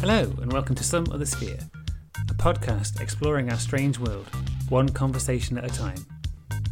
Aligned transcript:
Hello, 0.00 0.22
and 0.40 0.50
welcome 0.50 0.74
to 0.76 0.82
Some 0.82 1.04
Other 1.12 1.26
Sphere, 1.26 1.58
a 2.30 2.32
podcast 2.32 3.02
exploring 3.02 3.50
our 3.50 3.58
strange 3.58 3.98
world, 3.98 4.26
one 4.70 4.88
conversation 4.88 5.58
at 5.58 5.70
a 5.70 5.74
time. 5.74 6.06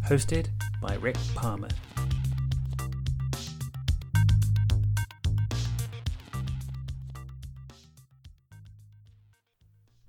Hosted 0.06 0.48
by 0.80 0.95
Rick 0.95 1.18
Palmer. 1.34 1.68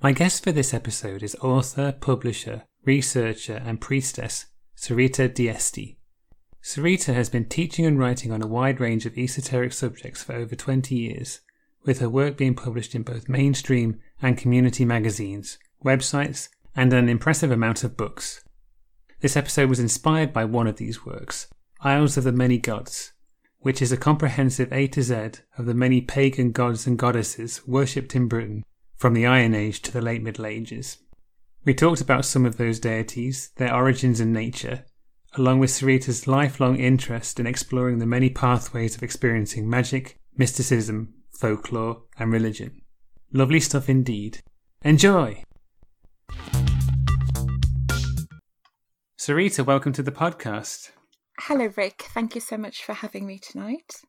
My 0.02 0.14
guest 0.14 0.42
for 0.42 0.54
this 0.54 0.74
episode 0.74 1.22
is 1.22 1.36
author, 1.42 1.92
publisher, 1.92 2.64
researcher, 2.86 3.62
and 3.66 3.82
priestess 3.82 4.46
Sorita 4.78 5.28
d'Este. 5.28 5.98
Sorita 6.64 7.14
has 7.14 7.30
been 7.30 7.50
teaching 7.50 7.86
and 7.86 8.00
writing 8.00 8.32
on 8.32 8.42
a 8.42 8.48
wide 8.48 8.80
range 8.80 9.06
of 9.06 9.18
esoteric 9.18 9.74
subjects 9.74 10.24
for 10.24 10.36
over 10.36 10.56
20 10.56 10.96
years, 10.96 11.42
with 11.86 12.00
her 12.00 12.10
work 12.10 12.38
being 12.38 12.56
published 12.56 12.96
in 12.96 13.04
both 13.04 13.30
mainstream 13.30 14.00
and 14.22 14.38
community 14.38 14.86
magazines, 14.86 15.58
websites, 15.84 16.50
and 16.76 16.94
an 16.94 17.10
impressive 17.10 17.52
amount 17.52 17.84
of 17.84 17.98
books. 17.98 18.44
This 19.22 19.36
episode 19.36 19.70
was 19.70 19.80
inspired 19.80 20.32
by 20.32 20.46
one 20.46 20.68
of 20.68 20.78
these 20.78 21.06
works, 21.06 21.48
Isles 21.82 22.18
of 22.18 22.24
the 22.24 22.32
Many 22.32 22.58
Gods, 22.58 23.14
which 23.60 23.82
is 23.82 23.92
a 23.92 23.98
comprehensive 23.98 24.72
A 24.72 24.88
to 24.88 25.02
Z 25.02 25.42
of 25.58 25.66
the 25.66 25.74
many 25.74 26.02
pagan 26.02 26.52
gods 26.52 26.88
and 26.88 26.98
goddesses 26.98 27.66
worshipped 27.68 28.16
in 28.16 28.28
Britain 28.28 28.64
from 28.96 29.14
the 29.14 29.26
Iron 29.26 29.54
Age 29.54 29.82
to 29.82 29.92
the 29.92 30.02
late 30.02 30.24
Middle 30.24 30.46
Ages. 30.46 30.98
We 31.66 31.74
talked 31.74 32.02
about 32.02 32.26
some 32.26 32.46
of 32.46 32.58
those 32.58 32.80
deities, 32.80 33.52
their 33.58 33.74
origins 33.74 34.20
and 34.20 34.32
nature, 34.32 34.86
along 35.34 35.60
with 35.60 35.70
Sorita's 35.70 36.28
lifelong 36.28 36.78
interest 36.78 37.40
in 37.40 37.46
exploring 37.46 38.00
the 38.00 38.06
many 38.06 38.30
pathways 38.30 38.96
of 38.96 39.04
experiencing 39.04 39.70
magic, 39.70 40.18
mysticism, 40.38 41.14
folklore, 41.40 42.02
and 42.18 42.34
religion. 42.34 42.82
Lovely 43.32 43.62
stuff 43.62 43.88
indeed. 43.88 44.42
Enjoy! 44.84 45.42
Sorita, 49.18 49.66
welcome 49.66 49.94
to 49.94 50.04
the 50.04 50.12
podcast. 50.12 50.92
Hello, 51.40 51.72
Rick. 51.78 52.08
Thank 52.14 52.36
you 52.36 52.42
so 52.42 52.58
much 52.58 52.84
for 52.84 52.94
having 52.94 53.26
me 53.26 53.40
tonight. 53.40 54.02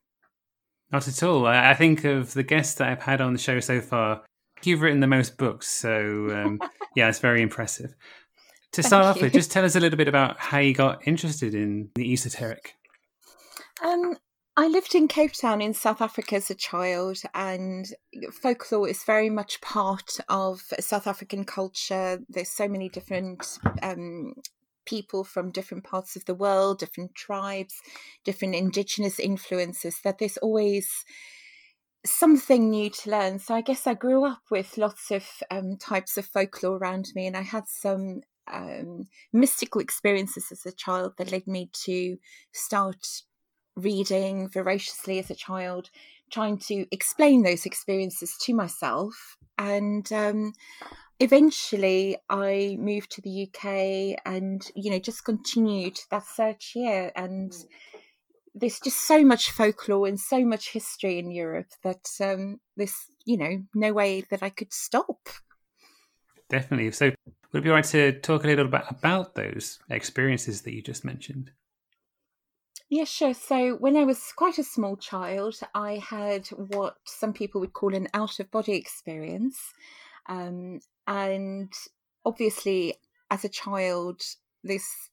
Not 0.91 1.07
at 1.07 1.23
all. 1.23 1.47
I 1.47 1.75
think 1.75 2.05
of 2.05 2.35
the 2.35 2.43
guests 2.43 2.75
that 2.75 2.89
I've 2.89 3.03
had 3.03 3.21
on 3.21 3.33
the 3.33 3.39
show 3.39 3.61
so 3.61 3.81
far, 3.81 4.23
you've 4.65 4.81
written 4.81 4.99
the 4.99 5.07
most 5.07 5.39
books, 5.39 5.69
so 5.69 6.29
um, 6.33 6.59
yeah, 6.97 7.09
it's 7.09 7.21
very 7.21 7.43
impressive. 7.43 7.95
To 8.73 8.83
start 8.83 9.05
off 9.05 9.21
with, 9.21 9.33
just 9.33 9.53
tell 9.53 9.65
us 9.65 9.77
a 9.77 9.81
little 9.81 9.97
bit 9.97 10.09
about 10.09 10.39
how 10.39 10.59
you 10.59 10.75
got 10.75 11.07
interested 11.07 11.55
in 11.55 11.91
the 11.95 12.13
esoteric. 12.13 12.75
Um, 13.85 14.17
I 14.57 14.67
lived 14.67 14.95
in 14.95 15.09
Cape 15.09 15.33
Town 15.33 15.63
in 15.63 15.73
South 15.75 16.03
Africa 16.03 16.37
as 16.37 16.51
a 16.51 16.55
child, 16.55 17.19
and 17.35 17.87
folklore 18.43 18.89
is 18.89 19.05
very 19.05 19.31
much 19.31 19.61
part 19.61 20.19
of 20.29 20.61
South 20.81 21.07
African 21.07 21.45
culture. 21.45 22.21
There's 22.29 22.51
so 22.51 22.69
many 22.69 22.89
different 22.89 23.59
um, 23.83 24.35
people 24.85 25.25
from 25.25 25.53
different 25.53 25.85
parts 25.85 26.17
of 26.17 26.25
the 26.25 26.35
world, 26.35 26.81
different 26.81 27.15
tribes, 27.15 27.75
different 28.25 28.55
indigenous 28.57 29.21
influences, 29.21 30.01
that 30.05 30.19
there's 30.19 30.37
always 30.39 31.05
something 32.05 32.71
new 32.71 32.91
to 32.91 33.11
learn. 33.11 33.39
So 33.39 33.55
I 33.55 33.61
guess 33.61 33.87
I 33.87 33.95
grew 33.95 34.25
up 34.25 34.43
with 34.51 34.77
lots 34.77 35.11
of 35.11 35.25
um, 35.51 35.77
types 35.79 36.17
of 36.17 36.27
folklore 36.27 36.77
around 36.77 37.07
me, 37.15 37.27
and 37.27 37.37
I 37.37 37.43
had 37.43 37.65
some 37.69 38.23
um, 38.53 39.07
mystical 39.33 39.81
experiences 39.81 40.49
as 40.51 40.67
a 40.67 40.75
child 40.75 41.13
that 41.19 41.31
led 41.31 41.47
me 41.47 41.71
to 41.85 42.17
start 42.53 43.07
reading 43.81 44.49
voraciously 44.49 45.19
as 45.19 45.31
a 45.31 45.35
child, 45.35 45.91
trying 46.31 46.59
to 46.59 46.87
explain 46.91 47.43
those 47.43 47.67
experiences 47.67 48.37
to 48.43 48.55
myself. 48.55 49.37
And 49.59 50.11
um, 50.13 50.53
eventually 51.19 52.17
I 52.29 52.77
moved 52.79 53.11
to 53.13 53.23
the 53.23 53.49
UK 53.49 54.21
and, 54.25 54.63
you 54.75 54.91
know, 54.91 54.99
just 54.99 55.25
continued 55.25 55.99
that 56.11 56.27
search 56.27 56.71
here. 56.73 57.13
And 57.15 57.53
there's 58.55 58.81
just 58.81 59.07
so 59.07 59.25
much 59.25 59.51
folklore 59.51 60.07
and 60.07 60.19
so 60.19 60.45
much 60.45 60.73
history 60.73 61.19
in 61.19 61.31
Europe 61.31 61.71
that 61.83 62.09
um, 62.21 62.61
there's, 62.77 62.97
you 63.25 63.37
know, 63.37 63.63
no 63.75 63.93
way 63.93 64.23
that 64.31 64.43
I 64.43 64.51
could 64.51 64.73
stop. 64.73 65.29
Definitely. 66.49 66.91
So 66.91 67.13
would 67.53 67.61
it 67.61 67.65
be 67.65 67.71
right 67.71 67.85
to 67.85 68.13
talk 68.21 68.45
a 68.45 68.49
little 68.49 68.69
bit 68.69 68.83
about 68.89 69.35
those 69.35 69.79
experiences 69.89 70.63
that 70.63 70.75
you 70.75 70.83
just 70.83 71.05
mentioned? 71.05 71.53
Yeah, 72.91 73.05
sure. 73.05 73.35
So, 73.35 73.77
when 73.77 73.97
I 73.97 74.05
was 74.05 74.33
quite 74.37 74.59
a 74.59 74.65
small 74.65 74.97
child, 74.97 75.55
I 75.75 75.99
had 75.99 76.49
what 76.49 76.97
some 77.05 77.33
people 77.33 77.61
would 77.61 77.73
call 77.73 77.95
an 77.95 78.09
out 78.13 78.41
of 78.41 78.51
body 78.51 78.75
experience. 78.75 79.59
Um, 80.29 80.81
and 81.07 81.73
obviously, 82.25 82.95
as 83.31 83.45
a 83.45 83.49
child, 83.49 84.21
this 84.65 85.11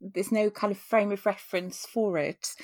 there's 0.00 0.32
no 0.32 0.50
kind 0.50 0.70
of 0.72 0.78
frame 0.78 1.12
of 1.12 1.26
reference 1.26 1.86
for 1.86 2.16
it. 2.18 2.54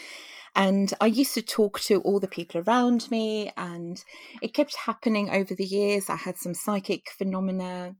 And 0.54 0.92
I 1.02 1.06
used 1.06 1.34
to 1.34 1.42
talk 1.42 1.80
to 1.80 2.00
all 2.00 2.18
the 2.18 2.28
people 2.28 2.62
around 2.62 3.10
me, 3.10 3.52
and 3.58 4.02
it 4.42 4.54
kept 4.54 4.74
happening 4.74 5.28
over 5.30 5.54
the 5.54 5.64
years. 5.66 6.08
I 6.08 6.16
had 6.16 6.38
some 6.38 6.54
psychic 6.54 7.10
phenomena 7.10 7.94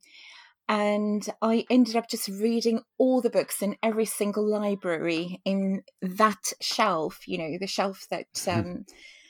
and 0.69 1.29
I 1.41 1.65
ended 1.71 1.95
up 1.95 2.09
just 2.09 2.29
reading 2.29 2.81
all 2.99 3.21
the 3.21 3.31
books 3.31 3.63
in 3.63 3.77
every 3.83 4.05
single 4.05 4.45
library 4.45 5.41
in 5.45 5.83
that 6.03 6.53
shelf, 6.61 7.21
you 7.27 7.39
know, 7.39 7.57
the 7.59 7.69
shelf 7.69 8.07
that 8.11 8.27
mm-hmm. 8.35 8.61
um, 8.61 8.87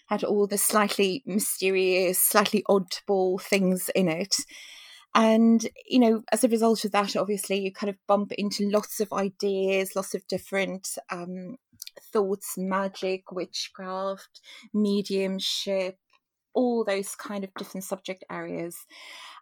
had 0.07 0.25
all 0.25 0.47
the 0.47 0.59
slightly 0.59 1.23
mysterious, 1.27 2.19
slightly 2.19 2.65
oddball 2.69 3.41
things 3.41 3.91
in 3.95 4.09
it. 4.09 4.37
And, 5.15 5.67
you 5.87 5.99
know, 5.99 6.23
as 6.31 6.45
a 6.45 6.49
result 6.49 6.85
of 6.85 6.93
that, 6.93 7.17
obviously, 7.17 7.59
you 7.59 7.73
kind 7.73 7.91
of 7.91 7.97
bump 8.07 8.33
into 8.33 8.69
lots 8.69 9.01
of 9.01 9.13
ideas, 9.13 9.97
lots 9.97 10.15
of 10.15 10.27
different 10.27 10.89
um, 11.11 11.57
thoughts, 12.13 12.55
magic, 12.57 13.33
witchcraft, 13.33 14.41
mediumship, 14.75 15.97
all 16.55 16.85
those 16.85 17.15
kind 17.15 17.45
of 17.45 17.55
different 17.59 17.85
subject 17.85 18.25
areas. 18.31 18.77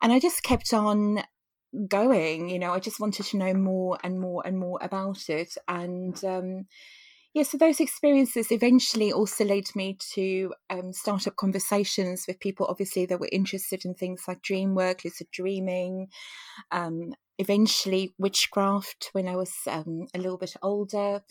And 0.00 0.12
I 0.12 0.20
just 0.20 0.42
kept 0.42 0.72
on 0.72 1.24
going 1.88 2.48
you 2.48 2.58
know 2.58 2.72
i 2.72 2.78
just 2.78 3.00
wanted 3.00 3.26
to 3.26 3.36
know 3.36 3.54
more 3.54 3.98
and 4.04 4.20
more 4.20 4.46
and 4.46 4.58
more 4.58 4.78
about 4.82 5.28
it. 5.28 5.56
And 5.68 6.22
um 6.24 6.66
yeah 7.34 7.42
so 7.42 7.58
those 7.58 7.80
experiences 7.80 8.52
eventually 8.52 9.12
also 9.12 9.44
led 9.44 9.64
me 9.74 9.98
to 10.14 10.52
um, 10.70 10.92
start 10.92 11.26
up 11.26 11.36
conversations 11.36 12.24
with 12.28 12.38
people 12.38 12.66
obviously 12.68 13.06
that 13.06 13.18
were 13.18 13.28
interested 13.32 13.84
in 13.84 13.94
things 13.94 14.22
like 14.28 14.40
dream 14.42 14.74
work 14.74 15.04
lucid 15.04 15.26
dreaming 15.32 16.08
um, 16.70 17.12
eventually 17.38 18.14
witchcraft 18.18 19.10
when 19.12 19.26
i 19.26 19.34
was 19.34 19.52
um, 19.66 20.06
a 20.14 20.18
little 20.18 20.38
bit 20.38 20.54
older. 20.62 21.22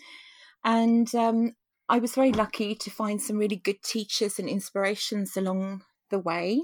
And 0.65 1.13
um, 1.15 1.53
i 1.87 1.99
was 1.99 2.15
very 2.15 2.33
lucky 2.33 2.75
to 2.75 2.91
find 2.91 3.21
some 3.21 3.37
really 3.37 3.57
good 3.57 3.81
teachers 3.83 4.39
and 4.39 4.49
inspirations 4.49 5.37
along 5.37 5.83
the 6.09 6.19
way 6.19 6.61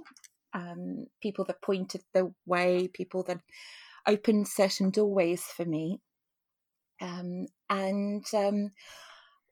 um, 0.53 1.07
people 1.21 1.45
that 1.45 1.61
pointed 1.61 2.01
the 2.13 2.33
way, 2.45 2.87
people 2.87 3.23
that 3.23 3.39
opened 4.07 4.47
certain 4.47 4.89
doorways 4.89 5.43
for 5.43 5.65
me. 5.65 5.99
Um, 7.01 7.47
and 7.69 8.25
um, 8.33 8.71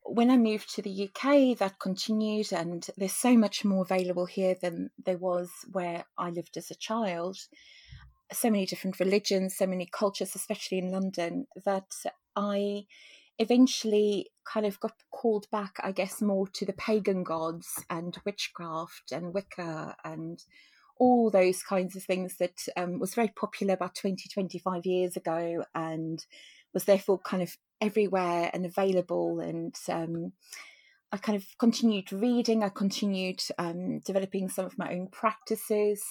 when 0.04 0.30
I 0.30 0.38
moved 0.38 0.74
to 0.76 0.82
the 0.82 1.10
UK, 1.10 1.58
that 1.60 1.80
continued, 1.80 2.52
and 2.52 2.86
there's 2.98 3.14
so 3.14 3.38
much 3.38 3.64
more 3.64 3.84
available 3.84 4.26
here 4.26 4.56
than 4.60 4.90
there 5.04 5.18
was 5.18 5.50
where 5.72 6.06
I 6.18 6.30
lived 6.30 6.58
as 6.58 6.72
a 6.72 6.76
child. 6.76 7.38
So 8.32 8.50
many 8.50 8.66
different 8.66 9.00
religions, 9.00 9.56
so 9.56 9.68
many 9.68 9.88
cultures, 9.92 10.36
especially 10.36 10.80
in 10.80 10.92
London, 10.92 11.48
that 11.66 11.92
I 12.36 12.86
eventually 13.40 14.30
kind 14.52 14.66
of 14.66 14.80
got 14.80 14.94
called 15.12 15.48
back, 15.52 15.76
I 15.84 15.92
guess, 15.92 16.22
more 16.22 16.48
to 16.54 16.66
the 16.66 16.74
pagan 16.74 17.24
gods 17.24 17.84
and 17.90 18.18
witchcraft 18.26 19.12
and 19.12 19.34
Wicca 19.34 19.96
and 20.04 20.44
all 21.00 21.30
those 21.30 21.64
kinds 21.64 21.96
of 21.96 22.04
things 22.04 22.38
that 22.38 22.68
um, 22.76 23.00
was 23.00 23.16
very 23.16 23.30
popular 23.30 23.74
about 23.74 23.96
20, 23.96 24.28
25 24.30 24.86
years 24.86 25.16
ago 25.16 25.64
and 25.74 26.26
was 26.74 26.86
therefore 26.86 27.20
kind 27.20 27.44
of 27.44 27.58
everywhere 27.82 28.50
and 28.54 28.66
available. 28.66 29.40
And 29.40 29.76
um, 29.90 30.34
I 31.12 31.18
kind 31.18 31.36
of 31.36 31.46
continued 31.58 32.12
reading, 32.12 32.64
I 32.64 32.70
continued 32.70 33.44
um, 33.58 34.00
developing 34.00 34.50
some 34.50 34.66
of 34.66 34.78
my 34.78 34.92
own 34.92 35.08
practices. 35.08 36.04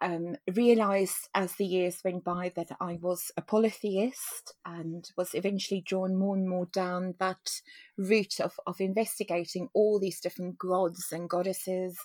Um, 0.00 0.36
realized 0.54 1.28
as 1.34 1.54
the 1.54 1.66
years 1.66 2.02
went 2.04 2.22
by 2.22 2.52
that 2.54 2.68
I 2.80 3.00
was 3.02 3.32
a 3.36 3.42
polytheist 3.42 4.54
and 4.64 5.10
was 5.16 5.34
eventually 5.34 5.80
drawn 5.84 6.14
more 6.16 6.36
and 6.36 6.48
more 6.48 6.66
down 6.66 7.16
that 7.18 7.60
route 7.96 8.38
of, 8.38 8.60
of 8.64 8.80
investigating 8.80 9.68
all 9.74 9.98
these 9.98 10.20
different 10.20 10.56
gods 10.56 11.06
and 11.10 11.28
goddesses 11.28 11.98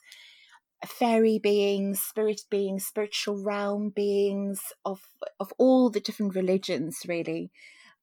fairy 0.87 1.39
beings, 1.39 2.01
spirit 2.01 2.41
beings, 2.49 2.85
spiritual 2.85 3.41
realm 3.41 3.89
beings 3.89 4.61
of 4.85 5.01
of 5.39 5.53
all 5.57 5.89
the 5.89 5.99
different 5.99 6.35
religions. 6.35 6.99
Really, 7.07 7.51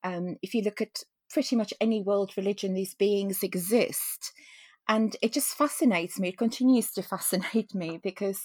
um, 0.04 0.36
if 0.42 0.54
you 0.54 0.62
look 0.62 0.80
at 0.80 1.04
pretty 1.30 1.56
much 1.56 1.72
any 1.80 2.02
world 2.02 2.32
religion, 2.36 2.74
these 2.74 2.94
beings 2.94 3.42
exist, 3.42 4.32
and 4.88 5.16
it 5.22 5.32
just 5.32 5.56
fascinates 5.56 6.18
me. 6.18 6.28
It 6.28 6.38
continues 6.38 6.90
to 6.92 7.02
fascinate 7.14 7.74
me 7.74 8.00
because 8.02 8.40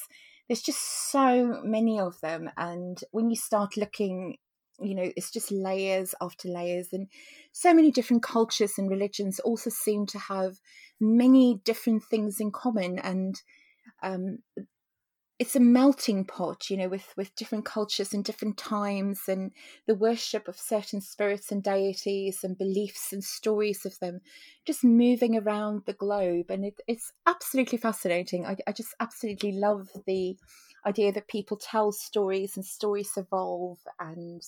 there's 0.47 0.61
just 0.61 1.11
so 1.11 1.61
many 1.63 1.99
of 1.99 2.19
them. 2.21 2.49
And 2.57 2.99
when 3.11 3.29
you 3.29 3.35
start 3.35 3.77
looking, 3.77 4.37
you 4.79 4.93
know, 4.95 5.11
it's 5.15 5.31
just 5.31 5.51
layers 5.51 6.13
after 6.21 6.47
layers. 6.49 6.89
And 6.91 7.07
so 7.51 7.73
many 7.73 7.91
different 7.91 8.23
cultures 8.23 8.77
and 8.77 8.89
religions 8.89 9.39
also 9.39 9.69
seem 9.69 10.05
to 10.07 10.19
have 10.19 10.59
many 10.99 11.61
different 11.63 12.03
things 12.03 12.39
in 12.39 12.51
common. 12.51 12.99
And 12.99 13.41
um, 14.03 14.39
it's 15.37 15.55
a 15.55 15.59
melting 15.59 16.23
pot 16.23 16.69
you 16.69 16.77
know 16.77 16.87
with 16.87 17.13
with 17.17 17.35
different 17.35 17.65
cultures 17.65 18.13
and 18.13 18.23
different 18.23 18.57
times 18.57 19.23
and 19.27 19.51
the 19.85 19.95
worship 19.95 20.47
of 20.47 20.57
certain 20.57 21.01
spirits 21.01 21.51
and 21.51 21.61
deities 21.61 22.43
and 22.43 22.57
beliefs 22.57 23.11
and 23.11 23.23
stories 23.23 23.85
of 23.85 23.99
them 23.99 24.21
just 24.65 24.83
moving 24.83 25.37
around 25.37 25.83
the 25.85 25.93
globe. 25.93 26.49
And 26.49 26.65
it, 26.65 26.79
it's 26.87 27.11
absolutely 27.27 27.77
fascinating. 27.77 28.45
I, 28.45 28.57
I 28.65 28.71
just 28.71 28.95
absolutely 28.99 29.51
love 29.51 29.89
the 30.07 30.37
idea 30.85 31.11
that 31.11 31.27
people 31.27 31.57
tell 31.57 31.91
stories 31.91 32.55
and 32.55 32.65
stories 32.65 33.11
evolve 33.17 33.79
and 33.99 34.41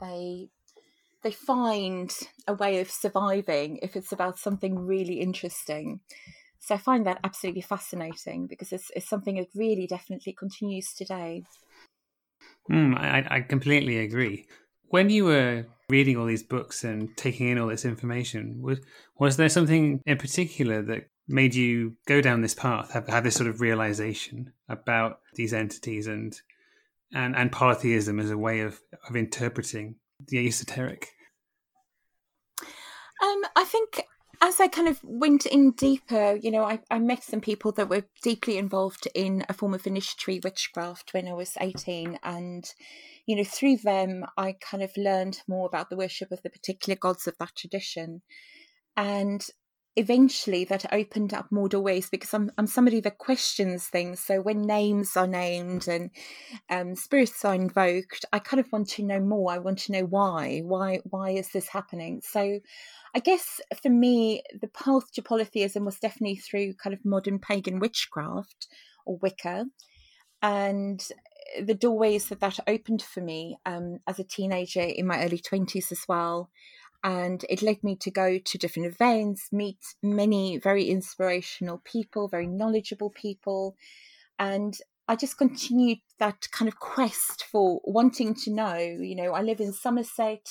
they 0.00 0.48
they 1.22 1.30
find 1.30 2.14
a 2.46 2.54
way 2.54 2.80
of 2.80 2.90
surviving 2.90 3.78
if 3.82 3.94
it's 3.94 4.12
about 4.12 4.38
something 4.38 4.78
really 4.78 5.20
interesting 5.20 6.00
so 6.60 6.74
I 6.74 6.78
find 6.78 7.06
that 7.06 7.20
absolutely 7.24 7.62
fascinating 7.62 8.46
because 8.46 8.72
it's, 8.72 8.90
it's 8.94 9.08
something 9.08 9.36
that 9.36 9.48
really 9.54 9.86
definitely 9.86 10.34
continues 10.34 10.92
today. 10.92 11.44
Mm, 12.70 12.96
I, 12.96 13.26
I 13.28 13.40
completely 13.40 13.98
agree. 13.98 14.46
When 14.88 15.08
you 15.08 15.24
were 15.24 15.66
reading 15.88 16.16
all 16.16 16.26
these 16.26 16.42
books 16.42 16.84
and 16.84 17.16
taking 17.16 17.48
in 17.48 17.58
all 17.58 17.68
this 17.68 17.84
information, 17.84 18.60
was 18.60 18.80
was 19.18 19.36
there 19.36 19.48
something 19.48 20.02
in 20.04 20.18
particular 20.18 20.82
that 20.82 21.08
made 21.26 21.54
you 21.54 21.96
go 22.06 22.20
down 22.20 22.42
this 22.42 22.54
path, 22.54 22.92
have, 22.92 23.08
have 23.08 23.24
this 23.24 23.36
sort 23.36 23.48
of 23.48 23.60
realization 23.60 24.52
about 24.68 25.20
these 25.34 25.54
entities 25.54 26.06
and 26.06 26.40
and 27.12 27.34
and 27.36 27.52
polytheism 27.52 28.20
as 28.20 28.30
a 28.30 28.38
way 28.38 28.60
of 28.60 28.80
of 29.08 29.16
interpreting 29.16 29.96
the 30.28 30.46
esoteric? 30.46 31.08
Um, 33.22 33.42
I 33.56 33.64
think 33.64 34.02
as 34.42 34.58
I 34.58 34.68
kind 34.68 34.88
of 34.88 35.00
went 35.02 35.44
in 35.44 35.72
deeper, 35.72 36.38
you 36.40 36.50
know, 36.50 36.64
I, 36.64 36.80
I 36.90 36.98
met 36.98 37.22
some 37.22 37.40
people 37.40 37.72
that 37.72 37.90
were 37.90 38.04
deeply 38.22 38.56
involved 38.56 39.06
in 39.14 39.44
a 39.48 39.52
form 39.52 39.74
of 39.74 39.86
initiatory 39.86 40.40
witchcraft 40.42 41.12
when 41.12 41.28
I 41.28 41.34
was 41.34 41.58
18. 41.60 42.18
And, 42.22 42.64
you 43.26 43.36
know, 43.36 43.44
through 43.44 43.78
them, 43.78 44.24
I 44.38 44.56
kind 44.60 44.82
of 44.82 44.96
learned 44.96 45.42
more 45.46 45.66
about 45.66 45.90
the 45.90 45.96
worship 45.96 46.32
of 46.32 46.42
the 46.42 46.50
particular 46.50 46.96
gods 46.96 47.26
of 47.26 47.36
that 47.38 47.54
tradition. 47.54 48.22
And 48.96 49.46
eventually 50.00 50.64
that 50.64 50.92
opened 50.92 51.34
up 51.34 51.52
more 51.52 51.68
doorways 51.68 52.08
because 52.08 52.32
I'm 52.32 52.50
I'm 52.56 52.66
somebody 52.66 53.00
that 53.00 53.18
questions 53.18 53.86
things. 53.86 54.18
So 54.18 54.40
when 54.40 54.62
names 54.62 55.16
are 55.16 55.26
named 55.26 55.86
and 55.86 56.10
um, 56.70 56.96
spirits 56.96 57.44
are 57.44 57.54
invoked, 57.54 58.24
I 58.32 58.38
kind 58.38 58.60
of 58.60 58.72
want 58.72 58.88
to 58.90 59.04
know 59.04 59.20
more. 59.20 59.52
I 59.52 59.58
want 59.58 59.78
to 59.80 59.92
know 59.92 60.04
why. 60.04 60.62
Why 60.64 61.00
why 61.04 61.30
is 61.30 61.52
this 61.52 61.68
happening? 61.68 62.22
So 62.24 62.60
I 63.14 63.18
guess 63.18 63.60
for 63.82 63.90
me, 63.90 64.42
the 64.60 64.68
path 64.68 65.12
to 65.12 65.22
polytheism 65.22 65.84
was 65.84 65.98
definitely 65.98 66.36
through 66.36 66.74
kind 66.74 66.94
of 66.94 67.04
modern 67.04 67.38
pagan 67.38 67.78
witchcraft 67.78 68.68
or 69.04 69.18
Wicca. 69.18 69.66
And 70.42 71.06
the 71.60 71.74
doorways 71.74 72.28
that 72.28 72.40
that 72.40 72.58
opened 72.66 73.02
for 73.02 73.20
me 73.20 73.58
um, 73.66 73.98
as 74.06 74.18
a 74.18 74.24
teenager 74.24 74.80
in 74.80 75.06
my 75.06 75.22
early 75.22 75.38
20s 75.38 75.92
as 75.92 76.04
well 76.08 76.48
and 77.02 77.44
it 77.48 77.62
led 77.62 77.82
me 77.82 77.96
to 77.96 78.10
go 78.10 78.38
to 78.38 78.58
different 78.58 78.92
events, 78.92 79.48
meet 79.52 79.78
many 80.02 80.58
very 80.58 80.84
inspirational 80.84 81.80
people, 81.84 82.28
very 82.28 82.46
knowledgeable 82.46 83.10
people, 83.10 83.76
and 84.38 84.76
I 85.08 85.16
just 85.16 85.38
continued 85.38 85.98
that 86.18 86.48
kind 86.52 86.68
of 86.68 86.78
quest 86.78 87.44
for 87.50 87.80
wanting 87.84 88.34
to 88.44 88.52
know. 88.52 88.76
You 88.76 89.16
know, 89.16 89.32
I 89.32 89.42
live 89.42 89.60
in 89.60 89.72
Somerset 89.72 90.48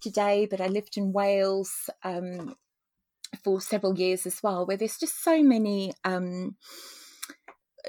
today, 0.00 0.46
but 0.48 0.60
I 0.60 0.68
lived 0.68 0.96
in 0.96 1.12
Wales 1.12 1.90
um, 2.04 2.54
for 3.42 3.60
several 3.60 3.98
years 3.98 4.24
as 4.24 4.40
well, 4.42 4.64
where 4.64 4.76
there's 4.76 4.98
just 4.98 5.22
so 5.22 5.42
many. 5.42 5.92
Um, 6.04 6.56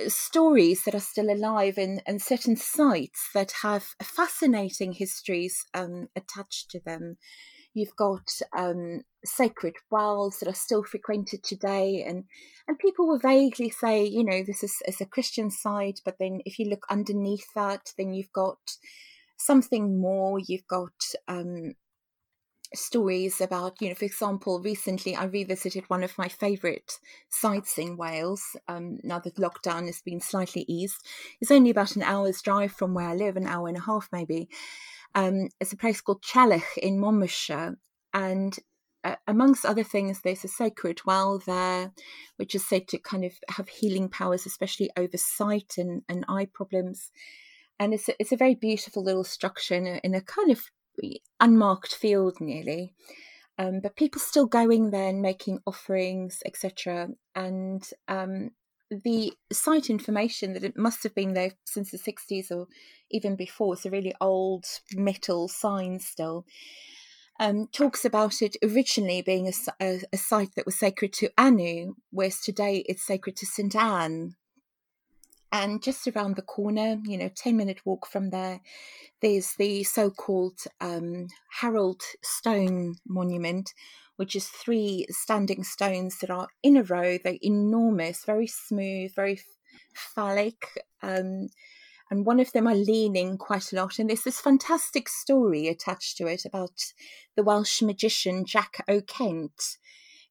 stories 0.07 0.83
that 0.83 0.93
are 0.93 0.99
still 0.99 1.31
alive 1.31 1.75
and, 1.77 2.03
and 2.05 2.21
certain 2.21 2.55
sites 2.55 3.29
that 3.33 3.51
have 3.63 3.95
fascinating 4.01 4.93
histories 4.93 5.65
um, 5.73 6.07
attached 6.15 6.69
to 6.69 6.79
them 6.85 7.17
You've 7.77 7.95
got 7.95 8.27
um, 8.57 9.03
sacred 9.23 9.75
wells 9.91 10.39
that 10.39 10.49
are 10.49 10.55
still 10.55 10.83
frequented 10.83 11.43
today, 11.43 12.03
and 12.07 12.23
and 12.67 12.79
people 12.79 13.07
will 13.07 13.19
vaguely 13.19 13.69
say, 13.69 14.03
you 14.03 14.23
know, 14.23 14.41
this 14.43 14.63
is, 14.63 14.75
is 14.87 14.99
a 14.99 15.05
Christian 15.05 15.51
site, 15.51 16.01
but 16.03 16.15
then 16.19 16.41
if 16.43 16.57
you 16.57 16.69
look 16.69 16.87
underneath 16.89 17.45
that, 17.53 17.93
then 17.97 18.13
you've 18.13 18.33
got 18.33 18.57
something 19.37 20.01
more. 20.01 20.39
You've 20.39 20.67
got 20.67 20.91
um, 21.27 21.75
stories 22.73 23.39
about, 23.41 23.79
you 23.79 23.89
know, 23.89 23.95
for 23.95 24.05
example, 24.05 24.59
recently 24.59 25.15
I 25.15 25.25
revisited 25.25 25.85
one 25.87 26.03
of 26.03 26.17
my 26.17 26.27
favourite 26.27 26.97
sites 27.29 27.77
in 27.77 27.95
Wales. 27.97 28.43
Um, 28.67 28.97
now 29.03 29.19
that 29.19 29.35
lockdown 29.35 29.85
has 29.85 30.01
been 30.01 30.19
slightly 30.19 30.65
eased, 30.67 31.05
it's 31.39 31.51
only 31.51 31.69
about 31.69 31.95
an 31.95 32.03
hour's 32.03 32.41
drive 32.41 32.71
from 32.71 32.93
where 32.93 33.07
I 33.07 33.15
live, 33.15 33.37
an 33.37 33.47
hour 33.47 33.67
and 33.67 33.77
a 33.77 33.81
half 33.81 34.09
maybe. 34.11 34.49
Um, 35.17 35.49
it's 35.59 35.73
a 35.73 35.77
place 35.77 35.99
called 35.99 36.21
Trellech 36.21 36.77
in 36.77 36.99
Monmouthshire, 36.99 37.75
and 38.13 38.55
uh, 39.03 39.15
amongst 39.25 39.65
other 39.65 39.83
things, 39.83 40.21
there's 40.21 40.43
a 40.43 40.47
sacred 40.47 40.99
well 41.07 41.39
there, 41.39 41.91
which 42.35 42.53
is 42.53 42.67
said 42.67 42.87
to 42.89 42.99
kind 42.99 43.25
of 43.25 43.31
have 43.49 43.67
healing 43.67 44.09
powers, 44.09 44.45
especially 44.45 44.91
over 44.95 45.17
sight 45.17 45.75
and, 45.79 46.03
and 46.07 46.23
eye 46.29 46.47
problems. 46.53 47.09
And 47.79 47.95
it's 47.95 48.09
a, 48.09 48.13
it's 48.19 48.31
a 48.31 48.37
very 48.37 48.53
beautiful 48.53 49.03
little 49.03 49.23
structure 49.23 49.73
in 49.73 49.87
a, 49.87 49.99
in 50.03 50.13
a 50.13 50.21
kind 50.21 50.51
of 50.51 50.61
unmarked 51.39 51.95
field 51.95 52.39
nearly. 52.39 52.93
Um, 53.57 53.79
but 53.81 53.95
people 53.95 54.21
still 54.21 54.45
going 54.45 54.91
there 54.91 55.09
and 55.09 55.21
making 55.21 55.61
offerings, 55.65 56.43
etc. 56.45 57.09
And 57.33 57.89
um, 58.07 58.51
the 58.89 59.33
site 59.51 59.89
information 59.89 60.53
that 60.53 60.63
it 60.63 60.77
must 60.77 61.03
have 61.03 61.13
been 61.13 61.33
there 61.33 61.51
since 61.65 61.91
the 61.91 61.97
60s 61.97 62.51
or 62.51 62.67
even 63.11 63.35
before, 63.35 63.73
it's 63.73 63.85
a 63.85 63.89
really 63.89 64.13
old 64.21 64.65
metal 64.95 65.47
sign 65.47 65.99
still, 65.99 66.45
um, 67.39 67.67
talks 67.67 68.03
about 68.03 68.41
it 68.41 68.55
originally 68.63 69.21
being 69.21 69.47
a, 69.47 69.51
a, 69.83 70.01
a, 70.11 70.17
site 70.17 70.55
that 70.55 70.65
was 70.65 70.79
sacred 70.79 71.13
to 71.13 71.29
Anu, 71.37 71.93
whereas 72.09 72.39
today 72.39 72.83
it's 72.87 73.05
sacred 73.05 73.35
to 73.37 73.45
St. 73.45 73.75
Anne. 73.75 74.35
And 75.51 75.81
just 75.81 76.07
around 76.07 76.35
the 76.35 76.41
corner, 76.41 76.97
you 77.05 77.17
know, 77.17 77.29
10 77.33 77.55
minute 77.55 77.85
walk 77.85 78.07
from 78.07 78.31
there, 78.31 78.59
there's 79.21 79.53
the 79.57 79.83
so 79.83 80.09
called 80.09 80.59
um, 80.81 81.27
Harold 81.61 82.01
Stone 82.21 82.95
Monument, 83.07 83.71
which 84.17 84.35
is 84.35 84.47
three 84.47 85.05
standing 85.09 85.63
stones 85.63 86.19
that 86.19 86.29
are 86.29 86.49
in 86.61 86.75
a 86.75 86.83
row. 86.83 87.17
They're 87.17 87.37
enormous, 87.41 88.25
very 88.25 88.47
smooth, 88.47 89.15
very 89.15 89.39
phallic. 89.93 90.83
Um, 91.01 91.47
and 92.09 92.25
one 92.25 92.39
of 92.39 92.51
them 92.51 92.67
are 92.67 92.75
leaning 92.75 93.37
quite 93.37 93.71
a 93.71 93.75
lot. 93.75 93.99
And 93.99 94.09
there's 94.09 94.23
this 94.23 94.39
fantastic 94.39 95.09
story 95.09 95.67
attached 95.67 96.17
to 96.17 96.27
it 96.27 96.45
about 96.45 96.93
the 97.35 97.43
Welsh 97.43 97.81
magician 97.81 98.45
Jack 98.45 98.83
O'Kent, 98.87 99.77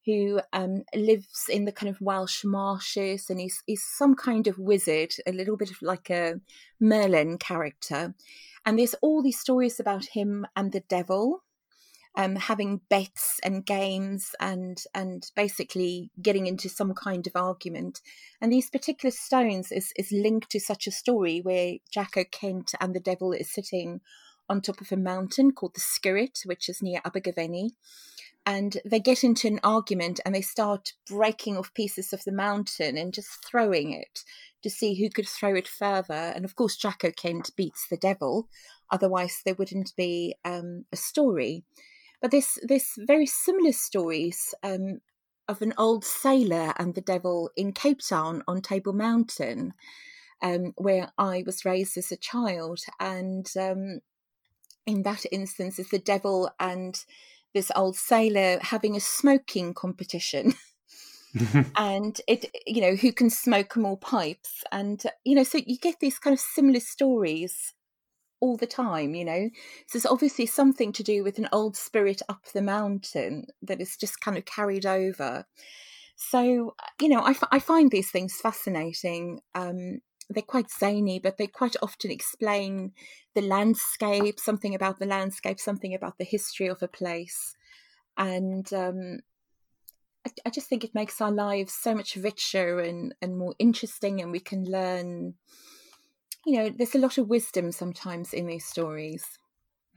who 0.05 0.40
um, 0.52 0.83
lives 0.95 1.47
in 1.50 1.64
the 1.64 1.73
kind 1.73 1.90
of 1.90 2.00
Welsh 2.00 2.45
marshes, 2.45 3.28
and 3.28 3.40
he's, 3.40 3.62
he's 3.66 3.85
some 3.85 4.14
kind 4.14 4.47
of 4.47 4.59
wizard, 4.59 5.12
a 5.26 5.33
little 5.33 5.57
bit 5.57 5.71
of 5.71 5.83
like 5.83 6.11
a 6.11 6.40
Merlin 6.81 7.38
character. 7.38 8.14
And 8.64 8.78
there's 8.78 8.95
all 9.02 9.23
these 9.23 9.38
stories 9.38 9.78
about 9.78 10.07
him 10.07 10.47
and 10.57 10.73
the 10.73 10.83
devil 10.88 11.45
um, 12.17 12.37
having 12.37 12.81
bets 12.89 13.39
and 13.45 13.67
games 13.67 14.35
and 14.41 14.83
and 14.95 15.31
basically 15.37 16.11
getting 16.21 16.47
into 16.47 16.69
some 16.69 16.95
kind 16.95 17.27
of 17.27 17.37
argument. 17.37 18.01
And 18.41 18.51
these 18.51 18.71
particular 18.71 19.11
stones 19.11 19.71
is, 19.71 19.93
is 19.97 20.11
linked 20.13 20.51
to 20.51 20.61
such 20.61 20.87
a 20.87 20.93
story 20.93 21.41
where 21.41 21.75
Jack 21.93 22.17
O'Kent 22.17 22.73
and 22.81 22.95
the 22.95 23.01
devil 23.01 23.33
is 23.33 23.53
sitting 23.53 24.01
on 24.49 24.61
top 24.61 24.81
of 24.81 24.93
a 24.93 24.97
mountain 24.97 25.53
called 25.53 25.75
the 25.75 25.81
Skirrid, 25.81 26.47
which 26.47 26.69
is 26.69 26.83
near 26.83 27.01
Abergavenny. 27.05 27.73
And 28.49 28.77
they 28.85 29.01
get 29.01 29.25
into 29.25 29.49
an 29.49 29.59
argument 29.65 30.21
and 30.25 30.33
they 30.33 30.41
start 30.41 30.93
breaking 31.09 31.57
off 31.57 31.75
pieces 31.75 32.13
of 32.13 32.23
the 32.25 32.33
mountain 32.33 32.97
and 32.97 33.13
just 33.13 33.45
throwing 33.45 33.93
it 33.93 34.21
to 34.63 34.71
see 34.71 34.95
who 34.95 35.11
could 35.11 35.29
throw 35.29 35.57
it 35.57 35.67
further. 35.67 36.15
And 36.15 36.45
of 36.45 36.55
course, 36.55 36.77
Jack 36.77 37.05
O'Kent 37.05 37.51
beats 37.57 37.89
the 37.91 37.97
devil, 37.97 38.49
otherwise, 38.89 39.43
there 39.45 39.57
wouldn't 39.57 39.97
be 39.97 40.37
um, 40.45 40.85
a 40.93 40.97
story. 40.97 41.65
But 42.21 42.31
this 42.31 42.59
this 42.63 42.95
very 42.99 43.27
similar 43.27 43.73
stories 43.73 44.55
um, 44.63 45.01
of 45.49 45.63
an 45.63 45.75
old 45.79 46.05
sailor 46.05 46.73
and 46.79 46.95
the 46.95 47.01
devil 47.01 47.51
in 47.57 47.73
Cape 47.73 48.01
Town 48.07 48.43
on 48.49 48.63
Table 48.63 48.93
Mountain, 48.93 49.75
um, 50.43 50.73
where 50.77 51.13
I 51.19 51.43
was 51.47 51.65
raised 51.65 51.97
as 51.97 52.11
a 52.11 52.17
child, 52.17 52.81
and 52.99 53.47
um, 53.59 54.01
in 54.87 55.03
that 55.03 55.27
instance, 55.31 55.79
is 55.79 55.91
the 55.91 55.99
devil 55.99 56.51
and 56.59 56.99
this 57.55 57.71
old 57.75 57.97
sailor 57.97 58.59
having 58.61 58.97
a 58.97 59.01
smoking 59.01 59.75
competition. 59.75 60.55
and 61.77 62.21
it 62.27 62.47
you 62.67 62.81
know 62.81 62.95
who 62.95 63.13
can 63.13 63.31
smoke 63.31 63.77
more 63.77 63.99
pipes? 63.99 64.65
And 64.73 65.03
you 65.25 65.35
know 65.35 65.45
so 65.45 65.59
you 65.67 65.79
get 65.79 66.01
these 66.01 66.19
kind 66.19 66.35
of 66.35 66.41
similar 66.41 66.81
stories 66.81 67.75
all 68.47 68.57
the 68.57 68.67
time 68.67 69.15
you 69.15 69.25
know? 69.25 69.50
So 69.87 69.97
it's 69.97 70.07
obviously 70.07 70.47
something 70.47 70.93
to 70.93 71.03
do 71.03 71.23
with 71.25 71.38
an 71.38 71.49
old 71.53 71.76
spirit 71.76 72.23
up 72.29 72.45
the 72.53 72.62
mountain 72.62 73.47
that 73.62 73.81
is 73.81 73.97
just 73.97 74.21
kind 74.21 74.38
of 74.38 74.45
carried 74.45 74.87
over. 74.87 75.45
So 76.17 76.75
you 77.00 77.09
know 77.09 77.21
I, 77.21 77.31
f- 77.31 77.49
I 77.53 77.59
find 77.59 77.91
these 77.91 78.11
things 78.11 78.41
fascinating. 78.41 79.41
Um 79.55 80.00
they're 80.29 80.43
quite 80.43 80.71
zany 80.71 81.21
but 81.21 81.37
they 81.37 81.47
quite 81.47 81.76
often 81.83 82.11
explain 82.11 82.93
the 83.35 83.43
landscape 83.43 84.41
something 84.41 84.75
about 84.75 84.99
the 84.99 85.07
landscape 85.07 85.61
something 85.61 85.95
about 85.95 86.19
the 86.19 86.25
history 86.25 86.67
of 86.67 86.83
a 86.83 86.88
place. 86.88 87.55
And 88.17 88.73
um 88.73 89.21
I, 90.26 90.31
I 90.47 90.50
just 90.50 90.69
think 90.69 90.85
it 90.85 90.95
makes 90.95 91.21
our 91.21 91.31
lives 91.31 91.73
so 91.73 91.95
much 91.95 92.17
richer 92.17 92.81
and, 92.81 93.15
and 93.23 93.38
more 93.38 93.55
interesting, 93.59 94.21
and 94.21 94.33
we 94.33 94.41
can 94.41 94.65
learn. 94.65 95.35
You 96.47 96.59
know, 96.59 96.71
there's 96.71 96.95
a 96.95 96.99
lot 96.99 97.19
of 97.19 97.29
wisdom 97.29 97.73
sometimes 97.73 98.33
in 98.33 98.47
these 98.47 98.65
stories. 98.65 99.25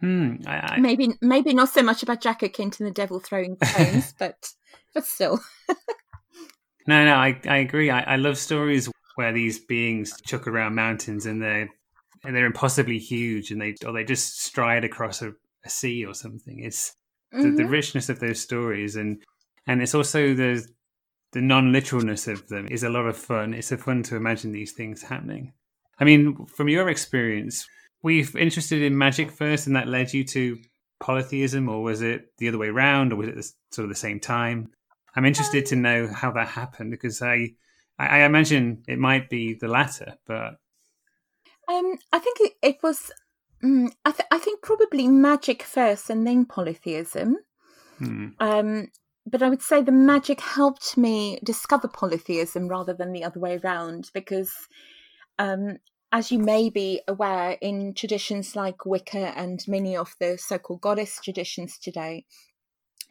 Hmm, 0.02 0.36
I, 0.48 0.76
I... 0.76 0.80
Maybe, 0.80 1.10
maybe 1.22 1.54
not 1.54 1.70
so 1.70 1.84
much 1.84 2.04
about 2.04 2.22
Jack 2.22 2.42
O'Kent 2.42 2.80
and 2.80 2.88
the 2.88 2.94
devil 2.94 3.20
throwing 3.20 3.58
stones, 3.64 4.14
but 4.18 4.52
but 4.94 5.06
still. 5.06 5.40
no, 6.88 7.06
no, 7.06 7.14
I 7.14 7.40
I 7.48 7.58
agree. 7.58 7.90
I, 7.90 8.02
I 8.02 8.16
love 8.16 8.38
stories 8.38 8.90
where 9.16 9.32
these 9.32 9.60
beings 9.60 10.14
chuck 10.26 10.48
around 10.48 10.76
mountains 10.76 11.26
and 11.26 11.42
they're 11.42 11.70
and 12.24 12.36
they're 12.36 12.46
impossibly 12.46 12.98
huge 12.98 13.52
and 13.52 13.62
they 13.62 13.76
or 13.86 13.94
they 13.94 14.04
just 14.04 14.42
stride 14.42 14.84
across 14.84 15.22
a, 15.22 15.34
a 15.66 15.70
sea 15.70 16.06
or 16.06 16.14
something. 16.14 16.60
It's 16.64 16.96
the, 17.32 17.38
mm-hmm. 17.38 17.56
the, 17.58 17.66
richness 17.66 18.10
of 18.10 18.20
those 18.20 18.40
stories 18.40 18.96
and 18.96 19.22
and 19.68 19.82
it's 19.82 19.94
also 19.94 20.34
the 20.34 20.66
the 21.32 21.42
non-literalness 21.42 22.28
of 22.28 22.48
them 22.48 22.68
is 22.72 22.84
a 22.84 22.90
lot 22.90 23.06
of 23.06 23.16
fun. 23.16 23.54
It's 23.54 23.72
a 23.72 23.78
fun 23.78 24.02
to 24.04 24.16
imagine 24.16 24.52
these 24.52 24.72
things 24.72 25.04
happening. 25.04 25.54
I 26.00 26.06
mean, 26.06 26.46
from 26.46 26.70
your 26.70 26.90
experience, 26.90 27.68
were 28.02 28.12
you 28.12 28.28
interested 28.38 28.82
in 28.82 28.98
magic 28.98 29.32
first, 29.32 29.68
and 29.68 29.76
that 29.76 29.88
led 29.88 30.14
you 30.14 30.24
to 30.26 30.58
polytheism, 31.00 31.70
or 31.70 31.84
was 31.84 32.02
it 32.02 32.32
the 32.38 32.48
other 32.48 32.58
way 32.58 32.68
around, 32.68 33.14
or 33.14 33.18
was 33.18 33.28
it 33.28 33.46
sort 33.72 33.84
of 33.84 33.90
the 33.90 33.96
same 33.96 34.20
time? 34.20 34.72
I'm 35.16 35.26
interested 35.26 35.66
to 35.68 35.76
know 35.76 36.08
how 36.08 36.32
that 36.32 36.48
happened 36.48 36.92
because 36.92 37.22
I, 37.22 37.54
I, 37.98 38.22
imagine 38.22 38.84
it 38.88 39.00
might 39.00 39.30
be 39.30 39.56
the 39.56 39.68
latter, 39.68 40.16
but 40.26 40.58
um, 41.68 41.98
I 42.12 42.20
think 42.20 42.38
it, 42.42 42.54
it 42.62 42.78
was. 42.84 43.12
Um, 43.64 43.92
I, 44.06 44.12
th- 44.12 44.28
I 44.32 44.38
think 44.38 44.62
probably 44.62 45.08
magic 45.08 45.64
first, 45.64 46.10
and 46.10 46.26
then 46.26 46.46
polytheism. 46.46 47.38
Hmm. 47.98 48.28
Um, 48.40 48.88
but 49.26 49.44
I 49.44 49.50
would 49.50 49.62
say 49.62 49.82
the 49.82 49.92
magic 49.92 50.40
helped 50.42 50.98
me 50.98 51.40
discover 51.44 51.88
polytheism 51.88 52.68
rather 52.68 52.94
than 52.94 53.12
the 53.12 53.24
other 53.24 53.40
way 53.40 53.60
around 53.64 54.10
because, 54.14 54.54
um, 55.40 55.78
as 56.12 56.32
you 56.32 56.38
may 56.38 56.70
be 56.70 57.02
aware, 57.08 57.58
in 57.62 57.94
traditions 57.94 58.56
like 58.56 58.86
Wicca 58.86 59.34
and 59.38 59.64
many 59.68 59.96
of 59.96 60.16
the 60.20 60.38
so 60.38 60.58
called 60.58 60.82
goddess 60.82 61.20
traditions 61.24 61.80
today, 61.80 62.26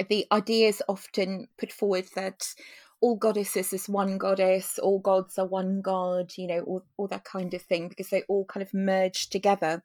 the 0.08 0.26
idea 0.30 0.68
is 0.68 0.82
often 0.88 1.48
put 1.58 1.72
forward 1.72 2.06
that 2.14 2.54
all 3.00 3.16
goddesses 3.16 3.72
is 3.72 3.88
one 3.88 4.18
goddess, 4.18 4.78
all 4.78 4.98
gods 4.98 5.38
are 5.38 5.46
one 5.46 5.80
god, 5.80 6.32
you 6.36 6.48
know, 6.48 6.60
all, 6.60 6.84
all 6.96 7.08
that 7.08 7.24
kind 7.24 7.54
of 7.54 7.62
thing, 7.62 7.88
because 7.88 8.10
they 8.10 8.22
all 8.28 8.44
kind 8.44 8.62
of 8.62 8.74
merge 8.74 9.28
together. 9.30 9.82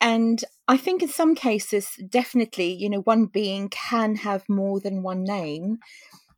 And 0.00 0.42
I 0.66 0.76
think 0.76 1.02
in 1.02 1.08
some 1.08 1.34
cases, 1.34 1.96
definitely, 2.08 2.72
you 2.72 2.88
know, 2.88 3.00
one 3.00 3.26
being 3.26 3.68
can 3.68 4.16
have 4.16 4.48
more 4.48 4.80
than 4.80 5.02
one 5.02 5.24
name, 5.24 5.78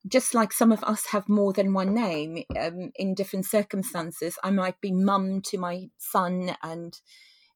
just 0.08 0.34
like 0.34 0.52
some 0.52 0.72
of 0.72 0.82
us 0.84 1.06
have 1.06 1.28
more 1.28 1.52
than 1.52 1.74
one 1.74 1.94
name 1.94 2.44
um, 2.58 2.90
in 2.96 3.14
different 3.14 3.46
circumstances. 3.46 4.38
I 4.42 4.50
might 4.50 4.80
be 4.80 4.92
mum 4.92 5.42
to 5.46 5.58
my 5.58 5.90
son 5.98 6.56
and, 6.62 6.98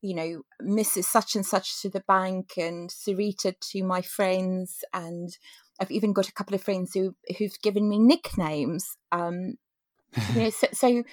you 0.03 0.15
know, 0.15 0.43
Mrs. 0.63 1.05
Such 1.05 1.35
and 1.37 1.47
Such 1.47 1.81
to 1.83 1.89
the 1.89 2.05
bank 2.07 2.55
and 2.59 2.91
Sorita 2.91 3.55
to 3.73 3.83
my 3.83 4.03
friends. 4.03 4.85
And 4.93 5.37
I've 5.81 5.91
even 5.91 6.13
got 6.13 6.29
a 6.29 6.33
couple 6.33 6.55
of 6.55 6.63
friends 6.63 6.93
who, 6.93 7.15
who've 7.39 7.61
given 7.63 7.89
me 7.89 7.99
nicknames. 7.99 8.97
Um, 9.11 9.55
you 10.35 10.43
know, 10.43 10.51
so, 10.51 10.67
so 10.73 11.05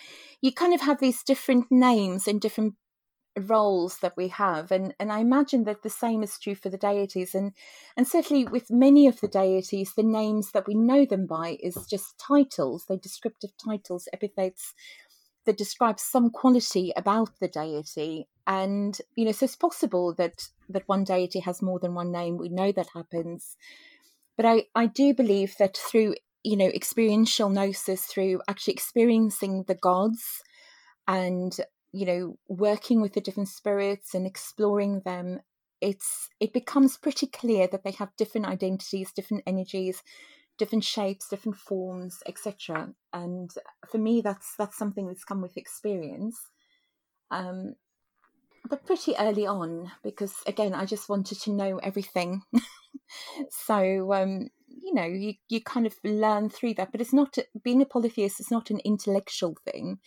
you 0.42 0.52
kind 0.52 0.74
of 0.74 0.82
have 0.82 1.00
these 1.00 1.24
different 1.24 1.68
names 1.72 2.28
in 2.28 2.40
different 2.40 2.76
roles 3.40 4.00
that 4.00 4.18
we 4.18 4.28
have 4.28 4.72
and 4.72 4.94
and 5.00 5.12
I 5.12 5.20
imagine 5.20 5.64
that 5.64 5.84
the 5.84 5.90
same 5.90 6.22
is 6.22 6.38
true 6.38 6.56
for 6.56 6.70
the 6.70 6.78
deities 6.78 7.34
and 7.34 7.54
and 7.96 8.06
certainly 8.06 8.44
with 8.44 8.70
many 8.70 9.08
of 9.08 9.22
the 9.22 9.28
deities 9.30 9.94
the 9.96 10.04
names 10.04 10.52
that 10.52 10.68
we 10.68 10.76
know 10.76 11.06
them 11.06 11.28
by 11.28 11.58
is 11.62 11.88
just 11.90 12.20
titles 12.20 12.86
they're 12.88 12.98
descriptive 12.98 13.52
titles 13.58 14.10
epithets 14.12 14.74
that 15.46 15.58
describe 15.58 16.00
some 16.00 16.30
quality 16.30 16.94
about 16.96 17.30
the 17.40 17.48
deity. 17.48 18.28
And 18.48 18.98
you 19.16 19.26
know 19.26 19.32
so 19.32 19.46
it's 19.46 19.56
possible 19.56 20.14
that 20.16 20.50
that 20.70 20.88
one 20.88 21.04
deity 21.04 21.40
has 21.40 21.62
more 21.62 21.80
than 21.80 21.94
one 21.94 22.12
name 22.12 22.38
we 22.38 22.50
know 22.50 22.72
that 22.72 22.90
happens. 22.94 23.56
But 24.38 24.46
I 24.46 24.64
I 24.76 24.88
do 24.88 25.14
believe 25.14 25.56
that 25.60 25.78
through 25.78 26.16
you 26.44 26.58
know 26.58 26.68
experiential 26.68 27.50
gnosis 27.50 28.04
through 28.06 28.42
actually 28.48 28.74
experiencing 28.74 29.66
the 29.68 29.76
gods 29.76 30.42
and 31.08 31.56
you 31.92 32.06
know 32.06 32.38
working 32.48 33.02
with 33.02 33.14
the 33.14 33.22
different 33.22 33.50
spirits 33.50 34.14
and 34.14 34.26
exploring 34.26 35.02
them 35.06 35.40
it's 35.82 36.30
it 36.40 36.54
becomes 36.54 36.98
pretty 36.98 37.28
clear 37.28 37.68
that 37.68 37.84
they 37.84 37.92
have 37.92 38.16
different 38.18 38.48
identities 38.48 39.12
different 39.12 39.44
energies 39.48 40.04
different 40.58 40.84
shapes 40.84 41.28
different 41.28 41.58
forms 41.58 42.22
etc 42.28 42.94
and 43.14 43.52
for 43.90 43.98
me 43.98 44.22
that's 44.22 44.56
that's 44.58 44.78
something 44.78 45.08
that's 45.08 45.24
come 45.24 45.42
with 45.42 45.58
experience. 45.58 46.38
Um 47.32 47.76
but 48.70 48.86
pretty 48.86 49.16
early 49.18 49.48
on 49.48 49.92
because 50.04 50.36
again 50.46 50.76
i 50.76 50.86
just 50.86 51.10
wanted 51.10 51.40
to 51.42 51.52
know 51.52 51.78
everything. 51.78 52.42
So 53.50 54.14
um 54.14 54.48
you 54.68 54.94
know 54.94 55.06
you 55.06 55.34
you 55.50 55.62
kind 55.62 55.86
of 55.86 55.96
learn 56.04 56.50
through 56.50 56.76
that 56.76 56.92
but 56.92 57.02
it's 57.02 57.14
not 57.14 57.38
being 57.64 57.82
a 57.82 57.86
polytheist 57.86 58.40
is 58.40 58.52
not 58.52 58.70
an 58.70 58.80
intellectual 58.86 59.58
thing 59.66 60.00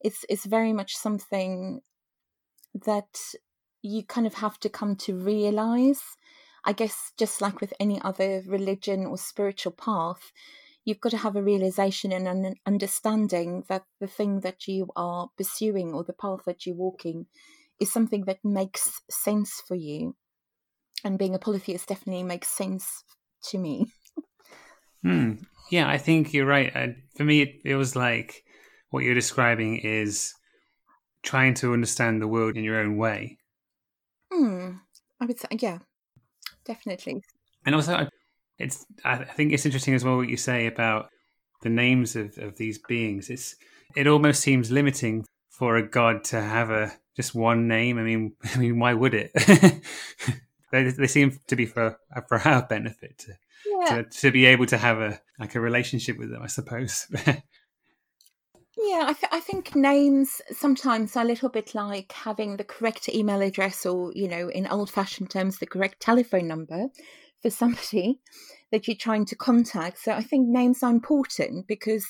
it's 0.00 0.24
it's 0.28 0.46
very 0.46 0.72
much 0.72 0.96
something 0.96 1.80
that 2.84 3.18
you 3.82 4.04
kind 4.04 4.26
of 4.26 4.34
have 4.34 4.58
to 4.60 4.68
come 4.68 4.96
to 4.96 5.14
realize. 5.14 6.02
I 6.64 6.72
guess 6.72 7.12
just 7.16 7.40
like 7.40 7.60
with 7.60 7.72
any 7.78 8.00
other 8.02 8.42
religion 8.46 9.06
or 9.06 9.16
spiritual 9.16 9.72
path 9.72 10.32
you've 10.86 11.00
got 11.00 11.10
to 11.10 11.18
have 11.18 11.36
a 11.36 11.42
realization 11.42 12.12
and 12.12 12.26
an 12.28 12.54
understanding 12.64 13.64
that 13.68 13.84
the 14.00 14.06
thing 14.06 14.40
that 14.40 14.66
you 14.68 14.88
are 14.96 15.28
pursuing 15.36 15.92
or 15.92 16.04
the 16.04 16.12
path 16.12 16.40
that 16.46 16.64
you're 16.64 16.76
walking 16.76 17.26
is 17.80 17.92
something 17.92 18.24
that 18.24 18.38
makes 18.44 19.02
sense 19.10 19.60
for 19.66 19.74
you. 19.74 20.14
And 21.04 21.18
being 21.18 21.34
a 21.34 21.38
polytheist 21.38 21.88
definitely 21.88 22.22
makes 22.22 22.48
sense 22.48 23.04
to 23.50 23.58
me. 23.58 23.92
Hmm. 25.02 25.34
yeah 25.70 25.88
i 25.88 25.98
think 25.98 26.32
you're 26.32 26.46
right. 26.46 26.74
I, 26.74 26.96
for 27.16 27.22
me 27.22 27.42
it, 27.42 27.60
it 27.64 27.76
was 27.76 27.94
like 27.94 28.42
what 28.90 29.04
you're 29.04 29.14
describing 29.14 29.78
is 29.78 30.34
trying 31.22 31.54
to 31.54 31.72
understand 31.72 32.22
the 32.22 32.28
world 32.28 32.56
in 32.56 32.64
your 32.64 32.78
own 32.78 32.96
way. 32.96 33.38
Hmm. 34.32 34.72
I 35.20 35.26
would 35.26 35.38
say, 35.38 35.48
yeah, 35.58 35.78
definitely. 36.64 37.22
And 37.64 37.74
also, 37.74 38.06
it's 38.58 38.86
I 39.04 39.24
think 39.24 39.52
it's 39.52 39.66
interesting 39.66 39.94
as 39.94 40.04
well 40.04 40.16
what 40.16 40.28
you 40.28 40.36
say 40.36 40.66
about 40.66 41.08
the 41.62 41.68
names 41.68 42.16
of, 42.16 42.36
of 42.38 42.56
these 42.56 42.78
beings. 42.78 43.30
It's 43.30 43.56
it 43.94 44.06
almost 44.06 44.40
seems 44.40 44.70
limiting 44.70 45.24
for 45.48 45.76
a 45.76 45.88
god 45.88 46.24
to 46.24 46.40
have 46.40 46.70
a 46.70 46.92
just 47.16 47.34
one 47.34 47.66
name. 47.66 47.98
I 47.98 48.02
mean, 48.02 48.34
I 48.54 48.58
mean, 48.58 48.78
why 48.78 48.94
would 48.94 49.14
it? 49.14 49.32
they, 50.72 50.90
they 50.90 51.06
seem 51.06 51.38
to 51.48 51.56
be 51.56 51.66
for 51.66 51.98
for 52.28 52.38
our 52.46 52.62
benefit 52.62 53.18
to, 53.18 53.32
yeah. 53.66 54.02
to, 54.02 54.04
to 54.20 54.30
be 54.30 54.46
able 54.46 54.66
to 54.66 54.78
have 54.78 55.00
a 55.00 55.20
like 55.38 55.54
a 55.54 55.60
relationship 55.60 56.18
with 56.18 56.30
them, 56.30 56.42
I 56.42 56.48
suppose. 56.48 57.06
Yeah, 58.86 59.06
I, 59.08 59.12
th- 59.14 59.32
I 59.32 59.40
think 59.40 59.74
names 59.74 60.40
sometimes 60.52 61.16
are 61.16 61.24
a 61.24 61.26
little 61.26 61.48
bit 61.48 61.74
like 61.74 62.12
having 62.12 62.56
the 62.56 62.62
correct 62.62 63.08
email 63.08 63.42
address 63.42 63.84
or, 63.84 64.12
you 64.14 64.28
know, 64.28 64.48
in 64.48 64.68
old 64.68 64.90
fashioned 64.90 65.28
terms, 65.28 65.58
the 65.58 65.66
correct 65.66 65.98
telephone 65.98 66.46
number 66.46 66.86
for 67.42 67.50
somebody 67.50 68.20
that 68.70 68.86
you're 68.86 68.96
trying 68.96 69.24
to 69.26 69.34
contact. 69.34 69.98
So 69.98 70.12
I 70.12 70.22
think 70.22 70.46
names 70.48 70.84
are 70.84 70.90
important 70.90 71.66
because 71.66 72.06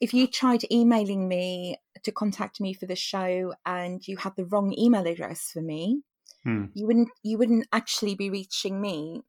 if 0.00 0.14
you 0.14 0.26
tried 0.26 0.62
emailing 0.72 1.28
me 1.28 1.76
to 2.02 2.12
contact 2.12 2.62
me 2.62 2.72
for 2.72 2.86
the 2.86 2.96
show 2.96 3.52
and 3.66 4.06
you 4.08 4.16
had 4.16 4.36
the 4.36 4.46
wrong 4.46 4.74
email 4.78 5.06
address 5.06 5.50
for 5.52 5.60
me, 5.60 6.00
hmm. 6.44 6.66
you 6.72 6.86
wouldn't 6.86 7.10
you 7.22 7.36
wouldn't 7.36 7.68
actually 7.74 8.14
be 8.14 8.30
reaching 8.30 8.80
me. 8.80 9.20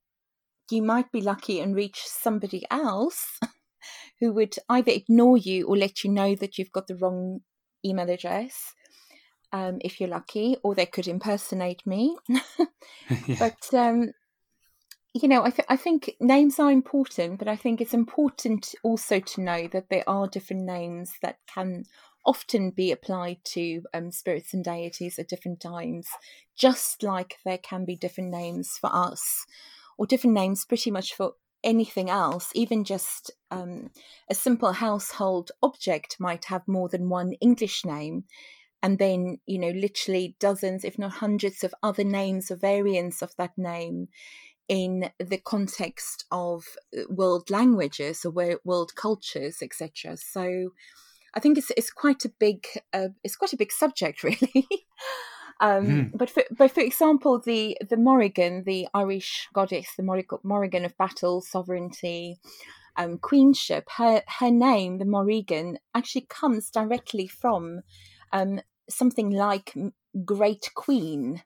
You 0.72 0.84
might 0.84 1.12
be 1.12 1.22
lucky 1.22 1.60
and 1.60 1.76
reach 1.76 2.00
somebody 2.06 2.66
else 2.72 3.40
who 4.20 4.34
would 4.34 4.56
either 4.70 4.92
ignore 4.92 5.38
you 5.38 5.68
or 5.68 5.78
let 5.78 6.04
you 6.04 6.12
know 6.12 6.36
that 6.36 6.58
you've 6.58 6.72
got 6.72 6.88
the 6.88 6.96
wrong 6.96 7.42
email 7.86 8.10
address 8.10 8.74
um, 9.54 9.78
if 9.82 10.00
you're 10.00 10.10
lucky, 10.10 10.58
or 10.64 10.76
they 10.76 10.86
could 10.86 11.08
impersonate 11.08 11.86
me. 11.86 12.18
yeah. 13.28 13.36
But 13.40 13.74
um, 13.74 14.12
you 15.14 15.28
know, 15.28 15.44
I, 15.44 15.50
th- 15.50 15.66
I 15.70 15.78
think 15.78 16.16
names 16.20 16.60
are 16.60 16.72
important, 16.72 17.40
but 17.40 17.48
I 17.48 17.56
think 17.56 17.82
it's 17.82 17.94
important 17.94 18.76
also 18.84 19.20
to 19.20 19.42
know 19.42 19.68
that 19.72 19.90
there 19.90 20.04
are 20.08 20.28
different 20.28 20.64
names 20.64 21.14
that 21.22 21.38
can 21.54 21.86
often 22.26 22.72
be 22.72 22.92
applied 22.92 23.38
to 23.46 23.82
um, 23.94 24.12
spirits 24.12 24.54
and 24.54 24.64
deities 24.64 25.18
at 25.18 25.30
different 25.30 25.62
times, 25.62 26.08
just 26.58 27.02
like 27.02 27.38
there 27.46 27.58
can 27.58 27.86
be 27.86 27.96
different 27.96 28.30
names 28.30 28.78
for 28.80 28.94
us 28.94 29.46
or 29.98 30.06
different 30.06 30.34
names 30.34 30.66
pretty 30.66 30.92
much 30.92 31.16
for 31.16 31.32
anything 31.64 32.10
else, 32.10 32.52
even 32.54 32.84
just 32.84 33.32
um, 33.52 33.90
a 34.30 34.36
simple 34.36 34.74
household 34.74 35.52
object 35.62 36.18
might 36.20 36.46
have 36.46 36.68
more 36.68 36.90
than 36.90 37.10
one 37.10 37.34
English 37.34 37.86
name. 37.86 38.26
And 38.84 39.00
then, 39.00 39.40
you 39.46 39.58
know, 39.60 39.72
literally 39.72 40.36
dozens, 40.40 40.86
if 40.86 41.00
not 41.00 41.14
hundreds, 41.14 41.64
of 41.64 41.74
other 41.82 42.04
names 42.04 42.52
or 42.52 42.56
variants 42.56 43.22
of 43.22 43.36
that 43.38 43.58
name 43.58 44.08
in 44.68 45.10
the 45.20 45.38
context 45.38 46.26
of 46.32 46.64
uh, 46.96 47.02
world 47.10 47.50
languages 47.50 48.24
or 48.24 48.60
world 48.64 48.96
cultures, 48.96 49.62
etc. 49.62 50.18
So, 50.18 50.72
I 51.34 51.40
think 51.40 51.58
it's 51.58 51.72
it's 51.78 51.92
quite 51.92 52.26
a 52.26 52.30
big 52.40 52.66
uh, 52.94 53.10
it's 53.24 53.36
quite 53.36 53.54
a 53.54 53.58
big 53.58 53.72
subject, 53.72 54.24
really. 54.24 54.68
Um, 55.60 55.86
mm. 55.86 56.12
But 56.14 56.30
for 56.30 56.44
but 56.52 56.72
for 56.72 56.82
example, 56.82 57.40
the 57.40 57.78
the 57.90 57.98
Morrigan, 57.98 58.64
the 58.64 58.88
Irish 58.94 59.48
goddess, 59.54 59.88
the 59.98 60.40
Morrigan 60.44 60.86
of 60.86 60.98
battle, 60.98 61.42
sovereignty, 61.42 62.38
um, 62.96 63.18
queenship, 63.18 63.90
her 63.98 64.22
her 64.40 64.52
name, 64.52 65.00
the 65.00 65.06
Morrigan, 65.06 65.80
actually 65.96 66.28
comes 66.30 66.70
directly 66.70 67.28
from 67.28 67.82
um, 68.32 68.62
something 68.90 69.32
like 69.32 69.74
Great 70.26 70.70
Queen. 70.76 71.42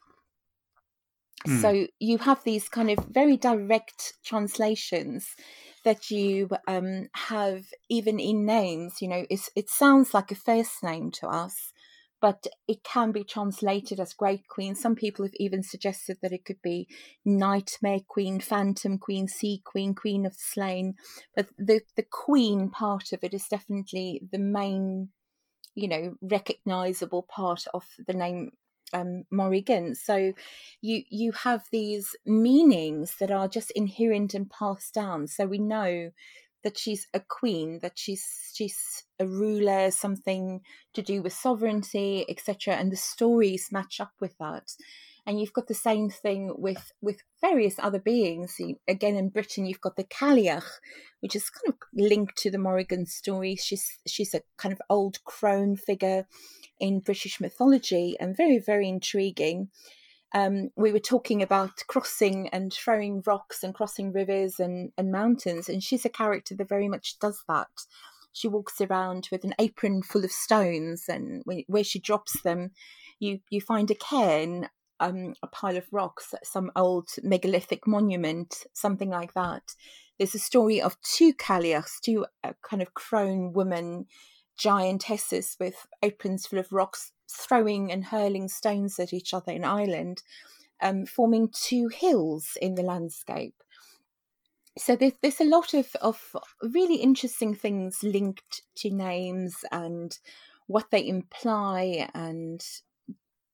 Mm. 1.47 1.61
So 1.61 1.87
you 1.99 2.17
have 2.19 2.43
these 2.43 2.69
kind 2.69 2.91
of 2.91 3.05
very 3.05 3.37
direct 3.37 4.13
translations 4.23 5.35
that 5.83 6.11
you 6.11 6.49
um, 6.67 7.07
have 7.13 7.65
even 7.89 8.19
in 8.19 8.45
names. 8.45 9.01
You 9.01 9.07
know, 9.07 9.25
it 9.29 9.69
sounds 9.69 10.13
like 10.13 10.31
a 10.31 10.35
first 10.35 10.83
name 10.83 11.11
to 11.11 11.27
us, 11.27 11.73
but 12.21 12.45
it 12.67 12.83
can 12.83 13.11
be 13.11 13.23
translated 13.23 13.99
as 13.99 14.13
Great 14.13 14.47
Queen. 14.47 14.75
Some 14.75 14.95
people 14.95 15.25
have 15.25 15.33
even 15.35 15.63
suggested 15.63 16.17
that 16.21 16.31
it 16.31 16.45
could 16.45 16.61
be 16.61 16.87
Nightmare 17.25 18.01
Queen, 18.07 18.39
Phantom 18.39 18.99
Queen, 18.99 19.27
Sea 19.27 19.61
Queen, 19.65 19.95
Queen 19.95 20.25
of 20.25 20.35
Slain. 20.35 20.93
But 21.35 21.47
the 21.57 21.81
the 21.95 22.05
Queen 22.09 22.69
part 22.69 23.11
of 23.11 23.23
it 23.23 23.33
is 23.33 23.47
definitely 23.47 24.21
the 24.31 24.39
main, 24.39 25.09
you 25.73 25.87
know, 25.87 26.15
recognizable 26.21 27.23
part 27.23 27.65
of 27.73 27.85
the 28.07 28.13
name 28.13 28.51
um, 28.93 29.23
Morrigan. 29.31 29.95
So 29.95 30.33
you 30.81 31.03
you 31.09 31.31
have 31.31 31.63
these 31.71 32.15
meanings 32.25 33.15
that 33.19 33.31
are 33.31 33.47
just 33.47 33.71
inherent 33.71 34.33
and 34.33 34.49
passed 34.49 34.93
down. 34.93 35.27
So 35.27 35.45
we 35.45 35.57
know 35.57 36.11
that 36.63 36.77
she's 36.77 37.07
a 37.13 37.19
queen, 37.19 37.79
that 37.81 37.97
she's 37.97 38.51
she's 38.53 39.03
a 39.19 39.25
ruler, 39.25 39.91
something 39.91 40.61
to 40.93 41.01
do 41.01 41.21
with 41.21 41.33
sovereignty, 41.33 42.25
etc. 42.29 42.75
And 42.75 42.91
the 42.91 42.97
stories 42.97 43.69
match 43.71 43.99
up 43.99 44.13
with 44.19 44.37
that. 44.39 44.73
And 45.25 45.39
you've 45.39 45.53
got 45.53 45.67
the 45.67 45.75
same 45.75 46.09
thing 46.09 46.53
with 46.57 46.91
with 47.01 47.21
various 47.41 47.75
other 47.77 47.99
beings. 47.99 48.59
Again, 48.87 49.15
in 49.15 49.29
Britain, 49.29 49.65
you've 49.65 49.81
got 49.81 49.95
the 49.95 50.03
Cailleach, 50.03 50.79
which 51.19 51.35
is 51.35 51.49
kind 51.49 51.73
of 51.73 51.75
linked 51.93 52.37
to 52.37 52.51
the 52.51 52.57
Morrigan 52.57 53.05
story. 53.05 53.55
She's 53.55 53.99
she's 54.07 54.33
a 54.33 54.41
kind 54.57 54.73
of 54.73 54.81
old 54.89 55.23
crone 55.23 55.75
figure 55.75 56.25
in 56.79 56.99
British 56.99 57.39
mythology 57.39 58.17
and 58.19 58.35
very, 58.35 58.57
very 58.57 58.89
intriguing. 58.89 59.69
Um, 60.33 60.69
we 60.75 60.91
were 60.93 60.99
talking 60.99 61.41
about 61.41 61.83
crossing 61.87 62.47
and 62.49 62.71
throwing 62.71 63.21
rocks 63.25 63.63
and 63.63 63.73
crossing 63.73 64.13
rivers 64.13 64.59
and, 64.59 64.91
and 64.97 65.11
mountains, 65.11 65.67
and 65.67 65.83
she's 65.83 66.05
a 66.05 66.09
character 66.09 66.55
that 66.55 66.69
very 66.69 66.87
much 66.87 67.19
does 67.19 67.43
that. 67.47 67.67
She 68.33 68.47
walks 68.47 68.79
around 68.79 69.27
with 69.31 69.43
an 69.43 69.53
apron 69.59 70.03
full 70.03 70.23
of 70.23 70.31
stones, 70.31 71.05
and 71.09 71.41
when, 71.43 71.63
where 71.67 71.83
she 71.83 71.99
drops 71.99 72.41
them, 72.43 72.71
you 73.19 73.39
you 73.49 73.59
find 73.59 73.91
a 73.91 73.95
cairn, 73.95 74.69
um, 75.01 75.33
a 75.43 75.47
pile 75.47 75.75
of 75.75 75.87
rocks, 75.91 76.33
some 76.43 76.71
old 76.75 77.09
megalithic 77.23 77.85
monument, 77.85 78.63
something 78.73 79.09
like 79.09 79.33
that. 79.33 79.75
There's 80.17 80.35
a 80.35 80.39
story 80.39 80.79
of 80.81 80.95
two 81.01 81.33
Cailleachs, 81.33 81.99
two 82.01 82.25
uh, 82.43 82.53
kind 82.61 82.81
of 82.81 82.93
crone 82.93 83.53
women 83.53 84.05
giantesses 84.57 85.59
with 85.59 85.87
aprons 86.03 86.45
full 86.45 86.59
of 86.59 86.71
rocks 86.71 87.11
throwing 87.33 87.91
and 87.91 88.05
hurling 88.05 88.47
stones 88.47 88.99
at 88.99 89.13
each 89.13 89.33
other 89.33 89.51
in 89.51 89.63
Ireland, 89.63 90.21
um, 90.81 91.05
forming 91.05 91.49
two 91.53 91.89
hills 91.89 92.57
in 92.61 92.75
the 92.75 92.83
landscape. 92.83 93.55
So 94.77 94.95
there's, 94.95 95.13
there's 95.21 95.41
a 95.41 95.45
lot 95.45 95.73
of, 95.73 95.95
of 96.01 96.35
really 96.61 96.95
interesting 96.95 97.53
things 97.53 97.99
linked 98.03 98.61
to 98.77 98.89
names 98.89 99.55
and 99.71 100.17
what 100.67 100.89
they 100.91 101.05
imply 101.05 102.09
and 102.13 102.65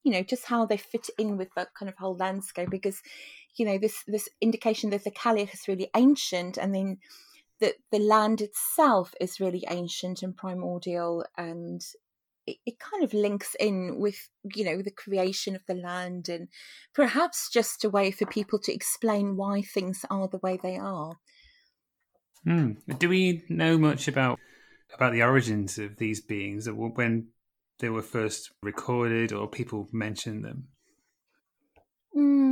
you 0.04 0.12
know 0.14 0.22
just 0.22 0.46
how 0.46 0.66
they 0.66 0.78
fit 0.78 1.10
in 1.18 1.36
with 1.36 1.50
that 1.56 1.74
kind 1.74 1.90
of 1.90 1.98
whole 1.98 2.16
landscape 2.16 2.70
because 2.70 3.02
you 3.56 3.66
know 3.66 3.78
this 3.78 4.04
this 4.08 4.30
indication 4.40 4.92
that 4.92 5.04
the 5.04 5.12
Cailleach 5.12 5.54
is 5.54 5.68
really 5.68 5.90
ancient 5.96 6.58
and 6.58 6.74
then 6.74 6.98
that 7.60 7.74
the 7.92 8.00
land 8.00 8.40
itself 8.40 9.14
is 9.20 9.40
really 9.40 9.66
ancient 9.70 10.22
and 10.22 10.38
primordial 10.38 11.26
and 11.38 11.82
it, 12.48 12.58
it, 12.66 12.80
kind 12.80 13.04
of 13.04 13.14
links 13.14 13.56
in 13.60 14.00
with 14.00 14.30
you 14.56 14.64
know 14.64 14.82
the 14.82 14.92
creation 14.92 15.56
of 15.56 15.62
the 15.68 15.74
land 15.74 16.30
and 16.30 16.48
perhaps 16.96 17.50
just 17.52 17.84
a 17.84 17.90
way 17.90 18.10
for 18.10 18.26
people 18.26 18.58
to 18.60 18.74
explain 18.74 19.36
why 19.36 19.62
things 19.62 20.06
are 20.10 20.28
the 20.28 20.40
way 20.40 20.58
they 20.62 20.78
are 20.78 21.18
mm. 22.48 22.76
do 22.98 23.10
we 23.10 23.44
know 23.50 23.78
much 23.78 24.08
about 24.08 24.40
about 24.94 25.14
the 25.14 25.22
origins 25.22 25.78
of 25.78 25.98
these 25.98 26.22
beings 26.22 26.68
when 26.70 27.28
they 27.80 27.90
were 27.90 28.02
first 28.02 28.52
recorded 28.64 29.32
or 29.32 29.48
people 29.48 29.88
mentioned 29.92 30.44
them 30.44 30.68
mm. 32.16 32.48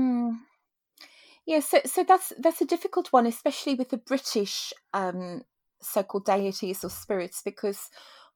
Yeah, 1.46 1.60
so 1.60 1.80
so 1.86 2.04
that's 2.04 2.34
that's 2.40 2.62
a 2.62 2.66
difficult 2.66 3.14
one, 3.14 3.28
especially 3.28 3.76
with 3.76 3.90
the 3.90 3.98
British 3.98 4.74
um, 4.94 5.44
so-called 5.80 6.26
deities 6.26 6.84
or 6.84 6.90
spirits, 6.90 7.42
because 7.46 7.90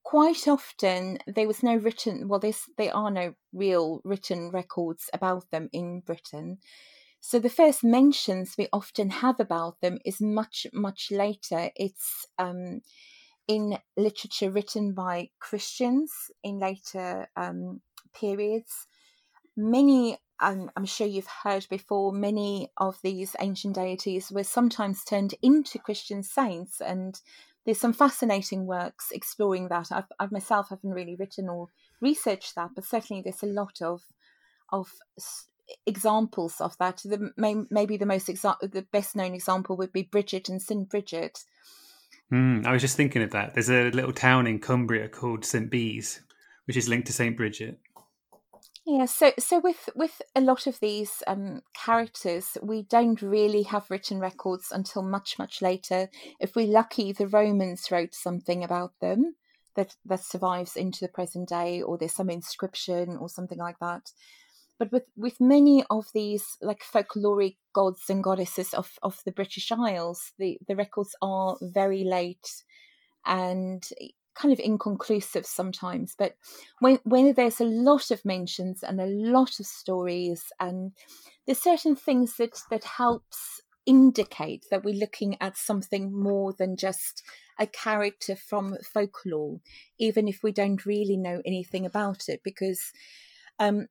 quite 0.10 0.48
often 0.48 1.20
there 1.28 1.46
was 1.46 1.62
no 1.62 1.76
written 1.76 2.28
well, 2.28 2.40
there's 2.40 2.64
there 2.80 2.96
are 2.96 3.12
no 3.12 3.36
real 3.54 4.02
written 4.04 4.50
records 4.50 5.08
about 5.14 5.44
them 5.52 5.70
in 5.72 6.00
Britain. 6.00 6.58
So 7.20 7.38
the 7.38 7.56
first 7.62 7.84
mentions 7.84 8.56
we 8.58 8.68
often 8.74 9.12
have 9.12 9.40
about 9.40 9.82
them 9.82 10.00
is 10.04 10.20
much 10.20 10.66
much 10.74 11.10
later. 11.12 11.70
It's 11.76 12.26
um, 12.40 12.82
in 13.48 13.78
literature 13.96 14.50
written 14.50 14.96
by 14.96 15.30
Christians 15.40 16.12
in 16.44 16.58
later 16.58 17.30
um, 17.36 17.82
periods. 18.20 18.88
Many 19.56 20.18
I'm, 20.40 20.72
I'm, 20.76 20.86
sure 20.86 21.06
you've 21.06 21.44
heard 21.44 21.68
before, 21.70 22.14
many 22.14 22.72
of 22.78 22.98
these 23.04 23.36
ancient 23.42 23.76
deities 23.76 24.32
were 24.32 24.46
sometimes 24.46 25.04
turned 25.04 25.36
into 25.42 25.78
Christian 25.78 26.24
saints, 26.24 26.80
and 26.82 27.20
there's 27.66 27.80
some 27.80 27.94
fascinating 27.94 28.66
works 28.66 29.12
exploring 29.12 29.68
that. 29.68 29.92
I've, 29.92 30.12
I 30.20 30.28
myself 30.32 30.70
haven't 30.70 30.94
really 30.94 31.16
written 31.16 31.50
or 31.50 31.68
researched 32.02 32.56
that, 32.56 32.72
but 32.76 32.86
certainly 32.86 33.22
there's 33.22 33.44
a 33.44 33.48
lot 33.48 33.82
of 33.82 34.04
of 34.72 34.92
examples 35.86 36.62
of 36.62 36.78
that. 36.78 37.02
The 37.04 37.32
may, 37.38 37.56
maybe 37.70 37.98
the 37.98 38.06
most 38.06 38.28
exa- 38.28 38.60
the 38.72 38.86
best 38.92 39.16
known 39.16 39.34
example 39.34 39.78
would 39.78 39.92
be 39.92 40.04
Bridget 40.04 40.50
and 40.50 40.62
Saint 40.62 40.90
Bridget. 40.90 41.46
Mm, 42.32 42.66
I 42.66 42.72
was 42.72 42.82
just 42.82 42.98
thinking 42.98 43.24
of 43.24 43.32
that. 43.32 43.54
There's 43.54 43.70
a 43.70 43.90
little 43.90 44.14
town 44.14 44.48
in 44.48 44.60
Cumbria 44.60 45.10
called 45.10 45.46
St 45.46 45.70
Bees, 45.70 46.22
which 46.66 46.78
is 46.78 46.88
linked 46.88 47.08
to 47.08 47.14
Saint 47.14 47.36
Bridget. 47.38 47.80
Yeah, 48.92 49.06
so 49.06 49.34
so 49.38 49.60
with 49.60 49.88
with 49.96 50.20
a 50.36 50.42
lot 50.42 50.66
of 50.66 50.80
these 50.80 51.22
um, 51.28 51.62
characters, 51.76 52.58
we 52.64 52.82
don't 52.82 53.22
really 53.22 53.62
have 53.62 53.92
written 53.92 54.20
records 54.20 54.72
until 54.72 55.04
much 55.04 55.38
much 55.38 55.62
later. 55.62 56.10
If 56.40 56.56
we're 56.56 56.66
lucky, 56.66 57.12
the 57.12 57.28
Romans 57.28 57.92
wrote 57.92 58.16
something 58.16 58.64
about 58.64 58.94
them 59.00 59.36
that 59.76 59.96
that 60.06 60.24
survives 60.24 60.76
into 60.76 61.02
the 61.02 61.08
present 61.08 61.50
day, 61.50 61.84
or 61.84 62.00
there's 62.00 62.16
some 62.16 62.32
inscription 62.32 63.16
or 63.18 63.30
something 63.30 63.60
like 63.60 63.78
that. 63.78 64.12
But 64.80 64.92
with 64.92 65.06
with 65.16 65.40
many 65.40 65.84
of 65.92 66.08
these 66.16 66.58
like 66.60 66.82
folkloric 66.82 67.58
gods 67.74 68.10
and 68.10 68.24
goddesses 68.24 68.74
of 68.74 68.98
of 69.04 69.20
the 69.24 69.32
British 69.32 69.72
Isles, 69.72 70.32
the 70.40 70.58
the 70.68 70.76
records 70.76 71.16
are 71.22 71.58
very 71.62 72.06
late, 72.06 72.64
and 73.24 73.88
kind 74.40 74.54
of 74.54 74.60
inconclusive 74.60 75.46
sometimes. 75.46 76.16
But 76.18 76.36
when 76.80 77.00
when 77.04 77.34
there's 77.34 77.60
a 77.60 77.66
lot 77.66 78.12
of 78.12 78.26
mentions 78.26 78.84
and 78.84 79.02
a 79.02 79.06
lot 79.06 79.60
of 79.60 79.66
stories, 79.66 80.52
and 80.60 80.94
there's 81.46 81.62
certain 81.62 81.96
things 81.96 82.38
that 82.38 82.62
that 82.70 82.84
helps 82.84 83.62
indicate 83.86 84.66
that 84.70 84.84
we're 84.84 84.94
looking 84.94 85.36
at 85.42 85.58
something 85.58 86.14
more 86.14 86.54
than 86.54 86.78
just 86.78 87.24
a 87.60 87.66
character 87.66 88.36
from 88.36 88.78
folklore, 88.94 89.60
even 89.98 90.28
if 90.28 90.44
we 90.44 90.52
don't 90.52 90.86
really 90.86 91.18
know 91.18 91.42
anything 91.46 91.86
about 91.86 92.30
it, 92.30 92.42
because 92.44 92.92
um, 93.58 93.88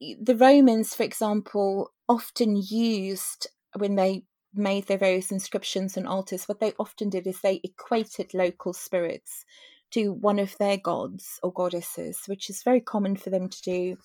the 0.00 0.36
Romans, 0.36 0.94
for 0.94 1.02
example, 1.02 1.92
often 2.08 2.56
used 2.56 3.48
when 3.76 3.96
they 3.96 4.24
made 4.58 4.86
their 4.86 4.98
various 4.98 5.30
inscriptions 5.30 5.96
and 5.96 6.06
altars, 6.06 6.44
what 6.44 6.60
they 6.60 6.72
often 6.78 7.10
did 7.10 7.26
is 7.26 7.40
they 7.40 7.60
equated 7.62 8.34
local 8.34 8.72
spirits 8.72 9.44
to 9.90 10.12
one 10.12 10.38
of 10.38 10.56
their 10.58 10.76
gods 10.76 11.40
or 11.42 11.52
goddesses, 11.52 12.22
which 12.26 12.50
is 12.50 12.62
very 12.62 12.80
common 12.80 13.16
for 13.16 13.30
them 13.30 13.48
to 13.48 13.62
do. 13.62 13.98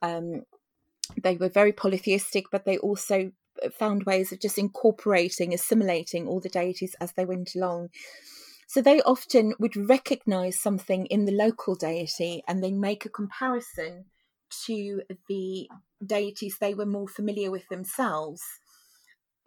Um, 0.00 0.42
they 1.22 1.36
were 1.36 1.48
very 1.48 1.72
polytheistic, 1.72 2.46
but 2.50 2.64
they 2.64 2.78
also 2.78 3.32
found 3.78 4.04
ways 4.04 4.32
of 4.32 4.40
just 4.40 4.58
incorporating, 4.58 5.52
assimilating 5.52 6.26
all 6.26 6.40
the 6.40 6.48
deities 6.48 6.94
as 7.00 7.12
they 7.12 7.24
went 7.24 7.54
along. 7.54 7.90
So 8.66 8.82
they 8.82 9.00
often 9.02 9.54
would 9.58 9.76
recognize 9.76 10.60
something 10.60 11.06
in 11.06 11.24
the 11.24 11.32
local 11.32 11.74
deity 11.74 12.42
and 12.46 12.62
then 12.62 12.80
make 12.80 13.04
a 13.04 13.10
comparison 13.10 14.04
to 14.66 15.02
the 15.28 15.68
deities 16.04 16.58
they 16.58 16.74
were 16.74 16.86
more 16.86 17.08
familiar 17.08 17.50
with 17.50 17.68
themselves. 17.68 18.42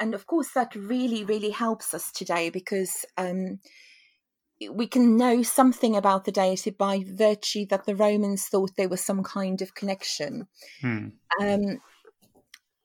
And 0.01 0.15
of 0.15 0.25
course, 0.25 0.49
that 0.55 0.73
really, 0.73 1.23
really 1.23 1.51
helps 1.51 1.93
us 1.93 2.11
today 2.11 2.49
because 2.49 3.05
um, 3.17 3.59
we 4.71 4.87
can 4.87 5.15
know 5.15 5.43
something 5.43 5.95
about 5.95 6.25
the 6.25 6.31
deity 6.31 6.71
by 6.71 7.05
virtue 7.07 7.67
that 7.69 7.85
the 7.85 7.95
Romans 7.95 8.47
thought 8.47 8.71
there 8.75 8.89
was 8.89 9.01
some 9.01 9.21
kind 9.21 9.61
of 9.61 9.75
connection. 9.75 10.47
Hmm. 10.81 11.09
Um, 11.39 11.81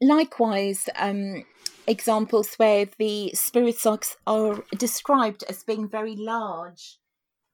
likewise, 0.03 0.91
um, 0.95 1.45
examples 1.87 2.55
where 2.57 2.87
the 2.99 3.31
spirits 3.33 3.87
are, 3.87 3.99
are 4.27 4.63
described 4.77 5.43
as 5.49 5.65
being 5.65 5.89
very 5.89 6.17
large, 6.17 6.99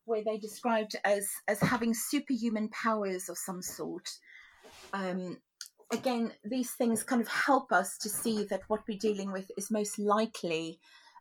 where 0.07 0.25
they 0.25 0.39
described 0.39 0.97
as 1.05 1.29
as 1.47 1.61
having 1.61 1.95
superhuman 1.95 2.69
powers 2.71 3.29
of 3.29 3.39
some 3.39 3.63
sort. 3.63 4.09
Um, 4.93 5.39
again, 5.93 6.33
these 6.45 6.73
things 6.73 7.03
kind 7.03 7.21
of 7.21 7.29
help 7.29 7.71
us 7.71 7.99
to 7.99 8.09
see 8.09 8.45
that 8.45 8.63
what 8.69 8.81
we're 8.89 8.99
dealing 8.99 9.31
with 9.31 9.51
is 9.57 9.71
most 9.71 9.99
likely 9.99 10.79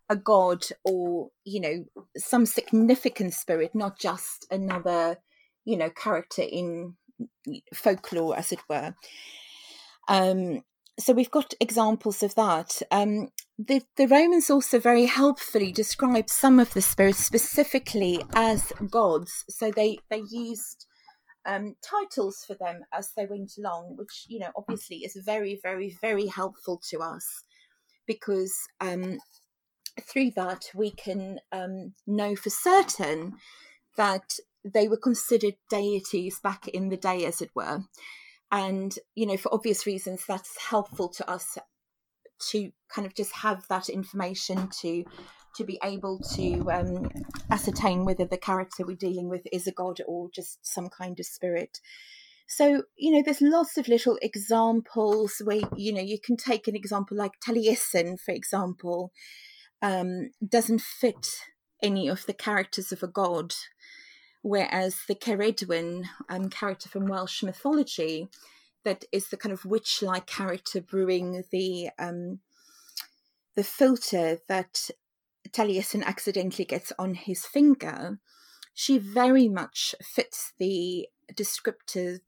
a 0.10 0.16
god 0.16 0.66
or 0.84 1.30
you 1.46 1.62
know 1.62 1.86
some 2.18 2.46
significant 2.46 3.34
spirit, 3.34 3.76
not 3.76 4.00
just 4.00 4.48
another 4.50 5.18
you 5.66 5.78
know 5.78 5.90
character 5.90 6.42
in 6.42 6.96
folklore, 7.74 8.38
as 8.38 8.52
it 8.52 8.60
were. 8.70 8.96
Um, 10.08 10.64
so 11.00 11.14
we've 11.14 11.32
got 11.32 11.54
examples 11.60 12.22
of 12.22 12.36
that. 12.36 12.82
Um, 12.92 13.30
the, 13.58 13.82
the 13.96 14.08
Romans 14.08 14.50
also 14.50 14.80
very 14.80 15.06
helpfully 15.06 15.72
describe 15.72 16.30
some 16.30 16.60
of 16.60 16.74
the 16.74 16.82
spirits 16.82 17.20
specifically 17.20 18.24
as 18.34 18.74
gods. 18.90 19.46
So 19.50 19.72
they 19.72 20.00
they 20.10 20.24
used 20.30 20.86
um, 21.46 21.76
titles 21.82 22.44
for 22.46 22.56
them 22.56 22.82
as 22.94 23.12
they 23.16 23.26
went 23.26 23.54
along, 23.58 23.96
which 23.98 24.26
you 24.28 24.40
know 24.40 24.52
obviously 24.56 24.98
is 24.98 25.18
very 25.26 25.60
very 25.62 25.98
very 26.02 26.28
helpful 26.28 26.82
to 26.90 27.00
us 27.00 27.44
because 28.06 28.54
um, 28.80 29.20
through 30.00 30.32
that 30.32 30.70
we 30.76 30.92
can 30.92 31.40
um, 31.52 31.94
know 32.08 32.36
for 32.36 32.50
certain 32.50 33.34
that 33.98 34.36
they 34.64 34.88
were 34.88 34.98
considered 34.98 35.56
deities 35.70 36.40
back 36.40 36.68
in 36.68 36.90
the 36.90 36.98
day, 36.98 37.26
as 37.26 37.42
it 37.42 37.50
were. 37.56 37.84
And 38.52 38.94
you 39.16 39.26
know 39.26 39.38
for 39.38 39.54
obvious 39.54 39.86
reasons 39.86 40.24
that's 40.28 40.58
helpful 40.70 41.10
to 41.10 41.30
us 41.30 41.58
to 42.50 42.72
kind 42.90 43.06
of 43.06 43.16
just 43.16 43.34
have 43.36 43.68
that 43.70 43.88
information 43.90 44.70
to 44.82 45.06
to 45.56 45.64
be 45.64 45.80
able 45.84 46.20
to 46.36 46.72
um, 46.72 47.10
ascertain 47.50 48.06
whether 48.06 48.26
the 48.26 48.38
character 48.38 48.86
we're 48.86 48.96
dealing 48.96 49.30
with 49.30 49.42
is 49.52 49.68
a 49.68 49.72
god 49.72 50.00
or 50.08 50.30
just 50.34 50.66
some 50.66 50.90
kind 50.90 51.20
of 51.20 51.26
spirit. 51.26 51.80
So 52.48 52.84
you 52.98 53.12
know 53.12 53.22
there's 53.24 53.42
lots 53.42 53.78
of 53.78 53.88
little 53.88 54.18
examples 54.22 55.42
where 55.44 55.62
you 55.76 55.94
know 55.94 56.02
you 56.02 56.20
can 56.20 56.38
take 56.38 56.68
an 56.68 56.76
example 56.76 57.16
like 57.18 57.40
taliesin 57.40 58.20
for 58.20 58.34
example 58.34 59.12
um, 59.82 60.32
doesn't 60.46 60.82
fit 60.82 61.28
any 61.82 62.08
of 62.08 62.26
the 62.26 62.34
characters 62.34 62.92
of 62.92 63.02
a 63.04 63.08
god 63.08 63.54
whereas 64.42 65.04
the 65.08 65.16
Ceridwen 65.16 66.06
um, 66.30 66.50
character 66.50 66.90
from 66.90 67.06
Welsh 67.06 67.44
mythology, 67.44 68.28
that 68.84 69.06
is 69.12 69.30
the 69.30 69.38
kind 69.38 69.54
of 69.54 69.66
witch-like 69.66 70.26
character 70.26 70.82
brewing 70.82 71.44
the 71.52 71.90
um, 72.00 72.40
the 73.56 73.62
philtre 73.62 74.40
that 74.48 74.90
Taliesin 75.52 76.04
accidentally 76.04 76.66
gets 76.66 76.92
on 76.98 77.14
his 77.14 77.46
finger, 77.46 78.20
she 78.74 78.98
very 78.98 79.48
much 79.48 79.96
fits 80.02 80.54
the 80.58 81.08
descriptive 81.36 82.20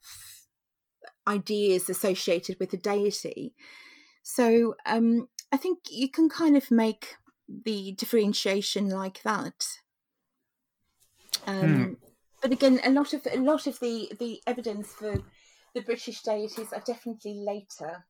ideas 1.27 1.89
associated 1.89 2.57
with 2.59 2.71
the 2.71 2.77
deity. 2.77 3.53
So 4.21 4.75
um, 4.85 5.29
I 5.51 5.57
think 5.57 5.79
you 5.89 6.09
can 6.09 6.29
kind 6.29 6.57
of 6.57 6.71
make 6.71 7.15
the 7.47 7.93
differentiation 7.93 8.89
like 8.89 9.21
that. 9.23 9.65
Um, 11.45 11.75
hmm. 11.75 11.93
But 12.41 12.51
again, 12.51 12.79
a 12.83 12.89
lot 12.89 13.13
of 13.13 13.25
a 13.31 13.37
lot 13.37 13.67
of 13.67 13.79
the 13.79 14.11
the 14.19 14.41
evidence 14.45 14.91
for 14.91 15.17
the 15.73 15.81
British 15.81 16.21
deities 16.21 16.73
are 16.73 16.83
definitely 16.85 17.35
later. 17.35 18.05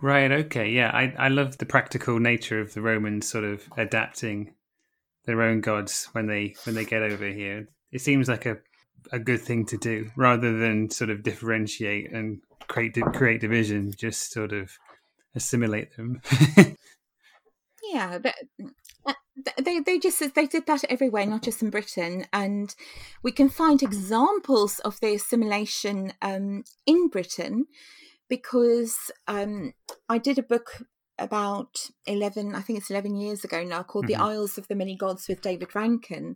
Right. 0.00 0.30
Okay. 0.30 0.70
Yeah. 0.70 0.90
I 0.92 1.14
I 1.18 1.28
love 1.28 1.58
the 1.58 1.66
practical 1.66 2.18
nature 2.18 2.60
of 2.60 2.74
the 2.74 2.82
Romans 2.82 3.28
sort 3.28 3.44
of 3.44 3.62
adapting 3.76 4.54
their 5.24 5.42
own 5.42 5.60
gods 5.60 6.08
when 6.12 6.26
they 6.26 6.54
when 6.64 6.74
they 6.74 6.84
get 6.84 7.02
over 7.02 7.26
here. 7.26 7.68
It 7.92 8.00
seems 8.00 8.28
like 8.28 8.46
a 8.46 8.58
a 9.12 9.18
good 9.18 9.40
thing 9.40 9.66
to 9.66 9.76
do 9.76 10.10
rather 10.16 10.56
than 10.56 10.90
sort 10.90 11.10
of 11.10 11.22
differentiate 11.22 12.12
and 12.12 12.40
create 12.68 12.98
create 13.14 13.40
division. 13.40 13.92
Just 13.96 14.32
sort 14.32 14.52
of 14.52 14.70
assimilate 15.34 15.96
them. 15.96 16.20
yeah, 17.92 18.18
but 18.18 18.34
they 19.62 19.80
they 19.80 19.98
just 19.98 20.34
they 20.34 20.46
did 20.46 20.66
that 20.66 20.84
everywhere, 20.84 21.26
not 21.26 21.42
just 21.42 21.62
in 21.62 21.70
Britain, 21.70 22.26
and 22.32 22.74
we 23.22 23.32
can 23.32 23.48
find 23.48 23.82
examples 23.82 24.78
of 24.80 25.00
the 25.00 25.14
assimilation 25.14 26.12
um, 26.22 26.64
in 26.86 27.08
Britain 27.08 27.66
because 28.36 29.12
um, 29.28 29.72
I 30.08 30.18
did 30.18 30.38
a 30.38 30.42
book 30.42 30.82
about 31.16 31.90
11 32.06 32.56
i 32.56 32.60
think 32.60 32.76
it's 32.76 32.90
11 32.90 33.14
years 33.14 33.44
ago 33.44 33.62
now 33.62 33.84
called 33.84 34.06
mm-hmm. 34.06 34.20
the 34.20 34.28
isles 34.32 34.58
of 34.58 34.66
the 34.66 34.74
many 34.74 34.96
gods 34.96 35.28
with 35.28 35.40
david 35.40 35.72
rankine 35.72 36.34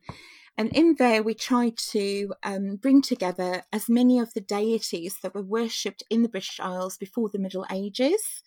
and 0.57 0.69
in 0.69 0.95
there 1.01 1.21
we 1.21 1.35
tried 1.35 1.77
to 1.77 2.33
um, 2.45 2.77
bring 2.77 3.03
together 3.03 3.65
as 3.73 3.89
many 3.89 4.21
of 4.21 4.33
the 4.35 4.41
deities 4.41 5.17
that 5.21 5.35
were 5.35 5.43
worshipped 5.43 6.05
in 6.11 6.23
the 6.23 6.29
british 6.29 6.61
isles 6.61 6.97
before 6.97 7.29
the 7.29 7.41
middle 7.41 7.67
ages 7.73 8.45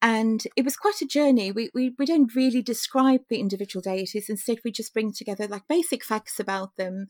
and 0.00 0.44
it 0.56 0.64
was 0.64 0.74
quite 0.76 1.00
a 1.00 1.06
journey. 1.06 1.52
We, 1.52 1.70
we, 1.72 1.94
we 1.96 2.06
don't 2.06 2.34
really 2.34 2.60
describe 2.60 3.20
the 3.30 3.38
individual 3.38 3.82
deities. 3.82 4.28
Instead, 4.28 4.58
we 4.64 4.72
just 4.72 4.92
bring 4.92 5.12
together 5.12 5.46
like 5.46 5.68
basic 5.68 6.02
facts 6.04 6.40
about 6.40 6.76
them 6.76 7.06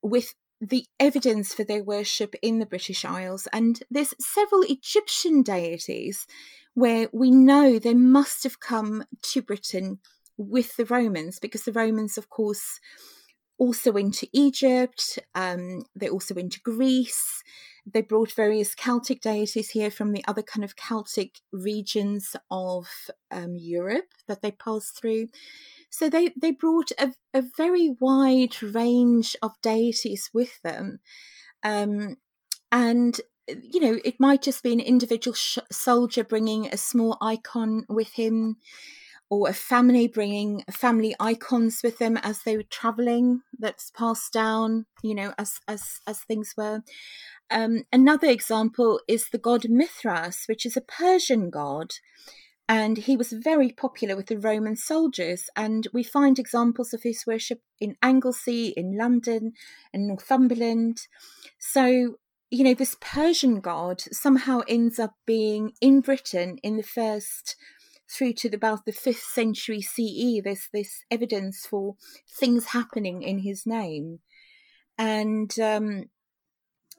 with 0.00 0.36
the 0.60 0.86
evidence 0.98 1.54
for 1.54 1.64
their 1.64 1.82
worship 1.82 2.34
in 2.42 2.58
the 2.58 2.66
British 2.66 3.04
Isles. 3.04 3.48
And 3.52 3.82
there's 3.90 4.14
several 4.20 4.62
Egyptian 4.62 5.42
deities 5.42 6.26
where 6.74 7.08
we 7.12 7.30
know 7.30 7.78
they 7.78 7.94
must 7.94 8.42
have 8.44 8.60
come 8.60 9.04
to 9.32 9.42
Britain 9.42 9.98
with 10.36 10.76
the 10.76 10.84
Romans 10.84 11.38
because 11.38 11.64
the 11.64 11.72
Romans, 11.72 12.16
of 12.18 12.28
course, 12.28 12.78
also 13.60 13.92
into 13.92 14.26
Egypt, 14.32 15.18
um, 15.34 15.84
they 15.94 16.08
also 16.08 16.34
into 16.34 16.58
Greece. 16.64 17.42
They 17.84 18.00
brought 18.00 18.32
various 18.32 18.74
Celtic 18.74 19.20
deities 19.20 19.70
here 19.70 19.90
from 19.90 20.12
the 20.12 20.24
other 20.26 20.42
kind 20.42 20.64
of 20.64 20.76
Celtic 20.76 21.40
regions 21.52 22.34
of 22.50 22.88
um, 23.30 23.56
Europe 23.56 24.14
that 24.28 24.40
they 24.40 24.50
passed 24.50 24.98
through. 24.98 25.28
So 25.90 26.08
they, 26.08 26.30
they 26.40 26.52
brought 26.52 26.90
a, 26.98 27.12
a 27.34 27.42
very 27.56 27.94
wide 28.00 28.62
range 28.62 29.36
of 29.42 29.52
deities 29.62 30.30
with 30.32 30.62
them. 30.62 31.00
Um, 31.62 32.16
and, 32.72 33.20
you 33.46 33.80
know, 33.80 33.98
it 34.04 34.18
might 34.18 34.40
just 34.40 34.62
be 34.62 34.72
an 34.72 34.80
individual 34.80 35.34
sh- 35.34 35.58
soldier 35.70 36.24
bringing 36.24 36.66
a 36.66 36.78
small 36.78 37.18
icon 37.20 37.84
with 37.88 38.12
him 38.14 38.56
or 39.30 39.48
a 39.48 39.54
family 39.54 40.08
bringing 40.08 40.64
family 40.70 41.14
icons 41.20 41.80
with 41.82 41.98
them 41.98 42.16
as 42.18 42.42
they 42.42 42.56
were 42.56 42.64
traveling 42.64 43.40
that's 43.58 43.90
passed 43.92 44.32
down 44.32 44.84
you 45.02 45.14
know 45.14 45.32
as 45.38 45.60
as 45.66 46.00
as 46.06 46.20
things 46.20 46.52
were. 46.56 46.82
Um, 47.50 47.84
another 47.92 48.28
example 48.28 49.00
is 49.08 49.28
the 49.28 49.38
god 49.38 49.66
mithras 49.68 50.44
which 50.46 50.66
is 50.66 50.76
a 50.76 50.82
persian 50.82 51.50
god 51.50 51.92
and 52.68 52.98
he 52.98 53.16
was 53.16 53.32
very 53.32 53.72
popular 53.72 54.14
with 54.14 54.26
the 54.26 54.38
roman 54.38 54.76
soldiers 54.76 55.50
and 55.56 55.88
we 55.92 56.04
find 56.04 56.38
examples 56.38 56.92
of 56.92 57.02
his 57.02 57.24
worship 57.26 57.60
in 57.80 57.96
anglesey 58.02 58.68
in 58.76 58.96
london 58.96 59.52
and 59.92 60.06
northumberland. 60.06 60.98
So 61.58 62.16
you 62.50 62.64
know 62.64 62.74
this 62.74 62.96
persian 63.00 63.60
god 63.60 64.00
somehow 64.12 64.60
ends 64.68 64.98
up 64.98 65.14
being 65.26 65.72
in 65.80 66.00
britain 66.00 66.58
in 66.62 66.76
the 66.76 66.82
first 66.82 67.56
through 68.10 68.34
to 68.34 68.48
about 68.54 68.84
the 68.84 68.92
fifth 68.92 69.22
century 69.22 69.80
CE, 69.80 70.42
there's 70.42 70.68
this 70.72 71.04
evidence 71.10 71.66
for 71.66 71.96
things 72.28 72.66
happening 72.66 73.22
in 73.22 73.40
his 73.40 73.66
name. 73.66 74.20
And 74.98 75.58
um, 75.58 76.04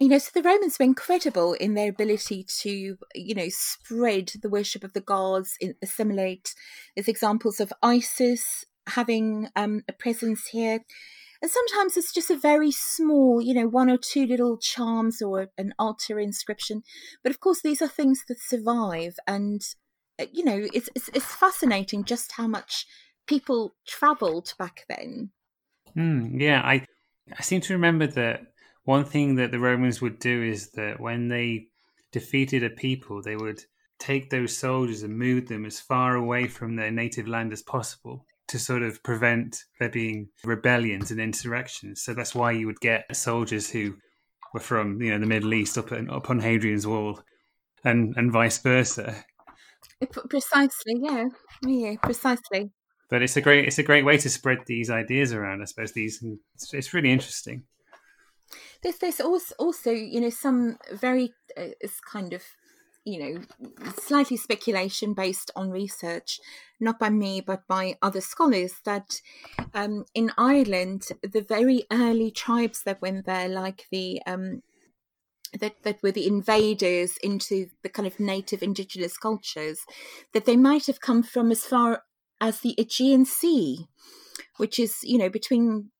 you 0.01 0.07
know, 0.07 0.17
so 0.17 0.31
the 0.33 0.41
Romans 0.41 0.79
were 0.79 0.85
incredible 0.85 1.53
in 1.53 1.75
their 1.75 1.89
ability 1.89 2.43
to, 2.61 2.97
you 3.13 3.35
know, 3.35 3.49
spread 3.49 4.31
the 4.41 4.49
worship 4.49 4.83
of 4.83 4.93
the 4.93 4.99
gods, 4.99 5.59
assimilate. 5.83 6.55
There's 6.95 7.07
examples 7.07 7.59
of 7.59 7.71
Isis 7.83 8.65
having 8.87 9.49
um, 9.55 9.83
a 9.87 9.93
presence 9.93 10.47
here. 10.47 10.79
And 11.39 11.51
sometimes 11.51 11.97
it's 11.97 12.11
just 12.13 12.31
a 12.31 12.35
very 12.35 12.71
small, 12.71 13.41
you 13.41 13.53
know, 13.53 13.67
one 13.67 13.91
or 13.91 13.97
two 13.97 14.25
little 14.25 14.57
charms 14.57 15.21
or 15.21 15.49
an 15.55 15.73
altar 15.77 16.19
inscription. 16.19 16.81
But 17.23 17.31
of 17.31 17.39
course, 17.39 17.61
these 17.61 17.81
are 17.81 17.87
things 17.87 18.23
that 18.27 18.39
survive. 18.39 19.17
And, 19.27 19.61
you 20.31 20.43
know, 20.43 20.67
it's, 20.73 20.89
it's, 20.95 21.09
it's 21.13 21.35
fascinating 21.35 22.03
just 22.03 22.33
how 22.33 22.47
much 22.47 22.85
people 23.27 23.73
travelled 23.87 24.53
back 24.57 24.85
then. 24.89 25.31
Mm, 25.97 26.39
yeah, 26.39 26.61
I, 26.63 26.85
I 27.37 27.41
seem 27.41 27.61
to 27.61 27.73
remember 27.73 28.07
that 28.07 28.41
one 28.83 29.05
thing 29.05 29.35
that 29.35 29.51
the 29.51 29.59
Romans 29.59 30.01
would 30.01 30.19
do 30.19 30.43
is 30.43 30.71
that 30.71 30.99
when 30.99 31.27
they 31.27 31.67
defeated 32.11 32.63
a 32.63 32.69
people, 32.69 33.21
they 33.21 33.35
would 33.35 33.61
take 33.99 34.29
those 34.29 34.57
soldiers 34.57 35.03
and 35.03 35.17
move 35.17 35.47
them 35.47 35.65
as 35.65 35.79
far 35.79 36.15
away 36.15 36.47
from 36.47 36.75
their 36.75 36.91
native 36.91 37.27
land 37.27 37.53
as 37.53 37.61
possible 37.61 38.25
to 38.47 38.59
sort 38.59 38.83
of 38.83 39.01
prevent 39.03 39.63
there 39.79 39.89
being 39.89 40.27
rebellions 40.43 41.11
and 41.11 41.21
insurrections. 41.21 42.01
So 42.01 42.13
that's 42.13 42.35
why 42.35 42.51
you 42.51 42.67
would 42.67 42.81
get 42.81 43.15
soldiers 43.15 43.69
who 43.69 43.95
were 44.53 44.59
from 44.59 45.01
you 45.01 45.11
know 45.11 45.19
the 45.19 45.25
Middle 45.25 45.53
East 45.53 45.77
up, 45.77 45.91
in, 45.91 46.09
up 46.09 46.29
on 46.29 46.39
Hadrian's 46.39 46.87
Wall, 46.87 47.21
and 47.83 48.13
and 48.17 48.31
vice 48.31 48.57
versa. 48.57 49.23
Precisely, 50.29 50.95
yeah, 50.99 51.27
yeah, 51.65 51.95
precisely. 52.01 52.71
But 53.09 53.21
it's 53.21 53.37
a 53.37 53.41
great 53.41 53.65
it's 53.65 53.77
a 53.77 53.83
great 53.83 54.05
way 54.05 54.17
to 54.17 54.29
spread 54.29 54.59
these 54.65 54.89
ideas 54.89 55.33
around. 55.33 55.61
I 55.61 55.65
suppose 55.65 55.91
these 55.91 56.23
it's, 56.55 56.73
it's 56.73 56.93
really 56.93 57.11
interesting. 57.11 57.63
There's 58.81 58.97
there's 58.97 59.21
also 59.21 59.53
also 59.59 59.91
you 59.91 60.21
know 60.21 60.29
some 60.29 60.77
very 60.91 61.33
uh, 61.57 61.75
it's 61.81 61.99
kind 61.99 62.33
of 62.33 62.43
you 63.03 63.19
know 63.19 63.41
slightly 63.97 64.37
speculation 64.37 65.13
based 65.13 65.51
on 65.55 65.69
research, 65.69 66.39
not 66.79 66.99
by 66.99 67.09
me 67.09 67.41
but 67.41 67.67
by 67.67 67.97
other 68.01 68.21
scholars 68.21 68.75
that 68.85 69.21
um, 69.73 70.05
in 70.15 70.31
Ireland 70.37 71.09
the 71.21 71.41
very 71.41 71.83
early 71.91 72.31
tribes 72.31 72.83
that 72.83 73.01
went 73.01 73.25
there, 73.25 73.49
like 73.49 73.87
the 73.91 74.21
um, 74.25 74.63
that, 75.59 75.83
that 75.83 76.01
were 76.01 76.11
the 76.11 76.27
invaders 76.27 77.17
into 77.23 77.67
the 77.83 77.89
kind 77.89 78.07
of 78.07 78.19
native 78.19 78.63
indigenous 78.63 79.17
cultures, 79.17 79.79
that 80.33 80.45
they 80.45 80.57
might 80.57 80.87
have 80.87 81.01
come 81.01 81.23
from 81.23 81.51
as 81.51 81.63
far 81.63 82.03
as 82.39 82.59
the 82.61 82.75
Aegean 82.77 83.25
Sea, 83.25 83.87
which 84.57 84.79
is, 84.79 84.97
you 85.03 85.17
know, 85.17 85.29
between 85.29 85.91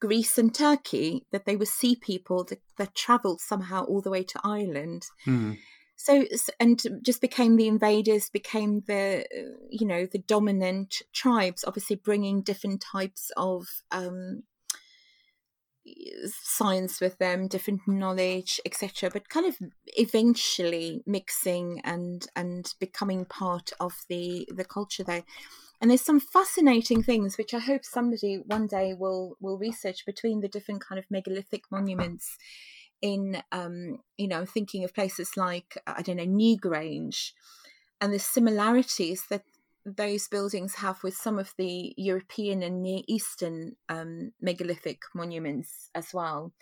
Greece 0.00 0.38
and 0.38 0.54
Turkey, 0.54 1.26
that 1.32 1.44
they 1.44 1.56
were 1.56 1.66
sea 1.66 1.96
people 1.96 2.44
that, 2.44 2.60
that 2.78 2.94
traveled 2.94 3.40
somehow 3.40 3.84
all 3.84 4.00
the 4.00 4.10
way 4.10 4.22
to 4.24 4.40
Ireland. 4.44 5.02
Mm. 5.26 5.58
So, 5.96 6.24
and 6.60 6.80
just 7.02 7.20
became 7.20 7.56
the 7.56 7.66
invaders, 7.66 8.30
became 8.30 8.82
the, 8.86 9.26
you 9.70 9.86
know, 9.86 10.06
the 10.06 10.20
dominant 10.20 11.02
tribes, 11.12 11.64
obviously 11.66 11.96
bringing 11.96 12.42
different 12.42 12.80
types 12.80 13.32
of 13.36 13.66
um, 13.90 14.44
science 16.26 17.00
with 17.00 17.18
them, 17.18 17.48
different 17.48 17.86
knowledge, 17.86 18.60
etc. 18.64 19.10
But 19.12 19.28
kind 19.28 19.46
of 19.46 19.56
eventually 19.96 21.02
mixing 21.06 21.80
and 21.84 22.26
and 22.36 22.72
becoming 22.80 23.24
part 23.24 23.72
of 23.80 24.04
the 24.08 24.48
the 24.54 24.64
culture 24.64 25.04
there. 25.04 25.24
And 25.80 25.90
there's 25.90 26.04
some 26.04 26.18
fascinating 26.18 27.04
things 27.04 27.38
which 27.38 27.54
I 27.54 27.60
hope 27.60 27.84
somebody 27.84 28.42
one 28.46 28.66
day 28.66 28.94
will 28.94 29.36
will 29.40 29.58
research 29.58 30.04
between 30.04 30.40
the 30.40 30.48
different 30.48 30.84
kind 30.84 30.98
of 30.98 31.10
megalithic 31.10 31.64
monuments 31.70 32.36
in 33.00 33.42
um, 33.52 33.98
you 34.16 34.28
know 34.28 34.44
thinking 34.44 34.84
of 34.84 34.94
places 34.94 35.36
like 35.36 35.78
I 35.86 36.02
don't 36.02 36.16
know 36.16 36.26
Newgrange 36.26 37.32
and 38.00 38.12
the 38.12 38.18
similarities 38.18 39.24
that 39.30 39.42
those 39.96 40.28
buildings 40.28 40.76
have 40.76 41.02
with 41.02 41.16
some 41.16 41.38
of 41.38 41.52
the 41.56 41.94
European 41.96 42.62
and 42.62 42.82
Near 42.82 43.02
Eastern 43.06 43.76
um, 43.88 44.32
megalithic 44.40 45.00
monuments 45.14 45.90
as 45.94 46.12
well, 46.12 46.52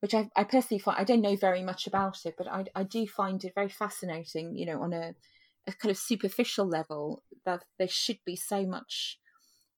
which 0.00 0.14
I, 0.14 0.28
I, 0.36 0.44
personally 0.44 0.80
find 0.80 0.98
I 0.98 1.04
don't 1.04 1.20
know 1.20 1.36
very 1.36 1.62
much 1.62 1.86
about 1.86 2.18
it, 2.24 2.34
but 2.36 2.48
I, 2.48 2.64
I 2.74 2.82
do 2.84 3.06
find 3.06 3.42
it 3.44 3.54
very 3.54 3.68
fascinating. 3.68 4.56
You 4.56 4.66
know, 4.66 4.82
on 4.82 4.92
a 4.92 5.14
a 5.66 5.72
kind 5.72 5.90
of 5.90 5.98
superficial 5.98 6.66
level 6.66 7.22
that 7.44 7.64
there 7.78 7.88
should 7.88 8.18
be 8.24 8.36
so 8.36 8.66
much 8.66 9.18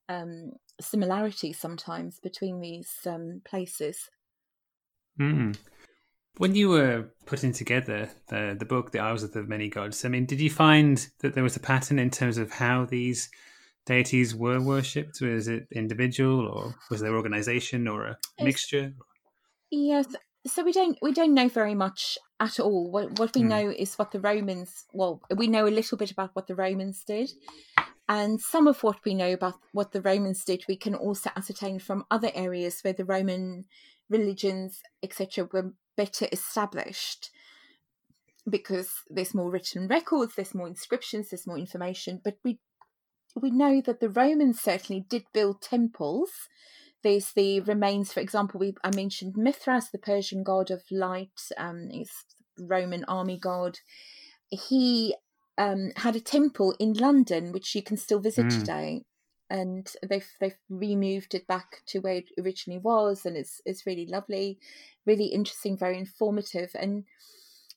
um, 0.08 0.52
similarity 0.80 1.52
sometimes 1.52 2.20
between 2.20 2.60
these 2.60 2.90
um, 3.06 3.42
places. 3.44 4.08
Mm. 5.20 5.56
When 6.36 6.54
you 6.54 6.68
were 6.68 7.10
putting 7.26 7.52
together 7.52 8.10
the 8.28 8.56
the 8.58 8.64
book, 8.64 8.90
The 8.90 8.98
Isles 8.98 9.22
of 9.22 9.32
the 9.32 9.42
Many 9.42 9.68
Gods, 9.68 10.04
I 10.04 10.08
mean, 10.08 10.26
did 10.26 10.40
you 10.40 10.50
find 10.50 11.06
that 11.20 11.34
there 11.34 11.44
was 11.44 11.56
a 11.56 11.60
pattern 11.60 11.98
in 11.98 12.10
terms 12.10 12.38
of 12.38 12.50
how 12.50 12.84
these 12.84 13.30
deities 13.86 14.34
were 14.34 14.60
worshipped? 14.60 15.20
Was 15.20 15.48
it 15.48 15.66
individual, 15.72 16.48
or 16.48 16.74
was 16.90 17.00
there 17.00 17.14
organization, 17.14 17.86
or 17.86 18.06
a 18.06 18.18
mixture? 18.40 18.94
Yes, 19.70 20.06
so 20.46 20.62
we 20.62 20.72
don't 20.72 20.98
we 21.00 21.12
don't 21.12 21.34
know 21.34 21.48
very 21.48 21.74
much 21.74 22.18
at 22.40 22.60
all. 22.60 22.90
What 22.90 23.18
what 23.18 23.34
we 23.34 23.42
mm. 23.42 23.48
know 23.48 23.70
is 23.70 23.94
what 23.94 24.10
the 24.10 24.20
Romans 24.20 24.84
well, 24.92 25.22
we 25.34 25.46
know 25.46 25.66
a 25.66 25.68
little 25.68 25.96
bit 25.96 26.10
about 26.10 26.30
what 26.34 26.46
the 26.46 26.54
Romans 26.54 27.04
did. 27.04 27.30
And 28.06 28.38
some 28.38 28.66
of 28.66 28.82
what 28.82 28.98
we 29.04 29.14
know 29.14 29.32
about 29.32 29.54
what 29.72 29.92
the 29.92 30.02
Romans 30.02 30.44
did, 30.44 30.64
we 30.68 30.76
can 30.76 30.94
also 30.94 31.30
ascertain 31.36 31.78
from 31.78 32.04
other 32.10 32.30
areas 32.34 32.82
where 32.82 32.92
the 32.92 33.04
Roman 33.04 33.64
religions, 34.10 34.82
etc., 35.02 35.48
were 35.50 35.72
better 35.96 36.26
established 36.32 37.30
because 38.48 38.90
there's 39.08 39.34
more 39.34 39.50
written 39.50 39.88
records, 39.88 40.34
there's 40.34 40.54
more 40.54 40.68
inscriptions, 40.68 41.30
there's 41.30 41.46
more 41.46 41.58
information. 41.58 42.20
But 42.22 42.38
we 42.44 42.58
we 43.40 43.50
know 43.50 43.80
that 43.80 44.00
the 44.00 44.08
Romans 44.08 44.60
certainly 44.60 45.04
did 45.08 45.24
build 45.32 45.60
temples 45.60 46.30
there's 47.04 47.32
the 47.32 47.60
remains, 47.60 48.12
for 48.12 48.20
example, 48.20 48.58
we 48.58 48.74
I 48.82 48.90
mentioned 48.92 49.36
Mithras, 49.36 49.90
the 49.90 49.98
Persian 49.98 50.42
god 50.42 50.70
of 50.70 50.82
light, 50.90 51.38
um, 51.56 51.88
he's 51.90 52.10
Roman 52.58 53.04
army 53.04 53.38
god. 53.38 53.78
He 54.48 55.14
um, 55.58 55.92
had 55.96 56.16
a 56.16 56.20
temple 56.20 56.74
in 56.80 56.94
London, 56.94 57.52
which 57.52 57.74
you 57.74 57.82
can 57.82 57.98
still 57.98 58.20
visit 58.20 58.46
mm. 58.46 58.58
today, 58.58 59.02
and 59.50 59.92
they've 60.08 60.28
they've 60.40 60.58
removed 60.68 61.34
it 61.34 61.46
back 61.46 61.82
to 61.86 62.00
where 62.00 62.16
it 62.16 62.30
originally 62.38 62.80
was, 62.80 63.26
and 63.26 63.36
it's 63.36 63.60
it's 63.64 63.86
really 63.86 64.06
lovely, 64.06 64.58
really 65.06 65.26
interesting, 65.26 65.76
very 65.76 65.98
informative, 65.98 66.70
and 66.74 67.04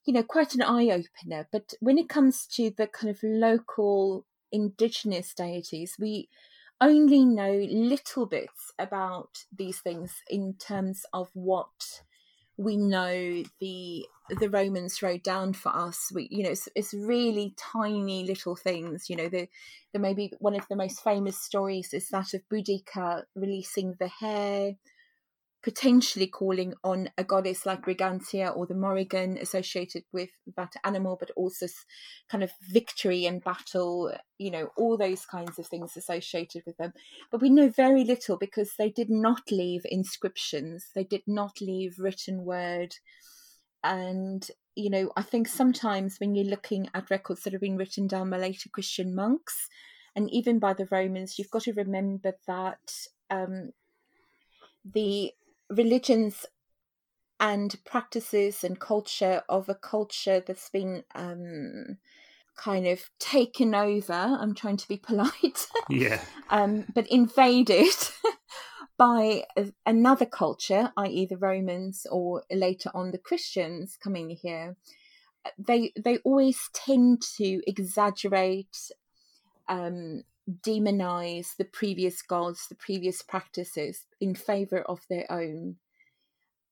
you 0.05 0.13
know 0.13 0.23
quite 0.23 0.55
an 0.55 0.61
eye 0.61 0.89
opener. 0.89 1.47
But 1.51 1.73
when 1.79 1.97
it 1.97 2.09
comes 2.09 2.45
to 2.53 2.71
the 2.71 2.87
kind 2.87 3.09
of 3.09 3.19
local 3.23 4.25
indigenous 4.51 5.33
deities, 5.33 5.95
we 5.99 6.29
only 6.79 7.25
know 7.25 7.65
little 7.69 8.25
bits 8.25 8.71
about 8.77 9.45
these 9.55 9.79
things 9.79 10.21
in 10.29 10.53
terms 10.53 11.05
of 11.13 11.29
what 11.33 12.01
we 12.55 12.77
know 12.77 13.43
the 13.59 14.05
the 14.29 14.49
Romans 14.49 15.01
wrote 15.01 15.23
down 15.23 15.53
for 15.53 15.75
us. 15.75 16.11
We, 16.13 16.27
you 16.31 16.43
know, 16.43 16.51
it's, 16.51 16.67
it's 16.75 16.93
really 16.93 17.53
tiny 17.57 18.25
little 18.25 18.55
things. 18.55 19.09
You 19.09 19.15
know, 19.15 19.29
the 19.29 19.47
the 19.93 19.99
maybe 19.99 20.31
one 20.39 20.55
of 20.55 20.67
the 20.69 20.75
most 20.75 21.03
famous 21.03 21.39
stories 21.41 21.93
is 21.93 22.09
that 22.09 22.33
of 22.33 22.41
Boudica 22.51 23.23
releasing 23.35 23.95
the 23.99 24.07
hare 24.07 24.75
potentially 25.63 26.27
calling 26.27 26.73
on 26.83 27.09
a 27.17 27.25
goddess 27.25 27.65
like 27.65 27.81
Brigantia 27.81 28.55
or 28.55 28.65
the 28.65 28.73
Morrigan 28.73 29.37
associated 29.37 30.03
with 30.13 30.29
that 30.55 30.73
animal, 30.85 31.17
but 31.19 31.31
also 31.35 31.65
kind 32.29 32.41
of 32.41 32.51
victory 32.71 33.25
and 33.25 33.43
battle, 33.43 34.13
you 34.37 34.49
know, 34.49 34.69
all 34.77 34.97
those 34.97 35.25
kinds 35.25 35.59
of 35.59 35.67
things 35.67 35.97
associated 35.97 36.63
with 36.65 36.77
them. 36.77 36.93
But 37.31 37.41
we 37.41 37.49
know 37.49 37.67
very 37.67 38.05
little 38.05 38.37
because 38.37 38.75
they 38.77 38.89
did 38.89 39.09
not 39.09 39.51
leave 39.51 39.81
inscriptions, 39.83 40.85
they 40.95 41.03
did 41.03 41.23
not 41.27 41.59
leave 41.59 41.99
written 41.99 42.45
word. 42.45 42.95
And, 43.83 44.47
you 44.75 44.89
know, 44.89 45.11
I 45.15 45.21
think 45.21 45.47
sometimes 45.47 46.17
when 46.19 46.35
you're 46.35 46.45
looking 46.45 46.89
at 46.93 47.09
records 47.09 47.43
that 47.43 47.53
have 47.53 47.61
been 47.61 47.77
written 47.77 48.07
down 48.07 48.29
by 48.29 48.37
later 48.37 48.69
Christian 48.69 49.15
monks, 49.15 49.67
and 50.15 50.31
even 50.31 50.59
by 50.59 50.73
the 50.73 50.87
Romans, 50.89 51.37
you've 51.37 51.51
got 51.51 51.63
to 51.63 51.73
remember 51.73 52.33
that 52.47 52.91
um, 53.29 53.71
the 54.83 55.31
religions 55.69 56.45
and 57.39 57.75
practices 57.85 58.63
and 58.63 58.79
culture 58.79 59.43
of 59.47 59.69
a 59.69 59.75
culture 59.75 60.41
that's 60.45 60.69
been 60.69 61.03
um, 61.13 61.97
kind 62.55 62.87
of 62.87 63.09
taken 63.19 63.75
over. 63.75 64.13
I'm 64.13 64.55
trying 64.55 64.77
to 64.77 64.87
be 64.87 64.97
polite. 65.03 65.67
Yeah. 65.89 66.19
um, 66.49 66.85
but 66.93 67.07
invaded 67.07 67.93
by 68.97 69.43
another 69.85 70.25
culture, 70.25 70.91
i.e., 70.97 71.25
the 71.25 71.37
Romans 71.37 72.07
or 72.09 72.43
later 72.51 72.89
on 72.93 73.11
the 73.11 73.17
Christians 73.17 73.97
coming 74.01 74.29
here. 74.31 74.75
They 75.57 75.93
they 75.95 76.17
always 76.19 76.69
tend 76.73 77.21
to 77.37 77.61
exaggerate 77.69 78.91
um, 79.69 80.23
demonize 80.49 81.55
the 81.57 81.65
previous 81.65 82.21
gods, 82.21 82.67
the 82.67 82.75
previous 82.75 83.21
practices 83.21 84.05
in 84.19 84.35
favor 84.35 84.81
of 84.81 85.01
their 85.09 85.25
own. 85.31 85.77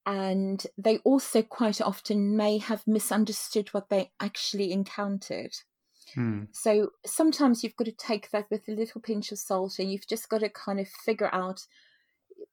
and 0.05 0.67
they 0.77 0.97
also 0.99 1.41
quite 1.41 1.81
often 1.81 2.37
may 2.37 2.59
have 2.59 2.85
misunderstood 2.85 3.69
what 3.69 3.89
they 3.89 4.11
actually 4.19 4.71
encountered. 4.71 5.53
Hmm. 6.13 6.43
So 6.51 6.91
sometimes 7.05 7.63
you've 7.63 7.75
got 7.75 7.85
to 7.85 7.91
take 7.91 8.29
that 8.31 8.45
with 8.51 8.67
a 8.67 8.71
little 8.71 9.01
pinch 9.01 9.31
of 9.31 9.39
salt, 9.39 9.79
and 9.79 9.91
you've 9.91 10.07
just 10.07 10.29
got 10.29 10.41
to 10.41 10.49
kind 10.49 10.79
of 10.79 10.87
figure 10.87 11.29
out 11.33 11.65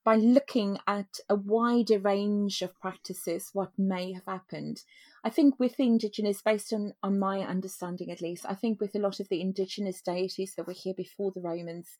by 0.04 0.16
looking 0.16 0.78
at 0.86 1.18
a 1.28 1.34
wider 1.34 1.98
range 1.98 2.62
of 2.62 2.78
practices 2.80 3.50
what 3.52 3.70
may 3.78 4.12
have 4.12 4.26
happened. 4.26 4.82
I 5.24 5.30
think 5.30 5.60
with 5.60 5.76
the 5.76 5.84
indigenous, 5.84 6.42
based 6.42 6.72
on, 6.72 6.94
on 7.02 7.18
my 7.18 7.40
understanding 7.40 8.10
at 8.10 8.20
least, 8.20 8.44
I 8.48 8.54
think 8.54 8.80
with 8.80 8.94
a 8.94 8.98
lot 8.98 9.20
of 9.20 9.28
the 9.28 9.40
indigenous 9.40 10.00
deities 10.00 10.54
that 10.56 10.66
were 10.66 10.72
here 10.72 10.94
before 10.96 11.30
the 11.32 11.40
Romans, 11.40 11.96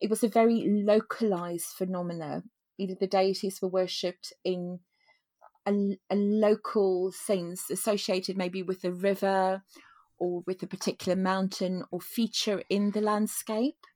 it 0.00 0.08
was 0.08 0.24
a 0.24 0.28
very 0.28 0.64
localized 0.66 1.66
phenomena. 1.76 2.42
Either 2.78 2.94
the 2.98 3.06
deities 3.06 3.60
were 3.60 3.68
worshipped 3.68 4.32
in 4.42 4.80
a, 5.66 5.98
a 6.10 6.16
local 6.16 7.12
sense 7.12 7.70
associated 7.70 8.36
maybe 8.36 8.62
with 8.62 8.84
a 8.84 8.92
river 8.92 9.62
or 10.18 10.42
with 10.46 10.62
a 10.62 10.66
particular 10.66 11.16
mountain 11.16 11.84
or 11.90 12.00
feature 12.00 12.62
in 12.70 12.92
the 12.92 13.00
landscape. 13.00 13.86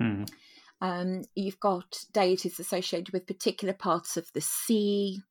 Hmm. 0.00 0.24
Um, 0.84 1.22
you've 1.34 1.60
got 1.60 2.04
deities 2.12 2.60
associated 2.60 3.14
with 3.14 3.26
particular 3.26 3.72
parts 3.72 4.18
of 4.18 4.30
the 4.34 4.42
sea. 4.42 5.22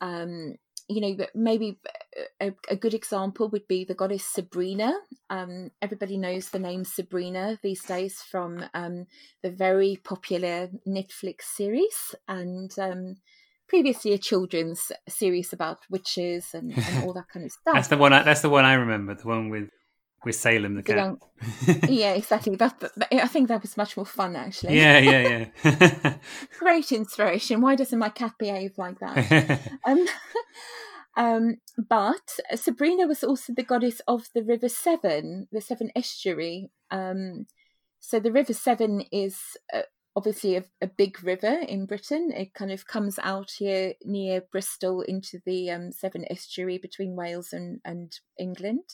Um, 0.00 0.54
you 0.88 1.02
know, 1.02 1.26
maybe 1.34 1.78
a, 2.40 2.52
a, 2.66 2.76
good 2.76 2.94
example 2.94 3.50
would 3.50 3.68
be 3.68 3.84
the 3.84 3.94
goddess 3.94 4.24
Sabrina. 4.24 4.94
Um, 5.28 5.70
everybody 5.82 6.16
knows 6.16 6.48
the 6.48 6.58
name 6.58 6.84
Sabrina 6.86 7.58
these 7.62 7.82
days 7.82 8.22
from 8.22 8.64
um, 8.72 9.06
the 9.42 9.50
very 9.50 10.00
popular 10.02 10.70
Netflix 10.88 11.42
series 11.42 12.14
and 12.26 12.72
um, 12.78 13.16
previously 13.68 14.14
a 14.14 14.18
children's 14.18 14.90
series 15.10 15.52
about 15.52 15.80
witches 15.90 16.54
and, 16.54 16.72
and 16.72 17.04
all 17.04 17.12
that 17.18 17.28
kind 17.30 17.44
of 17.44 17.52
stuff. 17.52 17.74
that's 17.74 17.88
the 17.88 17.98
one. 17.98 18.14
I, 18.14 18.22
that's 18.22 18.40
the 18.40 18.48
one 18.48 18.64
I 18.64 18.72
remember. 18.74 19.14
The 19.14 19.28
one 19.28 19.50
with 19.50 19.68
with 20.24 20.34
Salem 20.34 20.74
the, 20.74 20.82
cat. 20.82 21.16
Yeah, 21.88 22.12
exactly. 22.12 22.56
But, 22.56 22.92
I 23.10 23.26
think 23.26 23.48
that 23.48 23.62
was 23.62 23.76
much 23.76 23.96
more 23.96 24.06
fun, 24.06 24.36
actually. 24.36 24.76
Yeah, 24.76 24.98
yeah, 24.98 25.46
yeah. 25.64 26.14
Great 26.58 26.92
inspiration. 26.92 27.60
Why 27.60 27.74
doesn't 27.74 27.98
my 27.98 28.10
cat 28.10 28.34
behave 28.38 28.76
like 28.76 28.98
that? 29.00 29.60
um, 29.84 30.06
um, 31.16 31.56
but 31.88 32.38
Sabrina 32.54 33.06
was 33.06 33.24
also 33.24 33.52
the 33.54 33.62
goddess 33.62 34.00
of 34.06 34.28
the 34.34 34.42
River 34.42 34.68
Severn, 34.68 35.48
the 35.50 35.60
Severn 35.60 35.90
estuary. 35.96 36.70
Um, 36.90 37.46
so 37.98 38.20
the 38.20 38.32
River 38.32 38.52
Severn 38.52 39.04
is 39.10 39.38
uh, 39.72 39.82
obviously 40.16 40.56
a, 40.56 40.64
a, 40.80 40.86
big 40.86 41.22
river 41.22 41.60
in 41.66 41.86
Britain. 41.86 42.30
It 42.34 42.54
kind 42.54 42.72
of 42.72 42.86
comes 42.86 43.18
out 43.22 43.52
here 43.58 43.94
near 44.04 44.42
Bristol 44.52 45.02
into 45.02 45.40
the 45.44 45.70
um, 45.70 45.92
Severn 45.92 46.24
estuary 46.30 46.78
between 46.78 47.16
Wales 47.16 47.52
and, 47.52 47.80
and 47.84 48.12
England. 48.38 48.84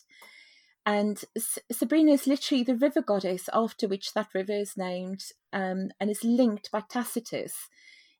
And 0.87 1.20
S- 1.37 1.59
Sabrina 1.70 2.12
is 2.12 2.29
literally 2.29 2.62
the 2.62 2.77
river 2.77 3.03
goddess 3.03 3.49
after 3.53 3.88
which 3.88 4.14
that 4.14 4.33
river 4.33 4.53
is 4.53 4.77
named 4.77 5.25
um, 5.53 5.90
and 5.99 6.09
is 6.09 6.22
linked 6.22 6.70
by 6.70 6.81
Tacitus. 6.88 7.68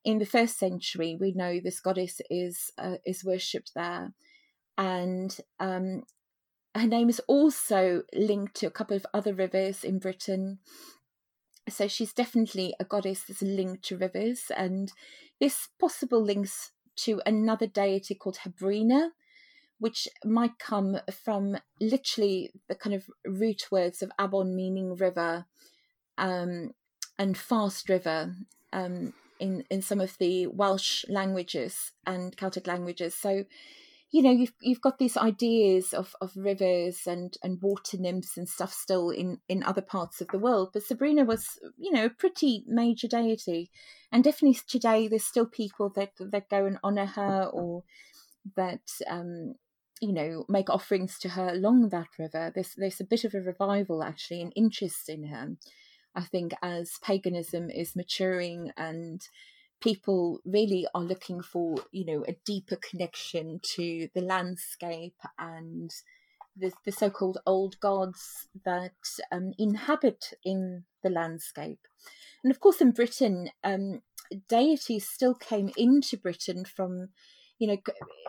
In 0.05 0.18
the 0.18 0.26
first 0.26 0.59
century, 0.59 1.16
we 1.18 1.33
know 1.33 1.61
this 1.61 1.81
goddess 1.81 2.20
is 2.29 2.72
uh, 2.76 2.96
is 3.05 3.24
worshipped 3.24 3.72
there, 3.74 4.12
and 4.76 5.37
um, 5.59 6.02
her 6.76 6.87
name 6.87 7.09
is 7.09 7.20
also 7.26 8.02
linked 8.14 8.55
to 8.57 8.66
a 8.66 8.70
couple 8.70 8.96
of 8.96 9.07
other 9.14 9.35
rivers 9.35 9.83
in 9.83 9.98
Britain. 9.98 10.59
So 11.68 11.88
she's 11.88 12.12
definitely 12.12 12.74
a 12.79 12.85
goddess 12.85 13.22
that's 13.22 13.42
linked 13.42 13.85
to 13.87 13.96
rivers, 13.96 14.44
and 14.57 14.92
this 15.40 15.68
possible 15.81 16.22
links 16.22 16.70
to 16.98 17.20
another 17.26 17.66
deity 17.66 18.14
called 18.14 18.38
Hebrina, 18.44 19.11
which 19.79 20.09
might 20.25 20.59
come 20.59 20.99
from 21.25 21.57
literally 21.81 22.51
the 22.69 22.75
kind 22.75 22.95
of 22.95 23.05
root 23.27 23.67
words 23.71 24.03
of 24.03 24.11
Abon 24.19 24.57
meaning 24.57 24.97
river 24.97 25.45
um, 26.19 26.71
and 27.19 27.37
fast 27.37 27.89
river 27.89 28.35
um, 28.73 29.12
in, 29.39 29.65
in 29.71 29.83
some 29.83 30.01
of 30.01 30.17
the 30.19 30.47
Welsh 30.47 31.05
languages 31.09 31.93
and 32.07 32.37
Celtic 32.37 32.67
languages. 32.67 33.15
So, 33.15 33.45
you 34.11 34.23
know, 34.23 34.31
you've 34.31 34.53
you've 34.62 34.81
got 34.81 34.99
these 34.99 35.17
ideas 35.17 35.93
of, 35.93 36.15
of 36.21 36.33
rivers 36.37 37.07
and, 37.07 37.37
and 37.43 37.61
water 37.61 37.99
nymphs 37.99 38.37
and 38.37 38.49
stuff 38.49 38.73
still 38.73 39.11
in, 39.11 39.41
in 39.49 39.62
other 39.62 39.83
parts 39.83 40.21
of 40.21 40.29
the 40.29 40.39
world. 40.39 40.71
But 40.73 40.85
Sabrina 40.85 41.25
was, 41.25 41.59
you 41.77 41.93
know, 41.93 42.07
a 42.07 42.11
pretty 42.11 42.65
major 42.67 43.09
deity. 43.09 43.71
And 44.12 44.25
definitely 44.25 44.59
today 44.67 45.09
there's 45.09 45.25
still 45.25 45.47
people 45.47 45.91
that 45.97 46.12
that 46.19 46.49
go 46.49 46.65
and 46.65 46.79
honour 46.83 47.07
her 47.07 47.51
or 47.53 47.83
that 48.55 48.89
um, 49.09 49.55
you 50.00 50.12
know, 50.12 50.44
make 50.48 50.70
offerings 50.70 51.18
to 51.20 51.30
her 51.30 51.48
along 51.48 51.88
that 51.88 52.09
river. 52.18 52.52
There's 52.54 52.74
there's 52.76 53.00
a 53.00 53.04
bit 53.04 53.24
of 53.24 53.35
a 53.35 53.40
revival 53.40 54.02
actually, 54.02 54.42
an 54.42 54.52
interest 54.52 55.09
in 55.09 55.24
her. 55.28 55.56
I 56.14 56.22
think 56.22 56.52
as 56.62 56.98
paganism 57.02 57.70
is 57.70 57.96
maturing 57.96 58.72
and 58.76 59.20
people 59.80 60.40
really 60.44 60.87
are 60.94 61.02
looking 61.02 61.42
for, 61.42 61.76
you 61.92 62.06
know, 62.06 62.24
a 62.26 62.37
deeper 62.44 62.76
connection 62.76 63.61
to 63.74 64.09
the 64.14 64.22
landscape 64.22 65.18
and 65.38 65.90
the, 66.56 66.72
the 66.87 66.92
so-called 66.92 67.38
old 67.44 67.78
gods 67.80 68.48
that 68.64 68.92
um, 69.30 69.52
inhabit 69.59 70.32
in 70.42 70.85
the 71.02 71.11
landscape. 71.11 71.80
And 72.42 72.50
of 72.50 72.61
course, 72.61 72.80
in 72.80 72.92
Britain, 72.92 73.50
um, 73.62 74.00
deities 74.48 75.06
still 75.06 75.35
came 75.35 75.70
into 75.76 76.16
Britain 76.16 76.64
from 76.64 77.11
you 77.59 77.66
know 77.66 77.77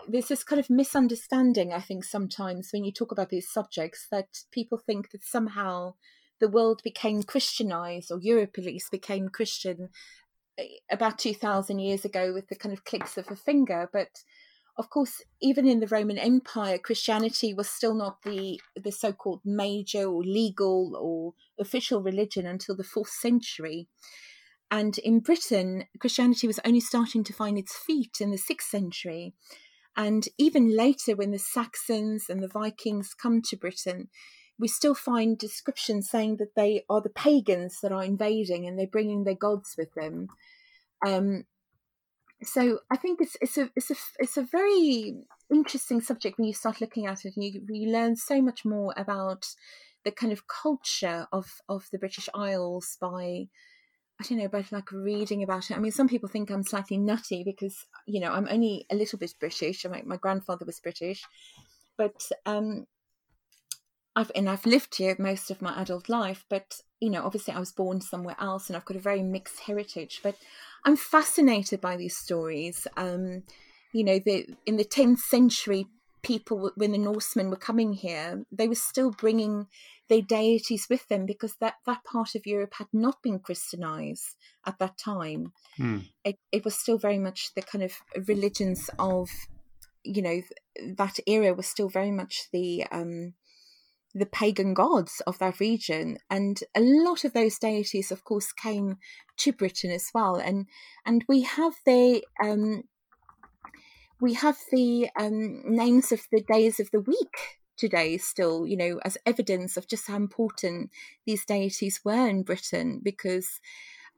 there's 0.08 0.28
this 0.28 0.44
kind 0.44 0.60
of 0.60 0.70
misunderstanding 0.70 1.74
i 1.74 1.80
think 1.80 2.04
sometimes 2.04 2.70
when 2.72 2.84
you 2.84 2.92
talk 2.92 3.12
about 3.12 3.30
these 3.30 3.50
subjects 3.50 4.08
that 4.12 4.28
people 4.52 4.78
think 4.78 5.12
that 5.12 5.24
somehow 5.24 5.94
the 6.40 6.48
world 6.48 6.82
became 6.84 7.24
christianized 7.24 8.12
or 8.12 8.20
europe 8.20 8.56
at 8.58 8.66
least 8.66 8.92
became 8.92 9.30
christian 9.30 9.90
eh, 10.58 10.66
about 10.92 11.18
2000 11.18 11.80
years 11.80 12.06
ago 12.06 12.34
with 12.34 12.48
the 12.48 12.56
kind 12.56 12.74
of 12.74 12.86
clicks 12.86 13.18
of 13.18 13.30
a 13.30 13.36
finger. 13.36 13.90
But 13.92 14.24
of 14.78 14.90
course 14.90 15.22
even 15.42 15.68
in 15.68 15.80
the 15.80 15.88
roman 15.88 16.18
empire 16.20 16.78
christianity 16.78 17.54
was 17.54 17.68
still 17.68 17.96
not 17.96 18.22
the 18.22 18.62
the 18.76 18.92
so-called 18.92 19.42
major 19.44 20.04
or 20.04 20.22
legal 20.22 20.96
or 20.96 21.34
official 21.60 22.02
religion 22.02 22.46
until 22.46 22.76
the 22.76 22.84
fourth 22.84 23.10
century 23.10 23.88
and 24.70 24.98
in 25.00 25.20
Britain, 25.20 25.86
Christianity 26.00 26.48
was 26.48 26.60
only 26.66 26.80
starting 26.80 27.24
to 27.26 27.34
find 27.34 27.58
its 27.58 27.76
feet 27.76 28.18
in 28.20 28.32
the 28.32 28.38
sixth 28.38 28.70
century. 28.70 29.34
And 29.96 30.28
even 30.38 30.76
later, 30.76 31.16
when 31.16 31.32
the 31.32 31.40
Saxons 31.40 32.26
and 32.30 32.44
the 32.44 32.48
Vikings 32.48 33.14
come 33.14 33.42
to 33.44 33.58
Britain, 33.58 34.10
we 34.60 34.68
still 34.68 34.96
find 34.96 35.38
descriptions 35.38 36.10
saying 36.10 36.38
that 36.38 36.56
they 36.56 36.84
are 36.90 37.02
the 37.02 37.10
pagans 37.10 37.80
that 37.82 37.92
are 37.92 38.04
invading 38.04 38.68
and 38.68 38.78
they're 38.78 38.88
bringing 38.88 39.24
their 39.24 39.36
gods 39.36 39.76
with 39.78 39.94
them. 39.94 40.28
Um, 41.06 41.46
so 42.44 42.80
I 42.92 42.98
think 42.98 43.20
it's 43.22 43.36
it's 43.42 43.58
a 43.58 43.70
it's 43.76 43.90
a 43.90 43.96
it's 44.20 44.38
a 44.38 44.44
very 44.44 45.16
interesting 45.52 46.02
subject 46.02 46.38
when 46.38 46.48
you 46.48 46.54
start 46.54 46.82
looking 46.82 47.08
at 47.08 47.26
it 47.26 47.34
and 47.36 47.44
you, 47.44 47.62
you 47.68 47.92
learn 47.92 48.16
so 48.16 48.42
much 48.42 48.64
more 48.66 48.94
about 48.96 49.48
the 50.04 50.12
kind 50.12 50.32
of 50.32 50.48
culture 50.48 51.28
of 51.32 51.62
of 51.68 51.86
the 51.92 51.98
British 51.98 52.30
Isles 52.36 52.98
by 53.00 53.48
I 54.20 54.24
don't 54.24 54.40
know, 54.40 54.48
but 54.48 54.72
like 54.72 54.92
reading 54.92 55.44
about 55.44 55.70
it. 55.70 55.78
I 55.78 55.80
mean, 55.80 55.92
some 55.92 56.08
people 56.08 56.28
think 56.28 56.50
I'm 56.50 56.64
slightly 56.64 56.98
nutty 56.98 57.44
because, 57.44 57.86
you 58.08 58.20
know, 58.20 58.32
I'm 58.32 58.48
only 58.50 58.86
a 58.90 58.96
little 58.96 59.20
bit 59.20 59.34
British. 59.40 59.86
Mean, 59.86 60.08
my 60.08 60.18
grandfather 60.18 60.66
was 60.66 60.80
British, 60.80 61.24
but 61.98 62.28
um, 62.48 62.88
I've 64.16 64.32
and 64.34 64.50
I've 64.50 64.66
lived 64.66 64.96
here 64.96 65.16
most 65.20 65.52
of 65.52 65.62
my 65.62 65.80
adult 65.80 66.10
life. 66.10 66.46
But 66.50 66.82
you 67.00 67.12
know, 67.12 67.24
obviously, 67.24 67.54
I 67.54 67.60
was 67.60 67.72
born 67.72 68.02
somewhere 68.02 68.36
else, 68.40 68.68
and 68.68 68.76
I've 68.76 68.86
got 68.86 68.98
a 68.98 69.02
very 69.02 69.22
mixed 69.22 69.60
heritage. 69.60 70.22
But 70.24 70.36
I'm 70.84 70.98
fascinated 70.98 71.80
by 71.80 71.98
these 71.98 72.18
stories. 72.18 72.88
Um, 72.98 73.44
you 73.94 74.04
know, 74.04 74.18
the 74.18 74.48
in 74.66 74.78
the 74.78 74.86
10th 74.86 75.20
century, 75.20 75.86
people 76.28 76.72
when 76.76 76.92
the 76.92 76.98
Norsemen 76.98 77.50
were 77.50 77.56
coming 77.70 77.94
here, 77.94 78.44
they 78.52 78.68
were 78.68 78.76
still 78.76 79.12
bringing 79.12 79.68
their 80.10 80.22
deities 80.22 80.88
with 80.90 81.08
them 81.08 81.26
because 81.26 81.56
that, 81.60 81.76
that 81.86 82.04
part 82.04 82.36
of 82.36 82.46
Europe 82.46 82.74
had 82.78 82.88
not 82.92 83.22
been 83.24 83.40
Christianized 83.40 84.36
at 84.66 84.78
that 84.80 84.98
time. 84.98 85.54
Mm. 85.80 86.06
It, 86.26 86.38
it 86.52 86.66
was 86.66 86.76
still 86.76 86.98
very 86.98 87.20
much 87.20 87.52
the 87.56 87.62
kind 87.62 87.84
of 87.84 87.94
religions 88.28 88.90
of, 89.00 89.30
you 90.04 90.22
know, 90.22 90.42
that 90.98 91.20
era 91.26 91.54
was 91.54 91.68
still 91.68 91.90
very 91.90 92.12
much 92.12 92.48
the 92.52 92.86
um, 92.92 93.34
the 94.14 94.26
pagan 94.26 94.74
gods 94.74 95.22
of 95.28 95.38
that 95.40 95.60
region, 95.60 96.18
and 96.30 96.60
a 96.76 96.82
lot 96.82 97.24
of 97.24 97.34
those 97.34 97.60
deities, 97.60 98.12
of 98.12 98.24
course, 98.24 98.52
came 98.52 98.98
to 99.38 99.52
Britain 99.52 99.92
as 99.92 100.10
well. 100.14 100.36
And 100.36 100.66
and 101.06 101.24
we 101.28 101.42
have 101.42 101.74
the 101.86 102.24
um, 102.44 102.84
we 104.20 104.34
have 104.34 104.58
the 104.72 105.10
um, 105.20 105.62
names 105.66 106.12
of 106.12 106.22
the 106.32 106.42
days 106.42 106.80
of 106.80 106.90
the 106.92 107.02
week 107.02 107.60
today 107.78 108.18
still, 108.18 108.66
you 108.66 108.76
know, 108.76 109.00
as 109.06 109.18
evidence 109.26 109.78
of 109.78 109.88
just 109.88 110.08
how 110.08 110.16
important 110.16 110.90
these 111.26 111.46
deities 111.46 112.02
were 112.04 112.28
in 112.28 112.44
Britain 112.44 113.00
because 113.04 113.60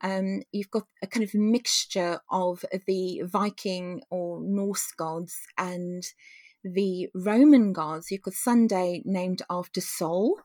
um, 0.02 0.42
you've 0.52 0.72
got 0.72 0.86
a 1.04 1.08
kind 1.08 1.24
of 1.24 1.34
mixture 1.34 2.20
of 2.32 2.64
the 2.88 3.22
Viking 3.26 4.02
or 4.10 4.40
Norse 4.42 4.92
gods 4.94 5.36
and 5.58 6.04
the 6.64 7.10
Roman 7.14 7.74
gods. 7.74 8.12
You've 8.12 8.22
got 8.22 8.34
Sunday 8.34 9.02
named 9.06 9.42
after 9.50 9.82
Sol, 9.82 10.40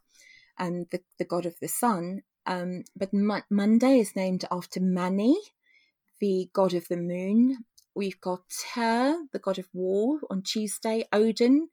um, 0.59 0.86
the, 0.90 1.00
the 1.18 1.24
god 1.24 1.46
of 1.46 1.55
the 1.61 1.68
sun, 1.68 2.22
um, 2.46 2.82
but 2.96 3.12
Mo- 3.12 3.42
Monday 3.50 4.00
is 4.00 4.16
named 4.16 4.44
after 4.50 4.80
Mani, 4.80 5.36
the 6.20 6.48
god 6.52 6.74
of 6.74 6.88
the 6.88 6.96
moon. 6.96 7.64
We've 7.95 8.20
got 8.20 8.42
Tyr, 8.49 9.26
the 9.32 9.38
god 9.38 9.59
of 9.59 9.68
war, 9.72 10.20
on 10.30 10.42
Tuesday, 10.42 11.05
Odin, 11.12 11.68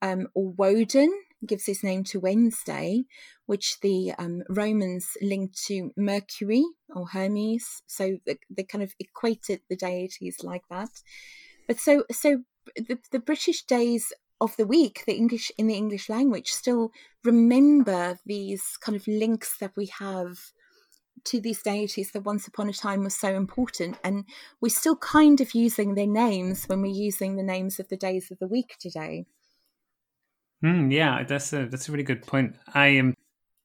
um, 0.00 0.28
or 0.34 0.50
Woden 0.50 1.12
gives 1.46 1.66
his 1.66 1.82
name 1.82 2.04
to 2.04 2.20
Wednesday, 2.20 3.04
which 3.46 3.80
the 3.80 4.12
um, 4.18 4.42
Romans 4.48 5.08
linked 5.20 5.60
to 5.66 5.90
Mercury 5.96 6.64
or 6.94 7.08
Hermes. 7.08 7.82
So 7.86 8.18
they, 8.26 8.38
they, 8.50 8.64
kind 8.64 8.84
of 8.84 8.94
equated 8.98 9.60
the 9.68 9.76
deities 9.76 10.38
like 10.42 10.62
that. 10.70 10.90
But 11.66 11.78
so 11.78 12.04
so 12.10 12.42
the, 12.76 12.98
the 13.10 13.18
British 13.18 13.64
days 13.64 14.12
of 14.40 14.56
the 14.56 14.66
week, 14.66 15.04
the 15.06 15.16
English 15.16 15.52
in 15.56 15.68
the 15.68 15.74
English 15.74 16.08
language, 16.08 16.50
still 16.52 16.90
remember 17.24 18.18
these 18.26 18.76
kind 18.80 18.96
of 18.96 19.06
links 19.06 19.56
that 19.58 19.72
we 19.76 19.86
have 19.86 20.38
to 21.24 21.40
these 21.40 21.62
deities 21.62 22.12
that 22.12 22.24
once 22.24 22.46
upon 22.46 22.68
a 22.68 22.72
time 22.72 23.04
was 23.04 23.14
so 23.14 23.34
important 23.34 23.98
and 24.02 24.24
we're 24.60 24.68
still 24.68 24.96
kind 24.96 25.40
of 25.40 25.54
using 25.54 25.94
their 25.94 26.06
names 26.06 26.64
when 26.64 26.82
we're 26.82 26.92
using 26.92 27.36
the 27.36 27.42
names 27.42 27.78
of 27.78 27.88
the 27.88 27.96
days 27.96 28.30
of 28.30 28.38
the 28.38 28.46
week 28.46 28.76
today. 28.78 29.26
Mm, 30.64 30.92
yeah, 30.92 31.24
that's 31.24 31.52
a 31.52 31.66
that's 31.66 31.88
a 31.88 31.92
really 31.92 32.04
good 32.04 32.24
point. 32.24 32.56
I 32.72 32.88
am 32.88 33.16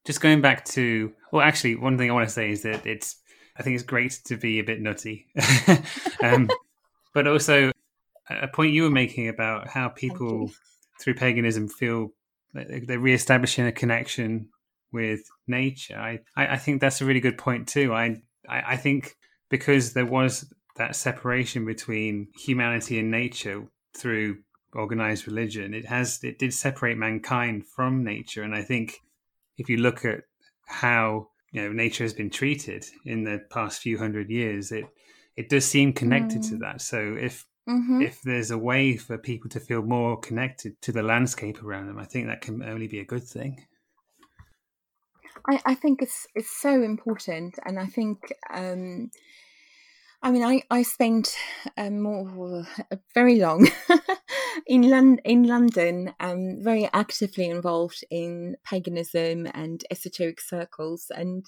just 0.06 0.22
going 0.22 0.42
back 0.42 0.66
to 0.66 1.14
well, 1.32 1.42
actually, 1.42 1.76
one 1.76 1.98
thing 1.98 2.10
I 2.10 2.14
want 2.14 2.28
to 2.28 2.34
say 2.34 2.50
is 2.50 2.64
that 2.64 2.86
it's 2.86 3.18
I 3.58 3.64
think 3.64 3.76
it's 3.76 3.84
great 3.84 4.20
to 4.26 4.38
be 4.38 4.60
a 4.60 4.64
bit 4.64 4.82
nutty, 4.82 5.28
um, 6.24 6.50
but 7.14 7.28
also 7.28 7.72
a 8.30 8.48
point 8.48 8.74
you 8.74 8.84
were 8.84 8.90
making 8.90 9.28
about 9.28 9.68
how 9.68 9.90
people 9.90 10.52
through 11.00 11.16
paganism 11.16 11.68
feel 11.68 12.10
they're 12.54 13.00
reestablishing 13.00 13.68
a 13.68 13.72
connection 13.72 14.50
with 14.92 15.22
nature. 15.48 15.98
I, 15.98 16.20
I, 16.36 16.58
think 16.58 16.82
that's 16.82 17.02
a 17.02 17.06
really 17.06 17.20
good 17.20 17.38
point 17.38 17.68
too. 17.68 17.94
I, 17.94 18.22
I 18.48 18.74
I 18.74 18.78
think 18.78 19.16
because 19.50 19.94
there 19.94 20.06
was 20.06 20.52
that 20.78 20.96
separation 20.96 21.66
between 21.66 22.28
humanity 22.36 23.00
and 23.00 23.12
nature 23.12 23.68
through 23.96 24.38
organized 24.74 25.28
religion, 25.28 25.74
it 25.74 25.86
has 25.86 26.20
it 26.24 26.40
did 26.40 26.54
separate 26.54 26.98
mankind 26.98 27.66
from 27.66 28.04
nature, 28.04 28.44
and 28.44 28.56
I 28.56 28.62
think 28.62 29.00
if 29.58 29.70
you 29.70 29.78
look 29.78 30.06
at 30.06 30.22
how 30.68 31.30
you 31.52 31.62
know 31.62 31.72
nature 31.72 32.04
has 32.04 32.14
been 32.14 32.30
treated 32.30 32.86
in 33.06 33.24
the 33.24 33.42
past 33.50 33.82
few 33.82 33.98
hundred 33.98 34.30
years, 34.30 34.72
it 34.72 34.86
it 35.36 35.50
does 35.50 35.66
seem 35.66 35.94
connected 35.94 36.42
mm. 36.42 36.50
to 36.50 36.58
that. 36.58 36.82
So 36.82 37.16
if 37.20 37.46
mm-hmm. 37.68 38.02
if 38.02 38.22
there's 38.22 38.52
a 38.52 38.58
way 38.58 38.98
for 38.98 39.18
people 39.18 39.50
to 39.52 39.60
feel 39.60 39.82
more 39.82 40.18
connected 40.20 40.82
to 40.82 40.92
the 40.92 41.04
landscape 41.04 41.64
around 41.64 41.88
them, 41.88 42.00
I 42.00 42.06
think 42.06 42.28
that 42.28 42.42
can 42.42 42.64
only 42.64 42.88
be 42.88 43.00
a 43.00 43.06
good 43.06 43.24
thing. 43.24 43.66
I, 45.48 45.62
I 45.66 45.76
think 45.76 46.02
it's 46.02 46.28
it's 46.36 46.56
so 46.62 46.82
important, 46.82 47.58
and 47.66 47.80
I 47.80 47.86
think 47.86 48.34
um, 48.54 49.12
I 50.22 50.32
mean, 50.32 50.44
I 50.44 50.64
I 50.70 50.84
spent 50.84 51.36
um, 51.78 52.02
more 52.02 52.66
very 53.14 53.36
long 53.36 53.68
in 54.68 54.90
London. 54.90 55.20
In 55.24 55.44
London, 55.44 56.14
um, 56.20 56.58
very 56.62 56.90
actively 56.94 57.50
involved 57.50 58.04
in 58.10 58.58
paganism 58.64 59.48
and 59.54 59.84
esoteric 59.92 60.42
circles, 60.42 61.12
and 61.16 61.46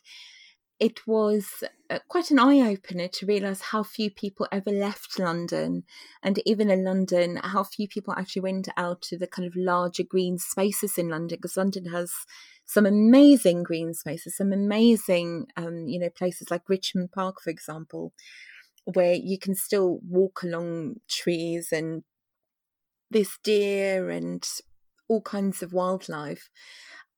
it 0.80 1.06
was 1.06 1.64
uh, 1.90 2.00
quite 2.08 2.32
an 2.32 2.40
eye 2.40 2.62
opener 2.62 3.08
to 3.10 3.26
realise 3.26 3.62
how 3.62 3.84
few 3.84 4.10
people 4.10 4.48
ever 4.52 4.72
left 4.72 5.20
London, 5.20 5.84
and 6.24 6.40
even 6.46 6.70
in 6.70 6.86
London, 6.86 7.40
how 7.44 7.64
few 7.64 7.88
people 7.88 8.14
actually 8.18 8.44
went 8.44 8.70
out 8.78 9.02
to 9.02 9.18
the 9.18 9.28
kind 9.28 9.48
of 9.48 9.56
larger 9.56 10.04
green 10.04 10.38
spaces 10.38 10.98
in 10.98 11.10
London, 11.10 11.38
because 11.38 11.58
London 11.58 11.86
has 11.86 12.12
some 12.66 12.86
amazing 12.86 13.64
green 13.64 13.94
spaces, 13.94 14.38
some 14.38 14.54
amazing, 14.54 15.48
um, 15.58 15.88
you 15.88 16.00
know, 16.00 16.10
places 16.10 16.50
like 16.52 16.70
Richmond 16.70 17.12
Park, 17.12 17.42
for 17.42 17.50
example, 17.50 18.14
where 18.86 19.16
you 19.16 19.38
can 19.38 19.56
still 19.56 20.00
walk 20.08 20.44
along 20.44 20.96
trees 21.10 21.70
and 21.72 22.04
this 23.12 23.38
deer 23.44 24.10
and 24.10 24.48
all 25.08 25.22
kinds 25.22 25.64
of 25.64 25.74
wildlife. 25.74 26.50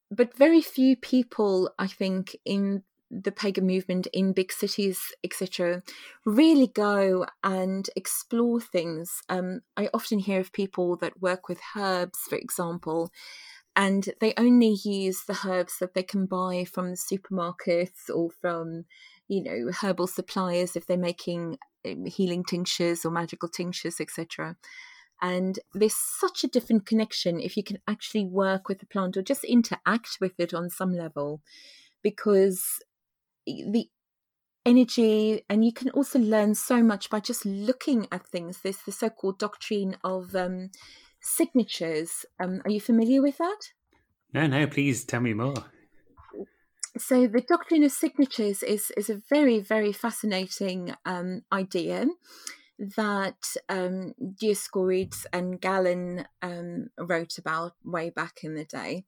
But 0.10 0.38
very 0.38 0.62
few 0.62 0.96
people, 0.96 1.70
I 1.78 1.88
think, 1.88 2.36
in 2.46 2.84
the 3.12 3.32
pagan 3.32 3.68
movement 3.68 4.08
in 4.14 4.34
big 4.34 4.52
cities, 4.52 5.12
etc., 5.24 5.84
really 6.26 6.68
go 6.68 7.26
and 7.44 7.90
explore 7.96 8.62
things. 8.62 9.22
Um, 9.28 9.62
I 9.76 9.90
often 9.94 10.20
hear 10.20 10.40
of 10.40 10.54
people 10.54 10.96
that 10.98 11.22
work 11.22 11.50
with 11.50 11.60
herbs, 11.76 12.20
for 12.30 12.38
example, 12.38 13.12
and 13.76 14.10
they 14.20 14.34
only 14.38 14.78
use 14.84 15.24
the 15.24 15.40
herbs 15.46 15.76
that 15.80 15.94
they 15.94 16.04
can 16.04 16.26
buy 16.26 16.66
from 16.66 16.92
the 16.92 16.98
supermarkets 16.98 18.10
or 18.14 18.30
from 18.42 18.86
you 19.28 19.44
know 19.44 19.72
herbal 19.82 20.08
suppliers 20.08 20.76
if 20.76 20.86
they're 20.88 20.98
making 20.98 21.58
um, 21.86 22.06
healing 22.06 22.44
tinctures 22.44 23.06
or 23.06 23.12
magical 23.12 23.48
tinctures 23.48 24.02
etc 24.02 24.58
and 25.22 25.60
there's 25.74 25.96
such 25.96 26.44
a 26.44 26.48
different 26.48 26.86
connection 26.86 27.40
if 27.40 27.56
you 27.56 27.64
can 27.64 27.78
actually 27.88 28.26
work 28.26 28.68
with 28.68 28.80
the 28.80 28.86
plant 28.86 29.16
or 29.16 29.22
just 29.22 29.44
interact 29.46 30.18
with 30.20 30.34
it 30.38 30.54
on 30.54 30.70
some 30.70 30.94
level 30.94 31.42
because 32.04 32.80
the 33.46 33.88
energy 34.66 35.44
and 35.50 35.66
you 35.66 35.74
can 35.74 35.90
also 35.90 36.20
learn 36.20 36.54
so 36.56 36.84
much 36.84 37.10
by 37.10 37.20
just 37.20 37.46
looking 37.46 38.08
at 38.12 38.28
things. 38.28 38.60
There's 38.62 38.78
the 38.86 38.92
so-called 38.92 39.40
doctrine 39.40 39.98
of 40.04 40.36
um, 40.36 40.70
signatures. 41.20 42.26
Um, 42.40 42.62
are 42.66 42.72
you 42.72 42.82
familiar 42.82 43.22
with 43.22 43.38
that? 43.38 43.60
No 44.34 44.48
no 44.48 44.68
please 44.68 45.04
tell 45.04 45.22
me 45.22 45.34
more. 45.34 45.66
So 46.98 47.26
the 47.26 47.42
doctrine 47.42 47.84
of 47.84 47.92
signatures 47.92 48.64
is 48.64 48.92
is 48.98 49.10
a 49.10 49.22
very 49.30 49.60
very 49.60 49.94
fascinating 49.94 50.94
um, 51.06 51.42
idea 51.52 52.08
that 52.80 53.56
um, 53.70 54.14
Dioscorides 54.20 55.26
and 55.32 55.62
Galen 55.62 56.26
um, 56.42 56.88
wrote 56.98 57.38
about 57.38 57.74
way 57.84 58.10
back 58.10 58.40
in 58.44 58.56
the 58.56 58.66
day. 58.66 59.06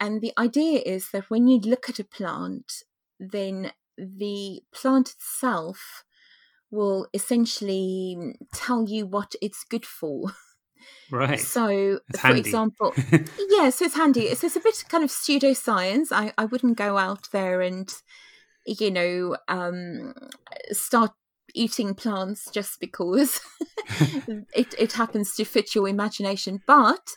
And 0.00 0.20
the 0.20 0.32
idea 0.38 0.80
is 0.84 1.10
that 1.10 1.28
when 1.28 1.46
you 1.46 1.60
look 1.60 1.88
at 1.88 1.98
a 1.98 2.04
plant, 2.04 2.82
then 3.30 3.72
the 3.96 4.62
plant 4.72 5.10
itself 5.10 6.04
will 6.70 7.06
essentially 7.14 8.34
tell 8.52 8.88
you 8.88 9.06
what 9.06 9.34
it's 9.40 9.64
good 9.64 9.86
for. 9.86 10.32
Right. 11.12 11.38
So, 11.38 12.00
it's 12.08 12.20
for 12.20 12.28
handy. 12.28 12.40
example, 12.40 12.92
yeah, 13.50 13.70
so 13.70 13.84
it's 13.84 13.94
handy. 13.94 14.22
It's, 14.22 14.42
it's 14.42 14.56
a 14.56 14.60
bit 14.60 14.82
kind 14.88 15.04
of 15.04 15.10
pseudoscience. 15.10 16.06
I, 16.10 16.32
I 16.36 16.46
wouldn't 16.46 16.76
go 16.76 16.98
out 16.98 17.28
there 17.32 17.60
and, 17.60 17.88
you 18.66 18.90
know, 18.90 19.36
um, 19.46 20.14
start 20.72 21.12
eating 21.54 21.94
plants 21.94 22.50
just 22.50 22.80
because 22.80 23.40
it, 24.54 24.74
it 24.78 24.94
happens 24.94 25.34
to 25.36 25.44
fit 25.44 25.74
your 25.74 25.86
imagination. 25.88 26.62
But 26.66 27.10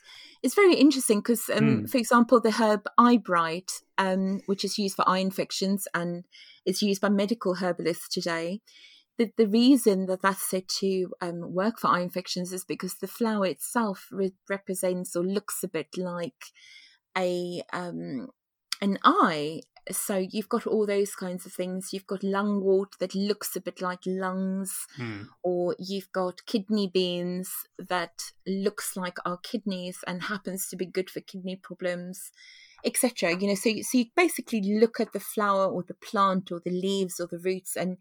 it's 0.46 0.54
very 0.54 0.76
interesting 0.76 1.22
because, 1.22 1.50
um, 1.50 1.86
mm. 1.86 1.90
for 1.90 1.98
example, 1.98 2.40
the 2.40 2.52
herb 2.52 2.84
eyebright, 3.00 3.72
um, 3.98 4.42
which 4.46 4.64
is 4.64 4.78
used 4.78 4.96
for 4.96 5.10
eye 5.10 5.18
infections 5.18 5.88
and 5.96 6.24
is 6.68 6.84
used 6.84 7.02
by 7.02 7.10
medical 7.10 7.56
herbalists 7.56 8.08
today, 8.08 8.62
the, 9.18 9.32
the 9.38 9.48
reason 9.48 10.06
that 10.06 10.22
that's 10.22 10.48
said 10.48 10.68
to 10.82 11.08
um, 11.20 11.52
work 11.52 11.80
for 11.80 11.88
eye 11.88 12.02
infections 12.02 12.54
is 12.54 12.64
because 12.64 12.94
the 12.94 13.08
flower 13.08 13.48
itself 13.48 14.08
re- 14.12 14.36
represents 14.48 15.16
or 15.16 15.24
looks 15.24 15.64
a 15.64 15.68
bit 15.68 15.88
like 15.98 16.52
a 17.18 17.64
um, 17.74 18.28
an 18.84 19.00
eye. 19.04 19.62
So 19.92 20.18
you've 20.18 20.50
got 20.50 20.66
all 20.66 20.88
those 20.88 21.16
kinds 21.16 21.46
of 21.46 21.54
things. 21.54 21.90
You've 21.94 22.08
got 22.08 22.22
lungwort 22.22 22.98
that 23.00 23.14
looks 23.14 23.56
a 23.56 23.62
bit 23.62 23.82
like 23.82 24.00
lungs, 24.06 24.88
mm. 25.00 25.28
or 25.44 25.76
you've 25.78 26.12
got 26.12 26.46
kidney 26.46 26.90
beans 26.92 27.52
that 27.78 28.32
looks 28.48 28.96
like 28.96 29.18
our 29.26 29.38
kidneys 29.38 30.00
and 30.08 30.24
happens 30.24 30.68
to 30.70 30.76
be 30.76 30.86
good 30.86 31.10
for 31.10 31.20
kidney 31.22 31.56
problems 31.56 32.32
etc 32.84 33.32
you 33.32 33.48
know 33.48 33.56
so 33.56 33.70
you, 33.70 33.84
so 33.84 33.98
you 33.98 34.06
basically 34.16 34.62
look 34.62 35.00
at 35.00 35.12
the 35.12 35.20
flower 35.20 35.66
or 35.66 35.84
the 35.84 35.96
plant 35.96 36.52
or 36.52 36.62
the 36.64 36.72
leaves 36.72 37.20
or 37.20 37.28
the 37.28 37.40
roots 37.40 37.76
and 37.76 37.98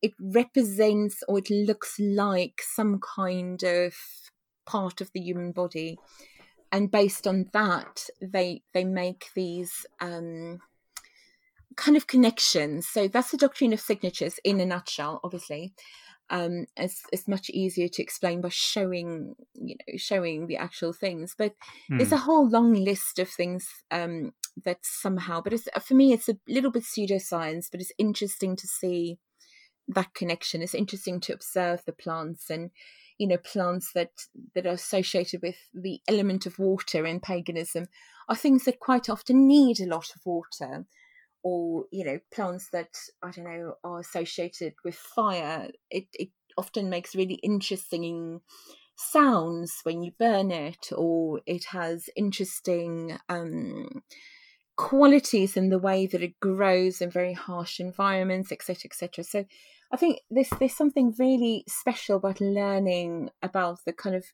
it 0.00 0.12
represents 0.18 1.22
or 1.28 1.38
it 1.38 1.50
looks 1.50 1.96
like 2.00 2.60
some 2.62 2.98
kind 2.98 3.62
of 3.62 3.94
part 4.64 5.00
of 5.00 5.10
the 5.12 5.20
human 5.20 5.52
body 5.52 5.98
and 6.72 6.90
based 6.90 7.26
on 7.26 7.46
that 7.52 8.06
they 8.20 8.62
they 8.72 8.84
make 8.84 9.26
these 9.34 9.86
um, 10.00 10.58
kind 11.76 11.96
of 11.96 12.06
connections 12.06 12.86
so 12.86 13.08
that's 13.08 13.30
the 13.30 13.36
doctrine 13.36 13.72
of 13.72 13.80
signatures 13.80 14.38
in 14.44 14.60
a 14.60 14.66
nutshell 14.66 15.20
obviously 15.24 15.72
um, 16.30 16.64
it's, 16.78 17.02
it's 17.12 17.28
much 17.28 17.50
easier 17.50 17.88
to 17.88 18.02
explain 18.02 18.40
by 18.40 18.48
showing 18.48 19.34
you 19.54 19.74
know 19.74 19.96
showing 19.98 20.46
the 20.46 20.56
actual 20.56 20.92
things 20.92 21.34
but 21.36 21.54
mm. 21.90 21.98
there's 21.98 22.12
a 22.12 22.18
whole 22.18 22.48
long 22.48 22.72
list 22.72 23.18
of 23.18 23.28
things 23.28 23.68
um, 23.90 24.32
that 24.64 24.78
somehow 24.82 25.42
but 25.42 25.52
it's, 25.52 25.68
for 25.82 25.94
me 25.94 26.12
it's 26.12 26.28
a 26.28 26.38
little 26.48 26.70
bit 26.70 26.84
pseudoscience 26.84 27.66
but 27.70 27.80
it's 27.80 27.92
interesting 27.98 28.56
to 28.56 28.66
see 28.66 29.18
that 29.88 30.14
connection. 30.14 30.62
It's 30.62 30.74
interesting 30.74 31.20
to 31.20 31.34
observe 31.34 31.82
the 31.84 31.92
plants 31.92 32.50
and 32.50 32.70
you 33.18 33.26
know 33.28 33.36
plants 33.36 33.92
that 33.94 34.10
that 34.54 34.66
are 34.66 34.70
associated 34.70 35.42
with 35.42 35.56
the 35.74 36.00
element 36.08 36.46
of 36.46 36.58
water 36.58 37.06
in 37.06 37.20
paganism 37.20 37.86
are 38.28 38.34
things 38.34 38.64
that 38.64 38.80
quite 38.80 39.08
often 39.08 39.46
need 39.46 39.80
a 39.80 39.86
lot 39.86 40.08
of 40.16 40.22
water 40.24 40.86
or 41.42 41.84
you 41.90 42.04
know 42.04 42.18
plants 42.32 42.68
that 42.72 42.94
i 43.22 43.30
don't 43.30 43.44
know 43.44 43.74
are 43.84 44.00
associated 44.00 44.74
with 44.84 44.94
fire 44.94 45.68
it, 45.90 46.04
it 46.14 46.28
often 46.56 46.90
makes 46.90 47.14
really 47.14 47.38
interesting 47.42 48.40
sounds 48.96 49.80
when 49.84 50.02
you 50.02 50.12
burn 50.18 50.50
it 50.50 50.88
or 50.96 51.40
it 51.46 51.64
has 51.64 52.08
interesting 52.14 53.18
um, 53.28 54.02
qualities 54.76 55.56
in 55.56 55.70
the 55.70 55.78
way 55.78 56.06
that 56.06 56.22
it 56.22 56.38
grows 56.40 57.00
in 57.00 57.10
very 57.10 57.32
harsh 57.32 57.80
environments 57.80 58.52
etc 58.52 58.82
etc 58.86 59.24
so 59.24 59.44
i 59.92 59.96
think 59.96 60.20
there's 60.30 60.50
there's 60.58 60.76
something 60.76 61.12
really 61.18 61.64
special 61.68 62.16
about 62.16 62.40
learning 62.40 63.28
about 63.42 63.78
the 63.86 63.92
kind 63.92 64.16
of 64.16 64.24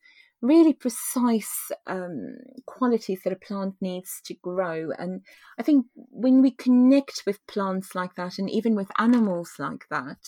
really 0.41 0.73
precise 0.73 1.71
um, 1.87 2.37
qualities 2.67 3.21
that 3.25 3.33
a 3.33 3.37
plant 3.37 3.75
needs 3.81 4.21
to 4.25 4.35
grow. 4.35 4.91
And 4.99 5.23
I 5.59 5.63
think 5.63 5.87
when 5.95 6.43
we 6.43 6.51
connect 6.53 7.23
with 7.27 7.47
plants 7.47 7.95
like 7.95 8.15
that, 8.15 8.39
and 8.39 8.49
even 8.49 8.75
with 8.75 8.91
animals 8.99 9.53
like 9.59 9.87
that, 9.91 10.19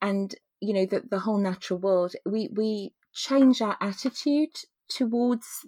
and 0.00 0.34
you 0.60 0.72
know 0.72 0.86
the, 0.86 1.02
the 1.08 1.20
whole 1.20 1.38
natural 1.38 1.78
world, 1.78 2.14
we 2.24 2.48
we 2.54 2.92
change 3.12 3.60
our 3.60 3.76
attitude 3.80 4.54
towards 4.88 5.66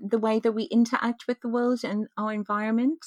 the 0.00 0.18
way 0.18 0.38
that 0.40 0.52
we 0.52 0.64
interact 0.64 1.24
with 1.26 1.40
the 1.40 1.48
world 1.48 1.80
and 1.84 2.08
our 2.16 2.32
environment. 2.32 3.04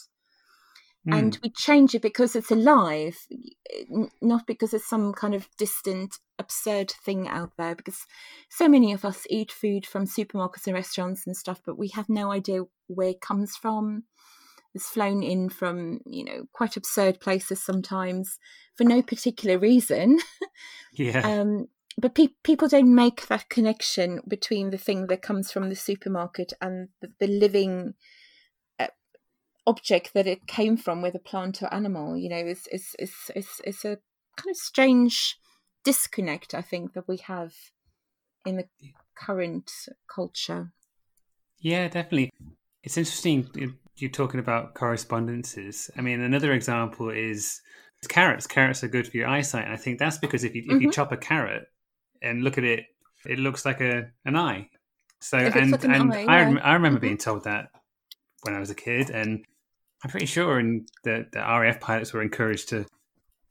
Mm. 1.07 1.17
And 1.17 1.39
we 1.43 1.49
change 1.49 1.93
it 1.95 2.01
because 2.01 2.35
it's 2.35 2.51
alive, 2.51 3.17
not 4.21 4.47
because 4.47 4.73
it's 4.73 4.87
some 4.87 5.13
kind 5.13 5.35
of 5.35 5.49
distant, 5.57 6.17
absurd 6.39 6.91
thing 6.91 7.27
out 7.27 7.51
there. 7.57 7.75
Because 7.75 8.05
so 8.49 8.69
many 8.69 8.93
of 8.93 9.03
us 9.03 9.25
eat 9.29 9.51
food 9.51 9.85
from 9.85 10.05
supermarkets 10.05 10.65
and 10.65 10.73
restaurants 10.73 11.27
and 11.27 11.35
stuff, 11.35 11.61
but 11.65 11.77
we 11.77 11.89
have 11.89 12.07
no 12.07 12.31
idea 12.31 12.63
where 12.87 13.09
it 13.09 13.21
comes 13.21 13.57
from. 13.57 14.03
It's 14.73 14.89
flown 14.89 15.21
in 15.21 15.49
from, 15.49 15.99
you 16.05 16.23
know, 16.23 16.45
quite 16.53 16.77
absurd 16.77 17.19
places 17.19 17.61
sometimes 17.61 18.39
for 18.75 18.85
no 18.85 19.01
particular 19.01 19.57
reason. 19.57 20.19
Yeah. 20.95 21.21
Um, 21.27 21.69
but 21.97 22.15
pe- 22.15 22.35
people 22.43 22.67
don't 22.67 22.93
make 22.93 23.27
that 23.27 23.49
connection 23.49 24.21
between 24.27 24.69
the 24.69 24.77
thing 24.77 25.07
that 25.07 25.21
comes 25.23 25.51
from 25.51 25.69
the 25.69 25.75
supermarket 25.75 26.53
and 26.61 26.89
the, 27.01 27.09
the 27.19 27.27
living 27.27 27.95
object 29.65 30.13
that 30.13 30.27
it 30.27 30.47
came 30.47 30.77
from, 30.77 31.01
whether 31.01 31.19
plant 31.19 31.61
or 31.61 31.73
animal. 31.73 32.17
You 32.17 32.29
know, 32.29 32.45
is 32.45 32.67
is 32.71 32.95
is 32.99 33.13
is 33.35 33.47
is 33.65 33.85
a 33.85 33.97
kind 34.35 34.49
of 34.49 34.57
strange 34.57 35.37
disconnect 35.83 36.53
I 36.53 36.61
think 36.61 36.93
that 36.93 37.07
we 37.07 37.17
have 37.17 37.53
in 38.45 38.57
the 38.57 38.65
current 39.15 39.71
culture. 40.13 40.71
Yeah, 41.59 41.87
definitely. 41.87 42.31
It's 42.83 42.97
interesting 42.97 43.77
you're 43.97 44.11
talking 44.11 44.39
about 44.39 44.73
correspondences. 44.73 45.89
I 45.97 46.01
mean, 46.01 46.21
another 46.21 46.51
example 46.53 47.09
is 47.09 47.61
carrots. 48.09 48.47
Carrots 48.47 48.83
are 48.83 48.87
good 48.87 49.07
for 49.07 49.17
your 49.17 49.27
eyesight. 49.27 49.65
And 49.65 49.73
I 49.73 49.77
think 49.77 49.99
that's 49.99 50.17
because 50.17 50.43
if 50.43 50.55
you 50.55 50.63
mm-hmm. 50.63 50.75
if 50.75 50.81
you 50.81 50.87
mm-hmm. 50.89 50.93
chop 50.93 51.11
a 51.11 51.17
carrot 51.17 51.67
and 52.21 52.43
look 52.43 52.57
at 52.57 52.63
it, 52.63 52.85
it 53.25 53.39
looks 53.39 53.65
like 53.65 53.81
a 53.81 54.11
an 54.25 54.35
eye. 54.35 54.69
So 55.21 55.37
and 55.37 55.71
like 55.71 55.83
an 55.83 55.93
and 55.93 56.13
eye, 56.13 56.25
I, 56.27 56.49
yeah. 56.49 56.59
I 56.63 56.73
remember 56.73 56.97
mm-hmm. 56.97 57.07
being 57.07 57.17
told 57.17 57.45
that 57.45 57.69
when 58.41 58.55
I 58.55 58.59
was 58.59 58.69
a 58.69 58.75
kid, 58.75 59.09
and 59.09 59.45
I'm 60.03 60.09
pretty 60.09 60.25
sure 60.25 60.59
in 60.59 60.85
the, 61.03 61.25
the 61.31 61.39
RAF 61.39 61.79
pilots 61.79 62.13
were 62.13 62.21
encouraged 62.21 62.69
to 62.69 62.85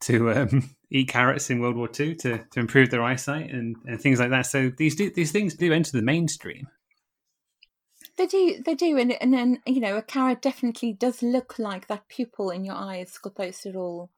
to 0.02 0.32
um, 0.32 0.74
eat 0.90 1.08
carrots 1.08 1.48
in 1.48 1.60
World 1.60 1.76
War 1.76 1.88
II 1.88 2.14
to, 2.16 2.38
to 2.38 2.60
improve 2.60 2.90
their 2.90 3.02
eyesight 3.02 3.50
and, 3.50 3.76
and 3.86 4.00
things 4.00 4.18
like 4.18 4.30
that. 4.30 4.46
So 4.46 4.70
these 4.76 4.96
do, 4.96 5.10
these 5.10 5.32
things 5.32 5.54
do 5.54 5.72
enter 5.72 5.92
the 5.92 6.02
mainstream. 6.02 6.68
They 8.16 8.26
do, 8.26 8.62
they 8.64 8.74
do, 8.74 8.98
and 8.98 9.12
and 9.22 9.32
then 9.32 9.62
you 9.66 9.80
know 9.80 9.96
a 9.96 10.02
carrot 10.02 10.42
definitely 10.42 10.92
does 10.92 11.22
look 11.22 11.58
like 11.58 11.86
that 11.86 12.08
pupil 12.08 12.50
in 12.50 12.64
your 12.64 12.74
eye. 12.74 12.96
It's 12.96 13.16
got 13.16 13.36
those 13.36 13.64
little 13.64 14.10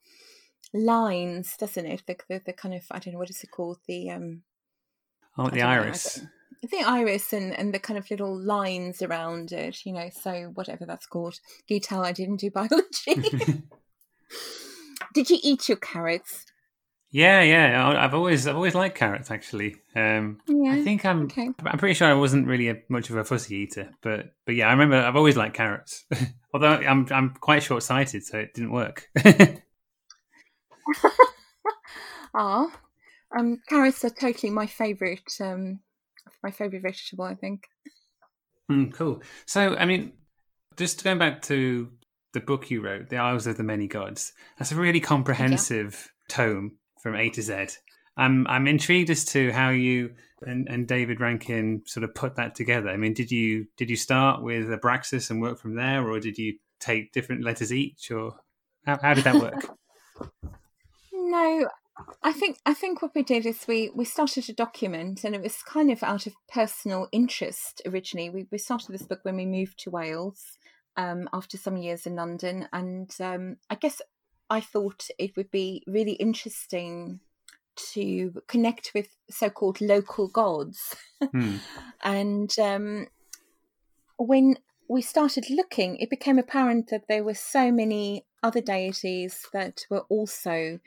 lines, 0.72 1.57
doesn't 1.57 1.87
it? 1.87 2.03
The, 2.05 2.16
the, 2.28 2.43
the 2.47 2.53
kind 2.53 2.74
of 2.74 2.82
I 2.91 2.99
don't 2.99 3.14
know 3.14 3.20
what 3.20 3.30
is 3.30 3.45
it 3.45 3.53
called 3.53 3.78
the 3.87 4.11
um. 4.11 4.43
Oh, 5.39 5.49
the 5.49 5.62
iris. 5.62 6.18
Know, 6.18 6.28
the 6.71 6.83
iris 6.85 7.33
and, 7.33 7.57
and 7.57 7.73
the 7.73 7.79
kind 7.79 7.99
of 7.99 8.11
little 8.11 8.39
lines 8.39 9.03
around 9.03 9.53
it, 9.53 9.85
you 9.85 9.93
know, 9.93 10.11
so 10.12 10.51
whatever 10.55 10.87
that's 10.87 11.07
called. 11.07 11.39
You 11.69 11.81
tell 11.81 12.05
I 12.05 12.12
didn't 12.12 12.41
do 12.41 12.51
biology. 12.55 13.62
Did 15.15 15.31
you 15.31 15.39
eat 15.43 15.69
your 15.69 15.79
carrots? 15.79 16.45
Yeah, 17.11 17.43
yeah. 17.43 17.97
I've 17.97 18.15
always 18.15 18.49
I've 18.49 18.57
always 18.57 18.75
liked 18.75 18.99
carrots 18.99 19.31
actually. 19.31 19.77
Um, 19.95 20.41
yeah, 20.49 20.73
I 20.73 20.83
think 20.83 21.05
I'm 21.05 21.27
okay. 21.27 21.49
I'm 21.65 21.79
pretty 21.79 21.95
sure 21.95 22.09
I 22.09 22.15
wasn't 22.15 22.49
really 22.49 22.71
a, 22.71 22.79
much 22.89 23.09
of 23.09 23.17
a 23.17 23.23
fussy 23.23 23.55
eater, 23.55 23.91
but 24.03 24.35
but 24.47 24.57
yeah, 24.57 24.67
I 24.67 24.73
remember 24.73 24.97
I've 24.97 25.15
always 25.15 25.37
liked 25.37 25.55
carrots. 25.55 26.05
Although 26.53 26.73
I'm 26.73 27.07
I'm 27.12 27.31
quite 27.31 27.62
short 27.62 27.85
sighted, 27.85 28.25
so 28.25 28.39
it 28.39 28.55
didn't 28.55 28.73
work. 28.73 29.09
Ah, 32.37 32.67
um, 33.39 33.61
carrots 33.69 34.05
are 34.05 34.11
totally 34.11 34.51
my 34.51 34.67
favourite 34.67 35.23
um, 35.41 35.79
my 36.43 36.51
favorite 36.51 36.83
vegetable, 36.83 37.25
I 37.25 37.35
think. 37.35 37.66
Mm, 38.70 38.93
cool. 38.93 39.22
So, 39.47 39.77
I 39.77 39.85
mean, 39.85 40.12
just 40.77 41.05
going 41.05 41.18
back 41.18 41.43
to 41.43 41.91
the 42.33 42.41
book 42.41 42.70
you 42.70 42.83
wrote, 42.83 43.09
The 43.09 43.18
Isles 43.18 43.47
of 43.47 43.57
the 43.57 43.62
Many 43.62 43.87
Gods, 43.87 44.33
that's 44.59 44.72
a 44.72 44.77
really 44.77 45.01
comprehensive 45.01 46.12
yeah. 46.29 46.37
tome 46.37 46.79
from 47.01 47.14
A 47.16 47.31
to 47.31 47.43
Z. 47.43 47.66
I'm 48.16 48.47
I'm 48.47 48.68
intrigued 48.68 49.11
as 49.11 49.25
to 49.27 49.51
how 49.53 49.70
you 49.70 50.14
and, 50.43 50.68
and 50.68 50.87
David 50.87 51.20
Rankine 51.20 51.83
sort 51.87 52.05
of 52.05 52.14
put 52.14 52.37
that 52.37 52.55
together. 52.55 52.91
I 52.91 52.97
mean, 52.97 53.14
did 53.14 53.31
you 53.31 53.66
did 53.77 53.91
you 53.91 53.97
start 53.97 54.43
with 54.43 54.68
Abraxas 54.68 55.31
and 55.31 55.41
work 55.41 55.59
from 55.59 55.75
there, 55.75 56.09
or 56.09 56.20
did 56.20 56.39
you 56.39 56.59
take 56.81 57.12
different 57.12 57.43
letters 57.43 57.72
each, 57.72 58.11
or 58.11 58.37
how, 58.87 58.99
how 59.01 59.14
did 59.14 59.25
that 59.25 59.35
work? 59.37 59.77
no, 61.12 61.68
I 62.23 62.33
think 62.33 62.59
I 62.67 62.75
think 62.75 63.03
what 63.03 63.15
we 63.15 63.23
did 63.23 63.47
is 63.47 63.67
we 63.69 63.91
we 63.95 64.05
started 64.05 64.49
a 64.49 64.53
document, 64.53 65.23
and 65.23 65.35
it 65.35 65.43
was 65.43 65.63
kind 65.63 65.91
of 65.91 66.03
out 66.03 66.27
of 66.27 66.35
personal 66.53 67.09
interest 67.13 67.83
originally. 67.87 68.31
We 68.31 68.47
we 68.51 68.59
started 68.59 68.93
this 68.93 69.07
book 69.07 69.21
when 69.23 69.37
we 69.37 69.47
moved 69.47 69.79
to 69.81 69.91
Wales 69.91 70.59
um, 70.97 71.29
after 71.33 71.57
some 71.57 71.77
years 71.77 72.07
in 72.07 72.17
London, 72.17 72.69
and 72.73 73.15
um, 73.21 73.57
I 73.71 73.77
guess 73.77 74.03
I 74.51 74.61
thought 74.61 75.07
it 75.19 75.37
would 75.37 75.51
be 75.51 75.85
really 75.87 76.13
interesting 76.15 77.21
to 77.77 78.43
connect 78.47 78.93
with 78.95 79.09
so-called 79.31 79.81
local 79.81 80.29
gods, 80.29 80.97
hmm. 81.21 81.57
and 82.03 82.51
um, 82.59 83.07
when 84.17 84.57
we 84.89 85.01
started 85.01 85.49
looking, 85.49 85.97
it 85.97 86.11
became 86.11 86.39
apparent 86.39 86.91
that 86.91 87.05
there 87.09 87.25
were 87.25 87.35
so 87.35 87.71
many 87.71 88.27
other 88.43 88.61
deities 88.61 89.47
that 89.53 89.83
were 89.89 90.05
also 90.11 90.79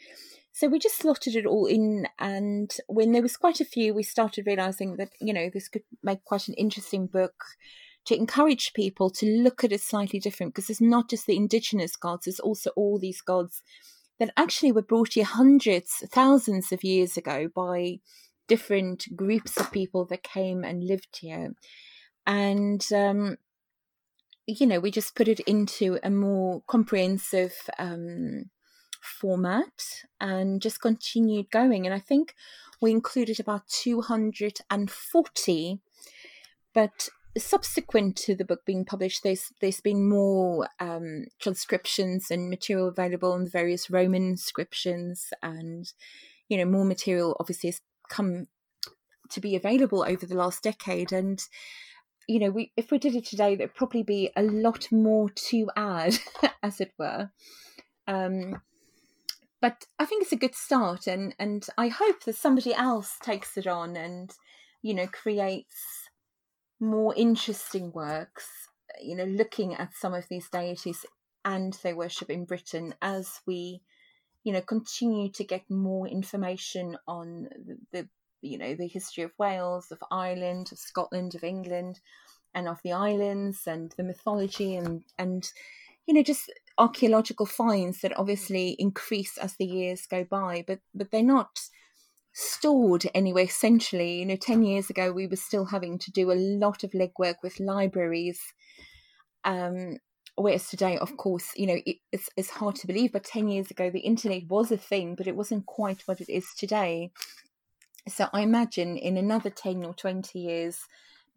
so 0.58 0.68
we 0.68 0.80
just 0.80 0.97
slotted 0.97 1.36
it 1.36 1.45
all 1.45 1.68
in, 1.68 2.08
and 2.18 2.76
when 2.88 3.12
there 3.12 3.22
was 3.22 3.38
quite 3.38 3.62
a 3.62 3.66
few, 3.66 3.93
we 3.93 4.01
started 4.01 4.47
realizing 4.47 4.95
that 4.95 5.10
you 5.22 5.32
know 5.32 5.51
this 5.53 5.68
could 5.68 5.84
make 6.01 6.24
quite 6.24 6.47
an 6.47 6.55
interesting 6.55 7.05
book 7.05 7.43
to 8.05 8.16
encourage 8.16 8.74
people 8.74 9.12
to 9.12 9.28
look 9.28 9.64
at 9.64 9.72
it 9.72 9.82
slightly 9.82 10.20
different 10.20 10.55
because 10.55 10.72
it's 10.72 10.82
not 10.82 11.12
just 11.12 11.28
the 11.28 11.38
indigenous 11.38 11.95
gods; 11.95 12.26
it's 12.26 12.39
also 12.39 12.72
all 12.76 12.97
these 12.97 13.22
gods 13.22 13.62
that 14.18 14.34
actually 14.36 14.72
were 14.72 14.82
brought 14.82 15.14
here 15.14 15.26
hundreds, 15.26 16.03
thousands 16.12 16.72
of 16.72 16.84
years 16.84 17.18
ago 17.18 17.47
by 17.55 17.99
different 18.47 19.16
groups 19.16 19.58
of 19.58 19.72
people 19.72 20.05
that 20.05 20.24
came 20.24 20.64
and 20.64 20.84
lived 20.84 21.20
here, 21.22 21.53
and 22.26 22.84
um, 22.91 23.38
you 24.47 24.66
know 24.66 24.80
we 24.80 24.89
just 24.89 25.16
put 25.16 25.28
it 25.28 25.41
into 25.41 25.99
a 26.01 26.10
more 26.10 26.64
comprehensive. 26.68 27.53
Um, 27.78 28.45
format 29.08 30.03
and 30.20 30.62
just 30.62 30.82
continued 30.82 31.49
going. 31.51 31.86
And 31.86 31.95
I 31.95 31.99
think 31.99 32.36
we 32.82 32.91
included 32.91 33.39
about 33.39 33.68
240, 33.68 35.80
but 36.74 37.10
subsequent 37.38 38.16
to 38.16 38.36
the 38.36 38.45
book 38.45 38.66
being 38.66 38.86
published, 38.86 39.24
there's 39.24 39.51
there's 39.62 39.82
been 39.82 40.08
more 40.08 40.68
um, 40.80 41.26
transcriptions 41.39 42.32
and 42.32 42.49
material 42.49 42.88
available 42.88 43.36
in 43.36 43.45
the 43.45 43.49
various 43.49 43.89
Roman 43.89 44.24
inscriptions, 44.24 45.34
and 45.41 45.91
you 46.49 46.58
know 46.58 46.66
more 46.66 46.86
material 46.86 47.36
obviously 47.39 47.70
has 47.70 47.82
come 48.10 48.47
to 49.30 49.41
be 49.41 49.55
available 49.55 50.05
over 50.08 50.26
the 50.26 50.36
last 50.36 50.64
decade. 50.64 51.12
And 51.12 51.41
you 52.28 52.39
know, 52.39 52.49
we 52.49 52.72
if 52.76 52.91
we 52.91 52.97
did 52.97 53.16
it 53.16 53.26
today, 53.26 53.55
there'd 53.55 53.76
probably 53.76 54.03
be 54.03 54.32
a 54.36 54.43
lot 54.43 54.91
more 54.91 55.30
to 55.30 55.70
add, 55.76 56.18
as 56.64 56.82
it 56.82 56.91
were. 56.97 57.30
Um, 58.08 58.62
but 59.62 59.86
I 59.97 60.05
think 60.05 60.24
it's 60.24 60.32
a 60.32 60.38
good 60.38 60.55
start, 60.55 61.08
and 61.08 61.34
and 61.39 61.66
I 61.78 61.88
hope 61.88 62.24
that 62.26 62.36
somebody 62.36 62.74
else 62.74 63.18
takes 63.22 63.58
it 63.58 63.68
on 63.68 63.95
and 63.95 64.32
you 64.82 64.93
know 64.93 65.08
creates 65.08 66.10
more 66.80 67.14
interesting 67.16 67.91
works. 67.91 68.47
You 69.01 69.16
know, 69.16 69.26
looking 69.26 69.74
at 69.76 69.95
some 69.95 70.14
of 70.14 70.28
these 70.30 70.49
deities 70.49 71.05
and 71.43 71.74
their 71.84 71.95
worship 71.95 72.30
in 72.30 72.45
Britain 72.45 72.93
as 73.01 73.39
we, 73.45 73.82
you 74.43 74.51
know, 74.51 74.62
continue 74.62 75.32
to 75.32 75.43
get 75.43 75.70
more 75.70 76.08
information 76.08 76.97
on 77.08 77.47
the, 77.66 77.78
the 77.91 78.10
you 78.41 78.58
know 78.58 78.76
the 78.76 78.88
history 78.88 79.24
of 79.24 79.32
Wales, 79.39 79.91
of 79.91 80.03
Ireland, 80.12 80.70
of 80.72 80.78
Scotland, 80.78 81.36
of 81.36 81.43
England, 81.43 81.99
and 82.53 82.68
of 82.68 82.80
the 82.84 82.91
islands, 82.91 83.66
and 83.66 83.91
the 83.97 84.03
mythology, 84.03 84.76
and 84.76 85.03
and 85.18 85.51
you 86.05 86.14
know 86.14 86.24
just 86.24 86.51
archaeological 86.78 87.45
finds 87.45 88.01
that 88.01 88.17
obviously 88.17 88.75
increase 88.80 89.38
as 89.38 89.55
the 89.55 89.65
years 89.65 90.05
go 90.05 90.23
by, 90.23 90.63
but 90.67 90.80
but 90.93 91.11
they're 91.11 91.23
not 91.23 91.59
stored 92.34 93.05
anyway 93.15 93.47
centrally. 93.47 94.19
You 94.19 94.25
know, 94.25 94.36
ten 94.36 94.63
years 94.63 94.89
ago 94.89 95.11
we 95.11 95.28
were 95.28 95.36
still 95.36 95.65
having 95.65 95.97
to 95.99 96.11
do 96.11 96.32
a 96.32 96.34
lot 96.36 96.84
of 96.84 96.91
legwork 96.91 97.36
with 97.43 97.59
libraries. 97.59 98.39
Um, 99.43 99.97
whereas 100.38 100.69
today, 100.69 100.97
of 100.97 101.17
course, 101.17 101.51
you 101.55 101.67
know, 101.67 101.80
it, 101.86 101.97
it's, 102.11 102.30
it's 102.38 102.49
hard 102.51 102.75
to 102.75 102.88
believe, 102.88 103.11
but 103.11 103.23
10 103.23 103.47
years 103.47 103.71
ago, 103.71 103.89
the 103.89 104.01
internet 104.01 104.43
was 104.47 104.71
a 104.71 104.78
thing, 104.78 105.15
but 105.15 105.28
it 105.28 105.36
wasn't 105.36 105.65
quite 105.65 106.03
what 106.05 106.21
it 106.21 106.30
is 106.30 106.47
today. 106.57 107.11
So 108.07 108.28
I 108.32 108.41
imagine 108.41 108.97
in 108.97 109.17
another 109.17 109.49
10 109.49 109.84
or 109.84 109.93
20 109.93 110.39
years, 110.39 110.80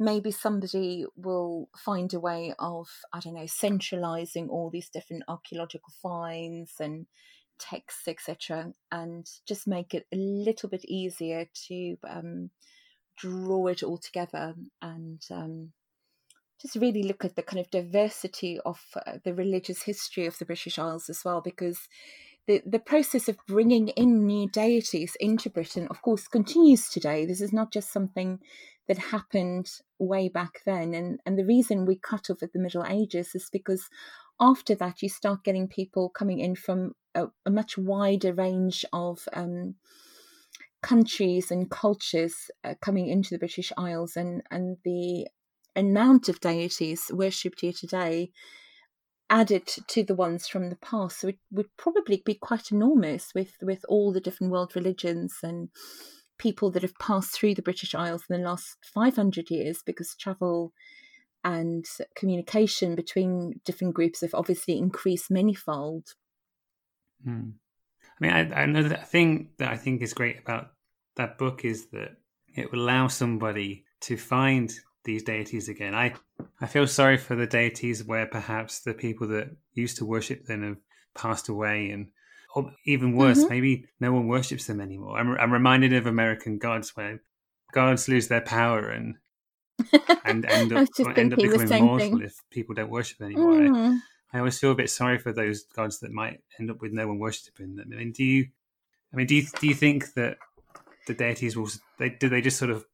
maybe 0.00 0.30
somebody 0.30 1.04
will 1.14 1.68
find 1.76 2.12
a 2.14 2.18
way 2.18 2.54
of, 2.58 2.88
I 3.12 3.20
don't 3.20 3.34
know, 3.34 3.46
centralizing 3.46 4.48
all 4.48 4.70
these 4.70 4.88
different 4.88 5.24
archaeological 5.28 5.92
finds 6.02 6.72
and 6.80 7.06
texts, 7.58 8.08
etc., 8.08 8.72
and 8.90 9.28
just 9.46 9.68
make 9.68 9.92
it 9.92 10.06
a 10.12 10.16
little 10.16 10.70
bit 10.70 10.86
easier 10.86 11.46
to 11.68 11.98
um, 12.08 12.50
draw 13.18 13.66
it 13.66 13.82
all 13.82 13.98
together 13.98 14.54
and 14.80 15.22
um, 15.30 15.72
just 16.60 16.76
really 16.76 17.02
look 17.02 17.22
at 17.22 17.36
the 17.36 17.42
kind 17.42 17.60
of 17.60 17.70
diversity 17.70 18.58
of 18.64 18.80
uh, 19.06 19.18
the 19.22 19.34
religious 19.34 19.82
history 19.82 20.24
of 20.24 20.38
the 20.38 20.46
British 20.46 20.78
Isles 20.78 21.10
as 21.10 21.22
well, 21.26 21.42
because 21.42 21.78
the, 22.46 22.62
the 22.64 22.78
process 22.78 23.28
of 23.28 23.36
bringing 23.46 23.88
in 23.88 24.26
new 24.26 24.48
deities 24.48 25.14
into 25.20 25.50
Britain, 25.50 25.86
of 25.90 26.00
course, 26.00 26.26
continues 26.26 26.88
today. 26.88 27.26
This 27.26 27.42
is 27.42 27.52
not 27.52 27.70
just 27.70 27.92
something 27.92 28.40
that 28.90 28.98
happened 28.98 29.70
way 30.00 30.28
back 30.28 30.62
then. 30.66 30.94
And, 30.94 31.20
and 31.24 31.38
the 31.38 31.44
reason 31.44 31.86
we 31.86 31.94
cut 31.94 32.28
off 32.28 32.42
at 32.42 32.52
the 32.52 32.58
Middle 32.58 32.84
Ages 32.84 33.36
is 33.36 33.48
because 33.52 33.88
after 34.40 34.74
that, 34.74 35.00
you 35.00 35.08
start 35.08 35.44
getting 35.44 35.68
people 35.68 36.08
coming 36.08 36.40
in 36.40 36.56
from 36.56 36.94
a, 37.14 37.28
a 37.46 37.50
much 37.50 37.78
wider 37.78 38.34
range 38.34 38.84
of 38.92 39.28
um, 39.32 39.76
countries 40.82 41.52
and 41.52 41.70
cultures 41.70 42.50
uh, 42.64 42.74
coming 42.82 43.06
into 43.06 43.30
the 43.30 43.38
British 43.38 43.70
Isles, 43.78 44.16
and, 44.16 44.42
and 44.50 44.78
the 44.84 45.28
amount 45.76 46.28
of 46.28 46.40
deities 46.40 47.12
worshipped 47.12 47.60
here 47.60 47.72
today 47.72 48.32
added 49.28 49.68
to 49.68 50.02
the 50.02 50.16
ones 50.16 50.48
from 50.48 50.68
the 50.68 50.76
past. 50.76 51.20
So 51.20 51.28
it 51.28 51.38
would 51.52 51.68
probably 51.76 52.20
be 52.26 52.34
quite 52.34 52.72
enormous 52.72 53.30
with, 53.36 53.52
with 53.62 53.84
all 53.88 54.12
the 54.12 54.20
different 54.20 54.52
world 54.52 54.72
religions 54.74 55.36
and 55.44 55.68
people 56.40 56.70
that 56.70 56.82
have 56.82 56.98
passed 56.98 57.32
through 57.32 57.54
the 57.54 57.62
British 57.62 57.94
Isles 57.94 58.24
in 58.28 58.36
the 58.40 58.48
last 58.48 58.78
500 58.82 59.50
years 59.50 59.82
because 59.84 60.16
travel 60.16 60.72
and 61.44 61.84
communication 62.16 62.94
between 62.94 63.60
different 63.64 63.94
groups 63.94 64.22
have 64.22 64.34
obviously 64.34 64.78
increased 64.78 65.30
manyfold. 65.30 66.14
Hmm. 67.22 67.50
I 68.02 68.24
mean, 68.24 68.32
I, 68.32 68.62
another 68.62 68.96
thing 68.96 69.50
that 69.58 69.70
I 69.70 69.76
think 69.76 70.00
is 70.00 70.14
great 70.14 70.38
about 70.38 70.72
that 71.16 71.36
book 71.36 71.64
is 71.64 71.88
that 71.88 72.16
it 72.54 72.72
will 72.72 72.80
allow 72.80 73.08
somebody 73.08 73.84
to 74.00 74.16
find 74.16 74.72
these 75.04 75.22
deities 75.22 75.68
again. 75.68 75.94
I 75.94 76.14
I 76.60 76.66
feel 76.66 76.86
sorry 76.86 77.16
for 77.16 77.36
the 77.36 77.46
deities 77.46 78.04
where 78.04 78.26
perhaps 78.26 78.80
the 78.80 78.94
people 78.94 79.28
that 79.28 79.48
used 79.72 79.98
to 79.98 80.04
worship 80.04 80.44
them 80.44 80.62
have 80.62 80.76
passed 81.14 81.48
away, 81.48 81.90
and 81.90 82.08
or 82.54 82.72
even 82.84 83.16
worse, 83.16 83.38
mm-hmm. 83.40 83.48
maybe 83.48 83.86
no 84.00 84.12
one 84.12 84.26
worships 84.26 84.66
them 84.66 84.80
anymore. 84.80 85.18
I'm 85.18 85.36
I'm 85.38 85.52
reminded 85.52 85.92
of 85.92 86.06
American 86.06 86.58
gods 86.58 86.96
where 86.96 87.22
gods 87.72 88.08
lose 88.08 88.28
their 88.28 88.40
power 88.40 88.88
and 88.88 89.16
and 90.24 90.44
end 90.46 90.72
up 90.72 90.88
end 91.16 91.32
up 91.32 91.38
becoming 91.38 91.84
mortal 91.84 91.98
thing. 91.98 92.22
if 92.22 92.34
people 92.50 92.74
don't 92.74 92.90
worship 92.90 93.20
anymore. 93.20 93.54
Mm. 93.54 93.98
I, 94.32 94.36
I 94.36 94.38
always 94.38 94.58
feel 94.58 94.72
a 94.72 94.76
bit 94.76 94.90
sorry 94.90 95.18
for 95.18 95.32
those 95.32 95.64
gods 95.64 96.00
that 96.00 96.12
might 96.12 96.40
end 96.58 96.70
up 96.70 96.80
with 96.80 96.92
no 96.92 97.06
one 97.08 97.18
worshiping 97.18 97.76
them. 97.76 97.90
I 97.92 97.96
mean, 97.96 98.12
do 98.12 98.24
you? 98.24 98.46
I 99.12 99.16
mean, 99.16 99.26
do 99.26 99.34
you 99.36 99.46
do 99.60 99.66
you 99.66 99.74
think 99.74 100.12
that 100.14 100.38
the 101.06 101.14
deities 101.14 101.56
will? 101.56 101.68
They 101.98 102.10
do 102.10 102.28
they 102.28 102.40
just 102.40 102.58
sort 102.58 102.70
of 102.70 102.84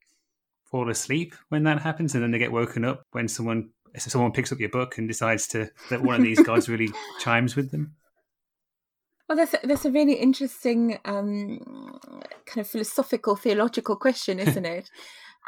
fall 0.65 0.91
asleep 0.91 1.35
when 1.49 1.65
that 1.65 1.81
happens, 1.81 2.15
and 2.15 2.23
then 2.23 2.31
they 2.31 2.39
get 2.39 2.53
woken 2.53 2.85
up 2.85 3.03
when 3.13 3.29
someone 3.29 3.71
someone 3.99 4.33
picks 4.33 4.53
up 4.53 4.61
your 4.61 4.69
book 4.69 4.99
and 4.99 5.09
decides 5.09 5.47
to 5.49 5.71
that 5.91 6.03
one 6.03 6.17
of 6.17 6.23
these 6.23 6.43
gods 6.43 6.69
really 6.69 6.91
chimes 7.21 7.57
with 7.57 7.71
them. 7.71 7.95
Well, 9.29 9.37
that's 9.37 9.55
a, 9.55 9.67
that's 9.67 9.85
a 9.85 9.91
really 9.91 10.15
interesting 10.15 10.99
um, 11.05 11.59
kind 12.47 12.59
of 12.59 12.69
philosophical, 12.69 13.35
theological 13.37 13.97
question, 13.97 14.39
isn't 14.39 14.65
it? 14.79 14.91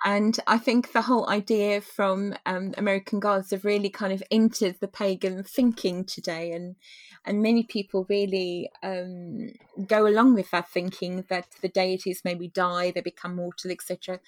and 0.04 0.38
I 0.46 0.58
think 0.58 0.92
the 0.92 1.02
whole 1.02 1.28
idea 1.28 1.80
from 1.80 2.34
um, 2.46 2.72
American 2.76 3.18
gods 3.18 3.50
have 3.50 3.64
really 3.64 3.90
kind 3.90 4.12
of 4.12 4.22
entered 4.30 4.76
the 4.80 4.88
pagan 4.88 5.42
thinking 5.42 6.04
today, 6.04 6.52
and 6.52 6.76
and 7.24 7.42
many 7.42 7.64
people 7.64 8.06
really 8.08 8.70
um, 8.82 9.48
go 9.86 10.06
along 10.06 10.34
with 10.34 10.50
that 10.52 10.68
thinking 10.68 11.24
that 11.28 11.46
the 11.62 11.68
deities 11.68 12.22
maybe 12.24 12.48
die, 12.48 12.92
they 12.92 13.00
become 13.00 13.34
mortal, 13.36 13.72
etc. 13.72 14.20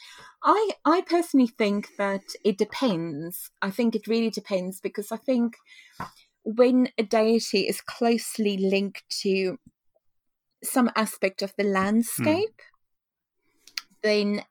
I 0.43 0.71
I 0.85 1.03
personally 1.03 1.47
think 1.47 1.97
that 1.99 2.25
it 2.45 2.59
depends. 2.59 3.51
I 3.63 3.71
think 3.71 3.95
it 3.95 4.09
really 4.09 4.31
depends 4.31 4.81
because 4.81 5.13
I 5.13 5.19
think 5.19 5.57
when 6.45 6.89
a 6.99 7.03
deity 7.03 7.69
is 7.69 7.81
closely 7.81 8.57
linked 8.57 9.05
to 9.23 9.59
some 10.63 10.91
aspect 10.97 11.43
of 11.43 11.55
the 11.57 11.65
landscape, 11.65 12.63
then 14.03 14.45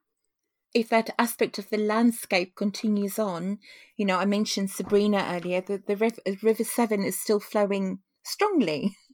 if 0.73 0.89
that 0.89 1.11
aspect 1.19 1.59
of 1.59 1.69
the 1.69 1.77
landscape 1.77 2.55
continues 2.55 3.19
on, 3.19 3.59
you 3.97 4.05
know, 4.05 4.17
I 4.19 4.25
mentioned 4.25 4.71
Sabrina 4.71 5.25
earlier, 5.29 5.61
the, 5.61 5.79
the 5.79 5.97
river, 5.97 6.17
uh, 6.27 6.33
river 6.43 6.63
Severn 6.63 7.03
is 7.03 7.19
still 7.19 7.39
flowing 7.39 8.01
strongly. 8.23 8.95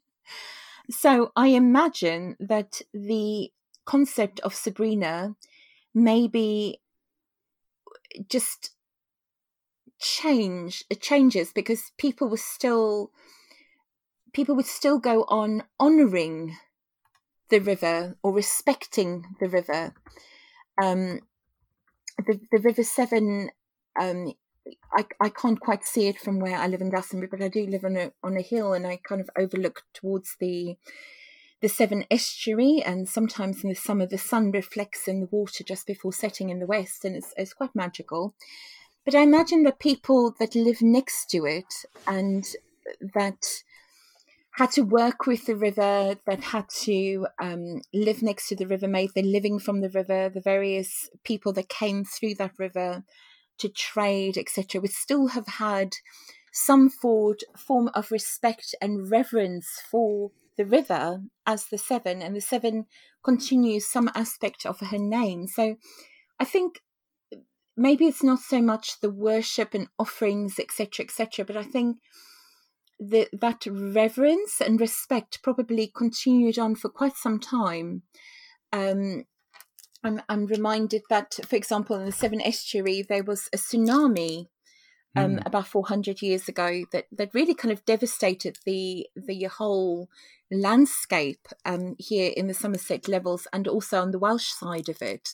So 0.90 1.32
I 1.36 1.48
imagine 1.50 2.36
that 2.40 2.82
the 2.94 3.52
concept 3.86 4.40
of 4.42 4.54
Sabrina 4.54 5.36
maybe 5.94 6.82
just 8.30 8.75
change 10.06 10.84
it 10.90 11.02
changes 11.02 11.52
because 11.54 11.92
people 11.98 12.30
were 12.30 12.38
still 12.38 13.12
people 14.34 14.56
would 14.56 14.66
still 14.66 15.00
go 15.00 15.24
on 15.24 15.64
honoring 15.80 16.56
the 17.50 17.60
river 17.60 18.16
or 18.22 18.32
respecting 18.34 19.24
the 19.40 19.50
river 19.50 19.94
um 20.82 21.22
the, 22.28 22.40
the 22.52 22.60
river 22.60 22.84
severn 22.84 23.50
um 24.00 24.34
I, 24.94 25.06
I 25.22 25.30
can't 25.30 25.60
quite 25.60 25.84
see 25.86 26.08
it 26.08 26.20
from 26.20 26.40
where 26.40 26.58
I 26.58 26.68
live 26.68 26.82
in 26.82 26.90
Glastonbury, 26.90 27.30
but 27.30 27.42
I 27.42 27.50
do 27.50 27.68
live 27.68 27.86
on 27.86 27.96
a 27.98 28.12
on 28.24 28.36
a 28.36 28.42
hill, 28.42 28.74
and 28.74 28.88
I 28.88 28.98
kind 28.98 29.22
of 29.22 29.30
overlook 29.38 29.84
towards 29.94 30.36
the 30.40 30.76
the 31.62 31.70
Severn 31.70 32.06
estuary. 32.10 32.82
And 32.84 33.08
sometimes 33.08 33.64
in 33.64 33.70
the 33.70 33.76
summer, 33.76 34.08
the 34.08 34.18
sun 34.18 34.52
reflects 34.52 35.08
in 35.08 35.20
the 35.20 35.28
water 35.28 35.64
just 35.64 35.86
before 35.86 36.14
setting 36.14 36.50
in 36.50 36.60
the 36.60 36.66
west, 36.66 37.06
and 37.06 37.16
it's 37.16 37.34
it's 37.38 37.54
quite 37.54 37.76
magical. 37.76 38.34
But 39.06 39.16
I 39.16 39.22
imagine 39.22 39.64
the 39.64 39.72
people 39.72 40.34
that 40.40 40.56
live 40.56 40.82
next 40.82 41.30
to 41.30 41.46
it 41.46 41.72
and 42.08 42.44
that 43.14 43.46
had 44.58 44.72
to 44.72 44.82
work 44.82 45.28
with 45.28 45.46
the 45.46 45.56
river, 45.56 46.16
that 46.26 46.40
had 46.40 46.70
to 46.70 47.28
um, 47.40 47.82
live 47.94 48.24
next 48.24 48.48
to 48.48 48.56
the 48.56 48.66
river, 48.66 48.88
made 48.88 49.12
their 49.14 49.24
living 49.24 49.60
from 49.60 49.82
the 49.82 49.90
river, 49.90 50.30
the 50.30 50.42
various 50.42 51.10
people 51.24 51.54
that 51.54 51.70
came 51.70 52.04
through 52.04 52.36
that 52.36 52.54
river 52.58 53.04
to 53.60 53.70
trade, 53.70 54.38
etc., 54.38 54.82
would 54.82 54.92
still 54.92 55.28
have 55.28 55.48
had 55.48 55.92
some 56.52 56.90
form 56.90 57.90
of 57.94 58.12
respect 58.12 58.74
and 58.82 59.12
reverence 59.12 59.68
for 59.92 60.32
the 60.58 60.66
river 60.66 61.22
as 61.46 61.66
the 61.66 61.78
Severn, 61.78 62.22
and 62.22 62.36
the 62.36 62.42
Severn 62.42 62.86
continues 63.24 63.86
some 63.86 64.10
aspect 64.16 64.66
of 64.66 64.80
her 64.80 64.98
name. 64.98 65.48
So 65.48 65.76
I 66.40 66.46
think 66.46 66.80
maybe 67.78 68.06
it's 68.06 68.24
not 68.24 68.40
so 68.40 68.62
much 68.62 69.00
the 69.02 69.10
worship 69.10 69.74
and 69.74 69.88
offerings, 70.00 70.60
etc., 70.60 71.06
etc., 71.06 71.46
but 71.46 71.58
I 71.58 71.64
think 71.64 71.98
the, 73.00 73.28
that 73.34 73.66
reverence 73.70 74.62
and 74.62 74.80
respect 74.80 75.44
probably 75.44 75.92
continued 75.96 76.58
on 76.58 76.76
for 76.76 76.90
quite 76.90 77.18
some 77.18 77.40
time. 77.40 78.04
Um, 78.72 79.26
I'm, 80.04 80.22
I'm 80.30 80.46
reminded 80.46 81.02
that, 81.10 81.36
for 81.48 81.56
example, 81.56 81.98
in 81.98 82.06
the 82.06 82.12
Severn 82.12 82.42
Estuary, 82.42 83.02
there 83.08 83.24
was 83.24 83.50
a 83.54 83.58
tsunami 83.58 84.48
um, 85.16 85.38
mm. 85.38 85.46
about 85.46 85.68
400 85.68 86.22
years 86.22 86.48
ago 86.48 86.84
that, 86.92 87.06
that 87.12 87.34
really 87.34 87.54
kind 87.56 87.72
of 87.72 87.86
devastated 87.86 88.58
the 88.66 89.08
the 89.16 89.44
whole 89.46 90.10
landscape 90.52 91.48
um, 91.66 91.96
here 91.98 92.32
in 92.36 92.48
the 92.48 92.54
Somerset 92.54 93.08
levels 93.08 93.48
and 93.52 93.68
also 93.68 94.02
on 94.02 94.12
the 94.12 94.20
Welsh 94.20 94.50
side 94.50 94.90
of 94.90 95.02
it. 95.02 95.30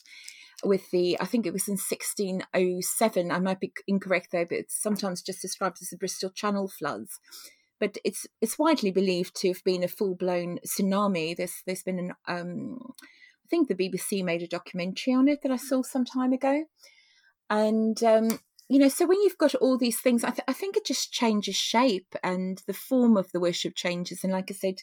With 0.64 0.90
the, 0.92 1.20
I 1.20 1.24
think 1.24 1.46
it 1.46 1.52
was 1.52 1.66
in 1.68 1.72
1607, 1.72 3.30
I 3.32 3.38
might 3.40 3.60
be 3.60 3.72
incorrect 3.88 4.28
there, 4.30 4.46
but 4.46 4.58
it's 4.58 4.80
sometimes 4.80 5.20
just 5.22 5.42
described 5.42 5.78
as 5.82 5.88
the 5.88 5.96
Bristol 5.96 6.30
Channel 6.30 6.68
floods. 6.68 7.18
but 7.80 7.98
it's 8.04 8.28
it's 8.40 8.60
widely 8.60 8.92
believed 8.92 9.34
to 9.34 9.48
have 9.48 9.64
been 9.64 9.82
a 9.82 9.88
full 9.88 10.14
blown 10.14 10.58
tsunami. 10.64 11.36
There's 11.36 11.62
there's 11.66 11.82
been 11.82 11.98
an 11.98 12.12
um, 12.28 12.78
I 13.44 13.48
think 13.50 13.66
the 13.66 13.74
BBC 13.74 14.22
made 14.24 14.42
a 14.42 14.46
documentary 14.46 15.14
on 15.14 15.26
it 15.26 15.40
that 15.42 15.50
I 15.50 15.56
saw 15.56 15.82
some 15.82 16.04
time 16.04 16.32
ago, 16.32 16.64
and 17.50 18.00
um, 18.04 18.38
you 18.68 18.78
know, 18.78 18.88
so 18.88 19.04
when 19.04 19.20
you've 19.20 19.36
got 19.36 19.56
all 19.56 19.76
these 19.76 20.00
things, 20.00 20.22
I, 20.24 20.30
th- 20.30 20.44
I 20.46 20.52
think 20.52 20.76
it 20.76 20.86
just 20.86 21.12
changes 21.12 21.56
shape 21.56 22.14
and 22.22 22.62
the 22.66 22.72
form 22.72 23.16
of 23.16 23.32
the 23.32 23.40
worship 23.40 23.74
changes. 23.74 24.22
And 24.22 24.32
like 24.32 24.50
I 24.50 24.54
said 24.54 24.76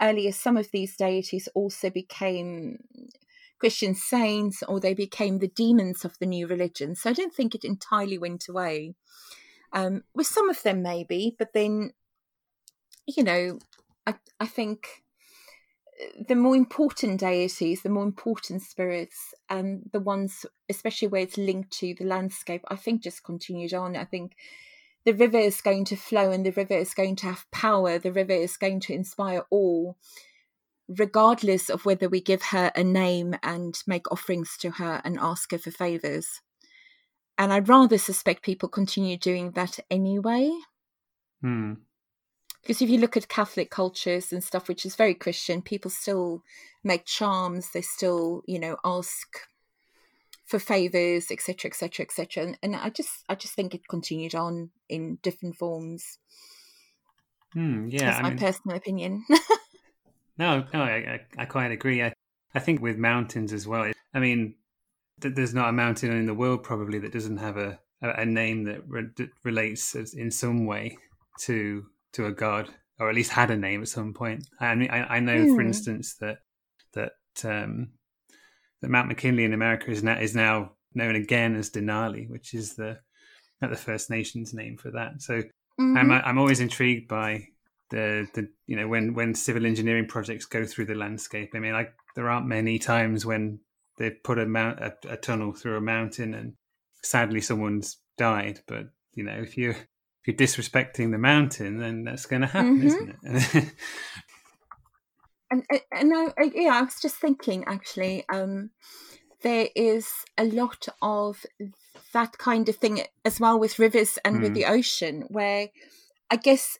earlier, 0.00 0.30
some 0.30 0.56
of 0.56 0.70
these 0.72 0.94
deities 0.96 1.48
also 1.54 1.90
became 1.90 2.78
Christian 3.62 3.94
saints 3.94 4.64
or 4.66 4.80
they 4.80 4.92
became 4.92 5.38
the 5.38 5.46
demons 5.46 6.04
of 6.04 6.18
the 6.18 6.26
new 6.26 6.48
religion. 6.48 6.96
So 6.96 7.10
I 7.10 7.12
don't 7.12 7.32
think 7.32 7.54
it 7.54 7.62
entirely 7.62 8.18
went 8.18 8.48
away. 8.48 8.96
Um, 9.72 10.02
with 10.16 10.26
some 10.26 10.50
of 10.50 10.60
them, 10.64 10.82
maybe, 10.82 11.36
but 11.38 11.52
then, 11.54 11.92
you 13.06 13.22
know, 13.22 13.60
I, 14.04 14.16
I 14.40 14.46
think 14.46 15.04
the 16.28 16.34
more 16.34 16.56
important 16.56 17.20
deities, 17.20 17.82
the 17.82 17.88
more 17.88 18.02
important 18.02 18.62
spirits, 18.62 19.32
and 19.48 19.88
the 19.92 20.00
ones, 20.00 20.44
especially 20.68 21.06
where 21.06 21.22
it's 21.22 21.38
linked 21.38 21.70
to 21.78 21.94
the 21.96 22.04
landscape, 22.04 22.64
I 22.66 22.74
think 22.74 23.04
just 23.04 23.22
continued 23.22 23.74
on. 23.74 23.94
I 23.96 24.06
think 24.06 24.34
the 25.04 25.14
river 25.14 25.38
is 25.38 25.60
going 25.60 25.84
to 25.84 25.96
flow 25.96 26.32
and 26.32 26.44
the 26.44 26.50
river 26.50 26.74
is 26.74 26.94
going 26.94 27.14
to 27.16 27.26
have 27.26 27.48
power. 27.52 27.96
The 28.00 28.12
river 28.12 28.32
is 28.32 28.56
going 28.56 28.80
to 28.80 28.92
inspire 28.92 29.44
all, 29.50 29.96
regardless 30.98 31.68
of 31.68 31.84
whether 31.84 32.08
we 32.08 32.20
give 32.20 32.42
her 32.42 32.72
a 32.74 32.84
name 32.84 33.34
and 33.42 33.78
make 33.86 34.10
offerings 34.10 34.56
to 34.58 34.70
her 34.72 35.00
and 35.04 35.18
ask 35.20 35.50
her 35.52 35.58
for 35.58 35.70
favors. 35.70 36.40
And 37.38 37.52
I'd 37.52 37.68
rather 37.68 37.98
suspect 37.98 38.44
people 38.44 38.68
continue 38.68 39.16
doing 39.16 39.52
that 39.52 39.78
anyway. 39.90 40.50
Hmm 41.40 41.74
because 42.62 42.80
if 42.80 42.88
you 42.88 42.98
look 42.98 43.16
at 43.16 43.28
Catholic 43.28 43.70
cultures 43.70 44.32
and 44.32 44.42
stuff, 44.42 44.68
which 44.68 44.86
is 44.86 44.94
very 44.94 45.14
Christian, 45.14 45.62
people 45.62 45.90
still 45.90 46.42
make 46.84 47.04
charms. 47.04 47.70
They 47.72 47.82
still, 47.82 48.42
you 48.46 48.60
know, 48.60 48.76
ask 48.84 49.26
for 50.46 50.60
favors, 50.60 51.30
etc., 51.32 51.68
etc., 51.70 52.04
etc. 52.04 52.54
And 52.62 52.76
I 52.76 52.90
just, 52.90 53.24
I 53.28 53.34
just 53.34 53.54
think 53.54 53.74
it 53.74 53.88
continued 53.88 54.36
on 54.36 54.70
in 54.88 55.18
different 55.22 55.56
forms. 55.56 56.18
Mm, 57.56 57.92
yeah, 57.92 58.06
that's 58.06 58.18
I 58.18 58.22
my 58.22 58.28
mean, 58.30 58.38
personal 58.38 58.76
opinion. 58.76 59.24
no, 60.38 60.64
no, 60.72 60.82
I, 60.82 61.20
I, 61.36 61.44
quite 61.44 61.70
agree. 61.70 62.02
I, 62.02 62.12
I 62.54 62.58
think 62.58 62.80
with 62.80 62.96
mountains 62.96 63.52
as 63.52 63.66
well. 63.66 63.90
I 64.14 64.18
mean, 64.18 64.54
there's 65.18 65.54
not 65.54 65.68
a 65.68 65.72
mountain 65.72 66.12
in 66.12 66.26
the 66.26 66.34
world 66.34 66.62
probably 66.62 66.98
that 67.00 67.12
doesn't 67.12 67.38
have 67.38 67.56
a 67.56 67.78
a 68.02 68.26
name 68.26 68.64
that 68.64 68.82
re- 68.88 69.28
relates 69.44 69.94
in 69.94 70.30
some 70.30 70.66
way 70.66 70.96
to 71.40 71.84
to 72.14 72.26
a 72.26 72.32
god, 72.32 72.68
or 72.98 73.08
at 73.08 73.14
least 73.14 73.30
had 73.30 73.50
a 73.50 73.56
name 73.56 73.80
at 73.82 73.88
some 73.88 74.12
point. 74.12 74.44
I 74.60 74.74
mean, 74.74 74.90
I, 74.90 75.16
I 75.16 75.20
know, 75.20 75.36
mm. 75.36 75.54
for 75.54 75.62
hmm. 75.62 75.68
instance, 75.68 76.16
that 76.20 76.38
that 76.94 77.12
um, 77.44 77.92
that 78.80 78.90
Mount 78.90 79.08
McKinley 79.08 79.44
in 79.44 79.52
America 79.52 79.90
is 79.90 80.02
now 80.02 80.18
is 80.18 80.34
now 80.34 80.72
known 80.94 81.14
again 81.14 81.54
as 81.54 81.70
Denali, 81.70 82.28
which 82.28 82.54
is 82.54 82.74
the 82.74 82.98
the 83.60 83.76
First 83.76 84.10
Nations 84.10 84.52
name 84.52 84.76
for 84.76 84.90
that. 84.90 85.22
So 85.22 85.34
mm-hmm. 85.34 85.96
I'm 85.96 86.10
I'm 86.10 86.38
always 86.38 86.60
intrigued 86.60 87.08
by 87.08 87.46
the 87.92 88.26
the 88.34 88.48
you 88.66 88.74
know 88.74 88.88
when 88.88 89.14
when 89.14 89.34
civil 89.34 89.66
engineering 89.66 90.06
projects 90.06 90.46
go 90.46 90.64
through 90.64 90.86
the 90.86 90.94
landscape. 90.94 91.50
I 91.54 91.58
mean, 91.58 91.74
like 91.74 91.94
there 92.16 92.28
aren't 92.28 92.46
many 92.46 92.78
times 92.78 93.24
when 93.24 93.60
they 93.98 94.10
put 94.10 94.38
a 94.38 94.46
mount 94.46 94.80
a, 94.80 94.94
a 95.08 95.16
tunnel 95.16 95.52
through 95.52 95.76
a 95.76 95.80
mountain 95.80 96.34
and 96.34 96.54
sadly 97.02 97.40
someone's 97.40 97.98
died. 98.16 98.60
But 98.66 98.86
you 99.14 99.24
know, 99.24 99.36
if 99.38 99.56
you 99.56 99.70
if 99.70 100.26
you're 100.26 100.36
disrespecting 100.36 101.12
the 101.12 101.18
mountain, 101.18 101.78
then 101.78 102.04
that's 102.04 102.26
going 102.26 102.42
to 102.42 102.48
happen, 102.48 102.80
mm-hmm. 102.80 102.86
isn't 102.86 103.16
it? 103.22 103.72
and 105.50 105.64
and 105.92 106.12
I, 106.16 106.50
yeah, 106.54 106.78
I 106.78 106.82
was 106.82 106.98
just 107.00 107.16
thinking 107.16 107.64
actually, 107.66 108.24
um, 108.32 108.70
there 109.42 109.68
is 109.76 110.08
a 110.38 110.44
lot 110.44 110.88
of 111.02 111.44
that 112.14 112.38
kind 112.38 112.68
of 112.70 112.76
thing 112.76 113.02
as 113.24 113.38
well 113.38 113.60
with 113.60 113.78
rivers 113.78 114.18
and 114.24 114.36
mm. 114.36 114.42
with 114.42 114.54
the 114.54 114.64
ocean, 114.64 115.24
where 115.28 115.68
I 116.30 116.36
guess 116.36 116.78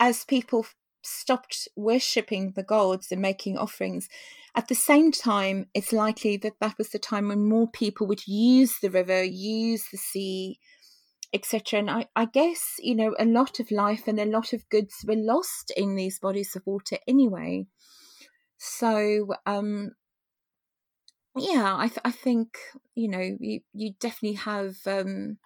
as 0.00 0.24
people 0.24 0.66
stopped 1.02 1.68
worshipping 1.76 2.52
the 2.52 2.62
gods 2.62 3.10
and 3.10 3.22
making 3.22 3.56
offerings, 3.56 4.08
at 4.54 4.68
the 4.68 4.74
same 4.74 5.12
time, 5.12 5.66
it's 5.74 5.92
likely 5.92 6.36
that 6.38 6.58
that 6.60 6.76
was 6.78 6.90
the 6.90 6.98
time 6.98 7.28
when 7.28 7.48
more 7.48 7.68
people 7.68 8.06
would 8.06 8.26
use 8.26 8.78
the 8.80 8.90
river, 8.90 9.22
use 9.22 9.84
the 9.90 9.98
sea 9.98 10.58
etc. 11.32 11.80
And 11.80 11.90
I, 11.90 12.06
I 12.16 12.24
guess, 12.26 12.74
you 12.78 12.94
know, 12.94 13.14
a 13.18 13.24
lot 13.24 13.60
of 13.60 13.70
life 13.70 14.04
and 14.06 14.18
a 14.18 14.24
lot 14.24 14.52
of 14.52 14.68
goods 14.70 15.04
were 15.06 15.16
lost 15.16 15.72
in 15.76 15.94
these 15.94 16.18
bodies 16.18 16.56
of 16.56 16.66
water 16.66 16.98
anyway. 17.06 17.66
So, 18.56 19.28
um, 19.46 19.92
yeah, 21.36 21.76
I, 21.76 21.88
th- 21.88 22.00
I 22.04 22.10
think, 22.10 22.56
you 22.94 23.08
know, 23.08 23.36
you, 23.38 23.60
you 23.72 23.92
definitely 24.00 24.36
have 24.36 24.76
um, 24.86 25.38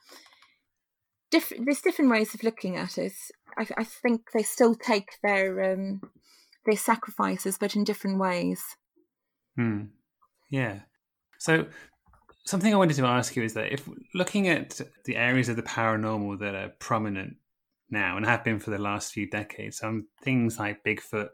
different, 1.33 1.65
there's 1.65 1.81
different 1.81 2.13
ways 2.13 2.35
of 2.35 2.45
looking 2.45 2.77
at 2.77 2.97
it. 2.99 3.15
I, 3.59 3.67
I 3.77 3.85
think 3.85 4.31
they 4.33 4.45
still 4.45 4.77
take 4.77 5.19
their, 5.25 5.73
um, 5.73 6.01
their 6.65 6.77
sacrifices, 6.77 7.59
but 7.59 7.75
in 7.75 7.83
different 7.83 8.21
ways. 8.21 8.63
Hmm. 9.57 9.87
Yeah. 10.51 10.81
So 11.39 11.67
Something 12.45 12.75
I 12.75 12.77
wanted 12.77 12.97
to 12.97 13.07
ask 13.07 13.37
you 13.37 13.45
is 13.45 13.55
that 13.55 13.73
if 13.73 13.89
looking 14.15 14.49
at 14.49 14.81
the 15.05 15.17
areas 15.17 15.49
of 15.49 15.55
the 15.55 15.63
paranormal 15.63 16.41
that 16.41 16.57
are 16.57 16.73
prominent 16.81 17.37
now 17.89 18.17
and 18.17 18.27
have 18.27 18.43
been 18.43 18.59
for 18.59 18.71
the 18.71 18.79
last 18.79 19.13
few 19.13 19.31
decades, 19.31 19.79
some 19.79 20.09
things 20.23 20.59
like 20.59 20.83
Bigfoot, 20.83 21.29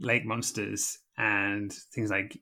lake 0.00 0.24
monsters, 0.24 0.98
and 1.18 1.72
things 1.94 2.10
like 2.10 2.38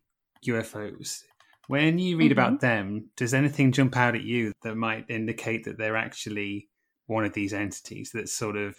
UFOs. 0.46 1.22
When 1.66 1.98
you 1.98 2.16
read 2.16 2.30
mm-hmm. 2.30 2.38
about 2.38 2.60
them, 2.60 3.10
does 3.16 3.34
anything 3.34 3.72
jump 3.72 3.96
out 3.96 4.14
at 4.14 4.22
you 4.22 4.52
that 4.62 4.76
might 4.76 5.06
indicate 5.10 5.64
that 5.64 5.76
they're 5.76 5.96
actually 5.96 6.68
one 7.06 7.24
of 7.24 7.34
these 7.34 7.52
entities 7.52 8.10
that's 8.12 8.32
sort 8.32 8.56
of 8.56 8.76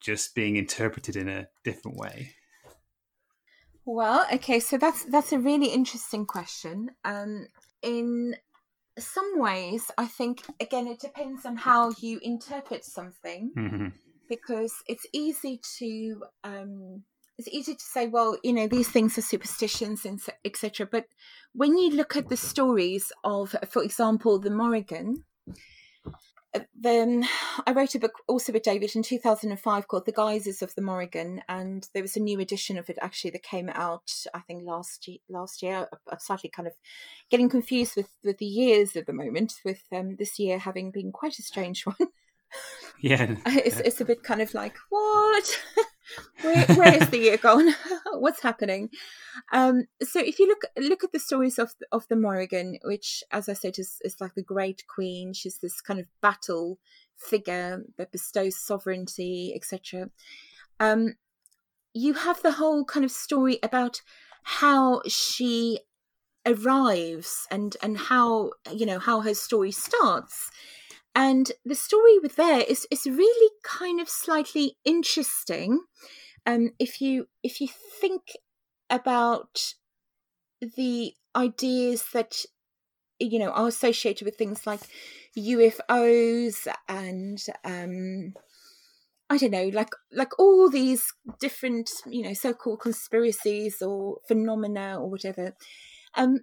just 0.00 0.34
being 0.34 0.56
interpreted 0.56 1.16
in 1.16 1.28
a 1.28 1.48
different 1.64 1.96
way? 1.96 2.32
Well, 3.86 4.26
okay, 4.32 4.60
so 4.60 4.78
that's 4.78 5.04
that's 5.04 5.32
a 5.32 5.38
really 5.38 5.66
interesting 5.66 6.24
question. 6.26 6.90
Um, 7.04 7.46
in 7.82 8.36
some 8.98 9.38
ways, 9.38 9.90
I 9.98 10.06
think 10.06 10.42
again 10.60 10.86
it 10.86 11.00
depends 11.00 11.44
on 11.44 11.56
how 11.56 11.92
you 11.98 12.18
interpret 12.22 12.84
something, 12.84 13.52
mm-hmm. 13.56 13.88
because 14.28 14.72
it's 14.88 15.06
easy 15.12 15.60
to 15.78 16.22
um, 16.44 17.02
it's 17.38 17.48
easy 17.48 17.74
to 17.74 17.84
say, 17.84 18.06
well, 18.06 18.38
you 18.42 18.52
know, 18.52 18.68
these 18.68 18.88
things 18.88 19.18
are 19.18 19.22
superstitions 19.22 20.04
and 20.04 20.20
etc. 20.44 20.86
But 20.90 21.06
when 21.52 21.76
you 21.76 21.90
look 21.90 22.16
at 22.16 22.28
the 22.28 22.36
stories 22.36 23.10
of, 23.24 23.54
for 23.68 23.82
example, 23.82 24.38
the 24.38 24.50
Morrigan, 24.50 25.24
then 26.74 27.26
I 27.66 27.72
wrote 27.72 27.94
a 27.94 27.98
book 27.98 28.12
also 28.28 28.52
with 28.52 28.62
David 28.62 28.94
in 28.94 29.02
2005 29.02 29.88
called 29.88 30.06
The 30.06 30.12
Guises 30.12 30.62
of 30.62 30.74
the 30.74 30.82
Morrigan, 30.82 31.42
and 31.48 31.88
there 31.92 32.02
was 32.02 32.16
a 32.16 32.20
new 32.20 32.40
edition 32.40 32.78
of 32.78 32.88
it 32.88 32.98
actually 33.00 33.30
that 33.32 33.42
came 33.42 33.68
out 33.70 34.12
I 34.32 34.40
think 34.40 34.64
last 34.64 35.08
year. 35.08 35.18
Last 35.28 35.62
year, 35.62 35.88
I'm 36.10 36.18
slightly 36.18 36.50
kind 36.50 36.68
of 36.68 36.74
getting 37.30 37.48
confused 37.48 37.96
with 37.96 38.08
with 38.22 38.38
the 38.38 38.46
years 38.46 38.96
at 38.96 39.06
the 39.06 39.12
moment, 39.12 39.54
with 39.64 39.82
um, 39.92 40.16
this 40.16 40.38
year 40.38 40.58
having 40.58 40.90
been 40.90 41.12
quite 41.12 41.38
a 41.38 41.42
strange 41.42 41.84
one. 41.86 42.08
Yeah, 43.00 43.36
it's 43.46 43.80
it's 43.80 44.00
a 44.00 44.04
bit 44.04 44.22
kind 44.22 44.42
of 44.42 44.54
like 44.54 44.76
what. 44.90 45.62
where, 46.42 46.66
where 46.66 47.02
is 47.02 47.08
the 47.10 47.18
year 47.18 47.36
gone? 47.36 47.74
What's 48.12 48.42
happening? 48.42 48.90
Um, 49.52 49.84
so 50.02 50.20
if 50.20 50.38
you 50.38 50.46
look 50.46 50.62
look 50.76 51.04
at 51.04 51.12
the 51.12 51.18
stories 51.18 51.58
of 51.58 51.72
the, 51.80 51.86
of 51.92 52.06
the 52.08 52.16
Morrigan, 52.16 52.78
which, 52.84 53.22
as 53.30 53.48
I 53.48 53.54
said, 53.54 53.78
is 53.78 53.98
is 54.04 54.20
like 54.20 54.34
the 54.34 54.42
great 54.42 54.84
queen. 54.86 55.32
She's 55.32 55.58
this 55.58 55.80
kind 55.80 56.00
of 56.00 56.06
battle 56.20 56.78
figure 57.16 57.84
that 57.96 58.12
bestows 58.12 58.56
sovereignty, 58.58 59.52
etc. 59.54 60.10
Um, 60.80 61.14
you 61.92 62.14
have 62.14 62.42
the 62.42 62.52
whole 62.52 62.84
kind 62.84 63.04
of 63.04 63.10
story 63.10 63.58
about 63.62 64.02
how 64.42 65.02
she 65.08 65.80
arrives 66.46 67.46
and 67.50 67.76
and 67.82 67.96
how 67.96 68.50
you 68.70 68.84
know 68.84 68.98
how 68.98 69.20
her 69.20 69.34
story 69.34 69.70
starts 69.70 70.50
and 71.14 71.52
the 71.64 71.74
story 71.74 72.18
with 72.18 72.36
there 72.36 72.60
is 72.60 72.86
is 72.90 73.06
really 73.06 73.50
kind 73.62 74.00
of 74.00 74.08
slightly 74.08 74.76
interesting 74.84 75.80
um, 76.46 76.70
if 76.78 77.00
you 77.00 77.26
if 77.42 77.60
you 77.60 77.68
think 78.00 78.32
about 78.90 79.74
the 80.76 81.14
ideas 81.34 82.04
that 82.12 82.44
you 83.18 83.38
know 83.38 83.50
are 83.50 83.68
associated 83.68 84.24
with 84.24 84.36
things 84.36 84.66
like 84.66 84.80
UFOs 85.36 86.68
and 86.88 87.38
um, 87.64 88.34
I 89.30 89.38
don't 89.38 89.50
know, 89.50 89.70
like 89.72 89.90
like 90.12 90.38
all 90.38 90.68
these 90.68 91.12
different 91.40 91.90
you 92.06 92.22
know 92.22 92.34
so-called 92.34 92.80
conspiracies 92.80 93.80
or 93.80 94.18
phenomena 94.28 94.98
or 95.00 95.10
whatever. 95.10 95.54
Um, 96.14 96.40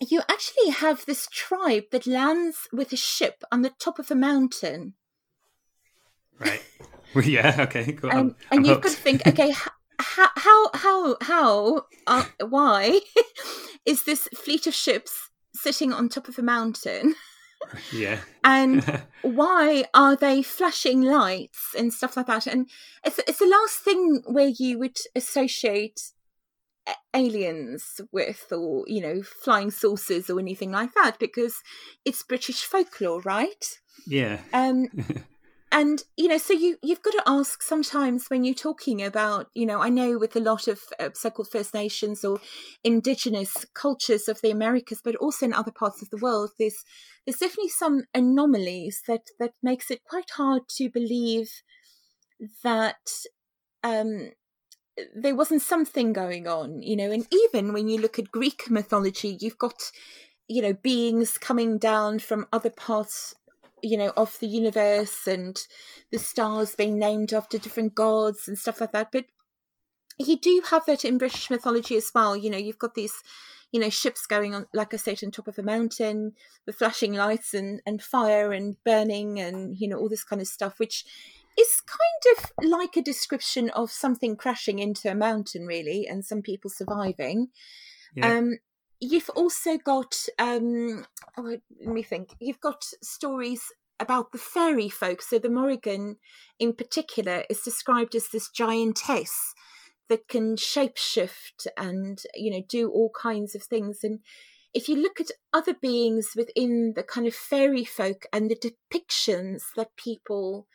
you 0.00 0.22
actually 0.28 0.70
have 0.70 1.04
this 1.04 1.26
tribe 1.30 1.84
that 1.90 2.06
lands 2.06 2.68
with 2.72 2.92
a 2.92 2.96
ship 2.96 3.42
on 3.50 3.62
the 3.62 3.70
top 3.70 3.98
of 3.98 4.10
a 4.10 4.14
mountain. 4.14 4.94
Right. 6.38 6.62
Well, 7.14 7.24
yeah, 7.24 7.56
okay, 7.60 7.92
go 7.92 8.10
on. 8.10 8.16
Um, 8.16 8.36
and 8.50 8.66
you've 8.66 8.76
hooked. 8.76 8.84
got 8.84 8.92
to 8.92 9.02
think, 9.02 9.22
okay, 9.26 9.50
how, 9.98 10.28
how, 10.36 10.70
how, 10.74 11.16
how, 11.20 11.82
uh, 12.06 12.24
why 12.48 13.00
is 13.86 14.04
this 14.04 14.28
fleet 14.34 14.66
of 14.66 14.74
ships 14.74 15.30
sitting 15.54 15.92
on 15.92 16.08
top 16.08 16.28
of 16.28 16.38
a 16.38 16.42
mountain? 16.42 17.14
yeah. 17.92 18.20
and 18.44 19.02
why 19.22 19.84
are 19.92 20.14
they 20.14 20.42
flashing 20.42 21.02
lights 21.02 21.74
and 21.76 21.92
stuff 21.92 22.16
like 22.16 22.26
that? 22.26 22.46
And 22.46 22.68
it's 23.04 23.18
it's 23.26 23.40
the 23.40 23.46
last 23.46 23.80
thing 23.80 24.22
where 24.26 24.52
you 24.56 24.78
would 24.78 24.96
associate 25.16 26.00
aliens 27.14 28.00
with, 28.12 28.46
or 28.52 28.84
you 28.86 29.00
know, 29.00 29.22
flying 29.22 29.70
saucers 29.70 30.30
or 30.30 30.38
anything 30.38 30.70
like 30.70 30.94
that, 30.94 31.18
because 31.18 31.62
it's 32.04 32.22
British 32.22 32.64
folklore, 32.64 33.20
right? 33.22 33.78
yeah. 34.06 34.40
Um, 34.52 34.88
and 35.70 36.02
you 36.16 36.28
know 36.28 36.38
so 36.38 36.52
you 36.52 36.76
you've 36.82 37.02
got 37.02 37.12
to 37.12 37.22
ask 37.26 37.62
sometimes 37.62 38.28
when 38.28 38.44
you're 38.44 38.54
talking 38.54 39.02
about 39.02 39.48
you 39.54 39.66
know 39.66 39.80
i 39.80 39.88
know 39.88 40.18
with 40.18 40.34
a 40.34 40.40
lot 40.40 40.66
of 40.66 40.80
uh, 40.98 41.10
so-called 41.14 41.48
first 41.50 41.74
nations 41.74 42.24
or 42.24 42.40
indigenous 42.84 43.66
cultures 43.74 44.28
of 44.28 44.40
the 44.40 44.50
americas 44.50 45.00
but 45.02 45.16
also 45.16 45.46
in 45.46 45.52
other 45.52 45.72
parts 45.72 46.00
of 46.00 46.08
the 46.10 46.16
world 46.16 46.50
there's 46.58 46.84
there's 47.26 47.38
definitely 47.38 47.68
some 47.68 48.02
anomalies 48.14 49.02
that 49.06 49.22
that 49.38 49.52
makes 49.62 49.90
it 49.90 50.00
quite 50.04 50.30
hard 50.36 50.62
to 50.68 50.88
believe 50.88 51.50
that 52.62 53.10
um 53.82 54.30
there 55.14 55.34
wasn't 55.34 55.62
something 55.62 56.12
going 56.12 56.46
on 56.46 56.82
you 56.82 56.96
know 56.96 57.10
and 57.10 57.26
even 57.32 57.72
when 57.72 57.88
you 57.88 58.00
look 58.00 58.18
at 58.18 58.30
greek 58.30 58.70
mythology 58.70 59.36
you've 59.40 59.58
got 59.58 59.90
you 60.48 60.62
know 60.62 60.72
beings 60.72 61.38
coming 61.38 61.78
down 61.78 62.18
from 62.18 62.46
other 62.52 62.70
parts 62.70 63.34
you 63.82 63.96
know 63.96 64.12
of 64.16 64.38
the 64.40 64.46
universe 64.46 65.26
and 65.26 65.66
the 66.10 66.18
stars 66.18 66.74
being 66.74 66.98
named 66.98 67.32
after 67.32 67.58
different 67.58 67.94
gods 67.94 68.48
and 68.48 68.58
stuff 68.58 68.80
like 68.80 68.92
that. 68.92 69.12
But 69.12 69.26
you 70.18 70.36
do 70.38 70.62
have 70.70 70.84
that 70.86 71.04
in 71.04 71.16
british 71.16 71.48
mythology 71.48 71.96
as 71.96 72.10
well 72.14 72.36
you 72.36 72.50
know 72.50 72.58
you've 72.58 72.78
got 72.78 72.94
these 72.94 73.22
you 73.70 73.78
know 73.78 73.90
ships 73.90 74.26
going 74.26 74.54
on 74.54 74.66
like 74.74 74.92
i 74.92 74.96
said 74.96 75.22
on 75.22 75.30
top 75.30 75.46
of 75.46 75.58
a 75.58 75.62
mountain 75.62 76.32
with 76.66 76.76
flashing 76.76 77.12
lights 77.14 77.54
and 77.54 77.80
and 77.86 78.02
fire 78.02 78.52
and 78.52 78.82
burning 78.84 79.38
and 79.38 79.78
you 79.78 79.86
know 79.86 79.96
all 79.96 80.08
this 80.08 80.24
kind 80.24 80.42
of 80.42 80.48
stuff 80.48 80.78
which 80.78 81.04
is 81.58 81.82
kind 81.86 82.36
of 82.38 82.70
like 82.70 82.96
a 82.96 83.02
description 83.02 83.70
of 83.70 83.90
something 83.90 84.36
crashing 84.36 84.78
into 84.78 85.10
a 85.10 85.14
mountain 85.14 85.66
really 85.66 86.06
and 86.06 86.24
some 86.24 86.42
people 86.42 86.70
surviving. 86.70 87.48
Yeah. 88.14 88.38
um 88.38 88.58
you've 89.00 89.30
also 89.30 89.76
got 89.78 90.16
um 90.38 91.06
oh, 91.36 91.56
let 91.84 91.94
me 91.94 92.02
think. 92.02 92.30
You've 92.40 92.60
got 92.60 92.84
stories 93.02 93.62
about 94.00 94.30
the 94.32 94.38
fairy 94.38 94.88
folk. 94.88 95.22
So 95.22 95.38
the 95.38 95.50
morrigan 95.50 96.16
in 96.58 96.72
particular 96.72 97.44
is 97.50 97.60
described 97.62 98.14
as 98.14 98.28
this 98.28 98.48
giantess 98.50 99.54
that 100.08 100.28
can 100.28 100.56
shapeshift 100.56 101.66
and 101.76 102.22
you 102.34 102.50
know 102.50 102.62
do 102.68 102.90
all 102.90 103.10
kinds 103.20 103.54
of 103.54 103.62
things. 103.62 104.00
And 104.02 104.20
if 104.74 104.88
you 104.88 104.96
look 104.96 105.20
at 105.20 105.30
other 105.52 105.74
beings 105.74 106.32
within 106.36 106.92
the 106.94 107.02
kind 107.02 107.26
of 107.26 107.34
fairy 107.34 107.84
folk 107.84 108.26
and 108.32 108.50
the 108.50 108.56
depictions 108.56 109.62
that 109.76 109.96
people 109.96 110.66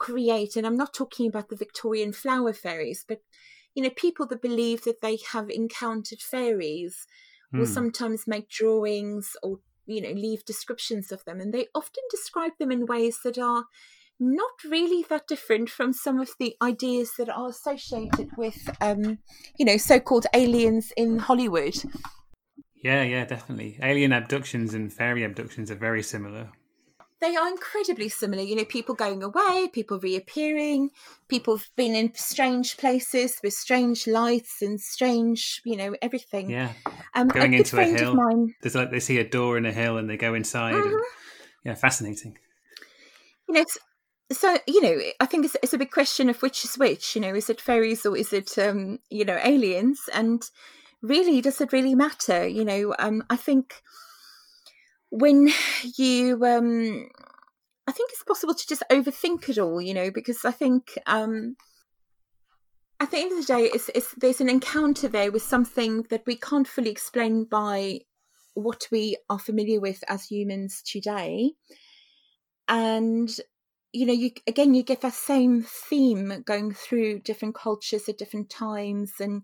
create 0.00 0.56
and 0.56 0.66
i'm 0.66 0.76
not 0.76 0.94
talking 0.94 1.28
about 1.28 1.48
the 1.48 1.56
victorian 1.56 2.12
flower 2.12 2.52
fairies 2.52 3.04
but 3.06 3.20
you 3.74 3.82
know 3.82 3.90
people 3.90 4.26
that 4.26 4.42
believe 4.42 4.82
that 4.84 5.00
they 5.02 5.18
have 5.32 5.48
encountered 5.50 6.20
fairies 6.20 7.06
will 7.56 7.66
Hmm. 7.66 7.74
sometimes 7.74 8.26
make 8.26 8.48
drawings 8.48 9.36
or 9.42 9.60
you 9.86 10.00
know 10.00 10.10
leave 10.12 10.44
descriptions 10.44 11.12
of 11.12 11.24
them 11.24 11.40
and 11.40 11.52
they 11.54 11.66
often 11.74 12.02
describe 12.10 12.52
them 12.58 12.72
in 12.72 12.86
ways 12.86 13.20
that 13.24 13.38
are 13.38 13.66
not 14.22 14.52
really 14.64 15.02
that 15.08 15.26
different 15.26 15.70
from 15.70 15.92
some 15.92 16.20
of 16.20 16.30
the 16.38 16.54
ideas 16.62 17.14
that 17.16 17.28
are 17.28 17.48
associated 17.48 18.28
with 18.36 18.68
um 18.80 19.18
you 19.58 19.64
know 19.64 19.76
so-called 19.76 20.26
aliens 20.34 20.92
in 20.96 21.18
hollywood 21.18 21.76
Yeah, 22.82 23.02
yeah, 23.04 23.24
definitely. 23.24 23.78
Alien 23.82 24.12
abductions 24.12 24.74
and 24.74 24.92
fairy 24.92 25.22
abductions 25.22 25.70
are 25.70 25.76
very 25.76 26.02
similar. 26.02 26.50
They 27.20 27.36
are 27.36 27.48
incredibly 27.48 28.08
similar 28.08 28.42
you 28.42 28.56
know 28.56 28.64
people 28.64 28.94
going 28.94 29.22
away 29.22 29.68
people 29.72 29.98
reappearing 30.00 30.90
people 31.28 31.56
have 31.56 31.68
been 31.76 31.94
in 31.94 32.14
strange 32.14 32.76
places 32.76 33.38
with 33.42 33.52
strange 33.52 34.06
lights 34.06 34.62
and 34.62 34.80
strange 34.80 35.60
you 35.64 35.76
know 35.76 35.94
everything 36.02 36.50
Yeah. 36.50 36.72
um 37.14 37.28
Going 37.28 37.54
a 37.54 37.58
into 37.58 37.78
a 37.78 37.84
hill. 37.84 38.14
mine 38.14 38.54
There's 38.62 38.74
like 38.74 38.90
they 38.90 39.00
see 39.00 39.18
a 39.18 39.28
door 39.28 39.56
in 39.56 39.66
a 39.66 39.72
hill 39.72 39.96
and 39.98 40.08
they 40.08 40.16
go 40.16 40.34
inside. 40.34 40.74
And, 40.74 40.84
Mhm. 40.84 41.00
yeah, 41.64 41.74
fascinating. 41.74 42.38
you 43.48 43.54
know, 43.54 43.64
so 44.32 44.58
you 44.66 44.80
know, 44.82 45.00
I 45.20 45.26
think 45.26 45.44
it's, 45.44 45.56
it's 45.62 45.72
a 45.74 45.78
big 45.78 45.90
question 45.90 46.30
of 46.30 46.40
which 46.42 46.64
is 46.64 46.78
which. 46.78 47.14
You 47.14 47.22
know, 47.22 47.34
is 47.34 47.50
it 47.50 47.60
fairies 47.60 48.06
or 48.06 48.16
is 48.16 48.32
it 48.32 48.56
um, 48.58 48.98
you 49.10 49.24
know 49.24 49.38
aliens? 49.42 50.00
And 50.14 50.42
really, 51.02 51.40
does 51.40 51.60
it 51.60 51.72
really 51.72 51.94
matter? 51.94 52.46
You 52.46 52.64
know, 52.64 52.94
um, 52.98 53.24
I 53.28 53.36
think 53.36 53.82
when 55.10 55.50
you, 55.96 56.44
um, 56.44 57.08
I 57.86 57.92
think 57.92 58.10
it's 58.12 58.24
possible 58.24 58.54
to 58.54 58.66
just 58.66 58.82
overthink 58.90 59.48
it 59.48 59.58
all. 59.58 59.80
You 59.80 59.94
know, 59.94 60.10
because 60.10 60.44
I 60.44 60.52
think. 60.52 60.98
Um, 61.06 61.56
at 63.02 63.10
the 63.10 63.16
end 63.16 63.32
of 63.32 63.38
the 63.38 63.50
day, 63.50 63.70
it's, 63.72 63.88
it's, 63.94 64.14
there's 64.18 64.42
an 64.42 64.50
encounter 64.50 65.08
there 65.08 65.32
with 65.32 65.40
something 65.42 66.02
that 66.10 66.22
we 66.26 66.36
can't 66.36 66.68
fully 66.68 66.90
explain 66.90 67.44
by 67.44 68.00
what 68.52 68.88
we 68.90 69.16
are 69.30 69.38
familiar 69.38 69.80
with 69.80 70.04
as 70.06 70.26
humans 70.26 70.82
today 70.84 71.52
and 72.70 73.36
you 73.92 74.06
know 74.06 74.12
you 74.12 74.30
again 74.46 74.72
you 74.72 74.82
get 74.82 75.02
that 75.02 75.12
same 75.12 75.62
theme 75.62 76.42
going 76.46 76.72
through 76.72 77.18
different 77.18 77.54
cultures 77.54 78.08
at 78.08 78.16
different 78.16 78.48
times 78.48 79.12
and 79.20 79.42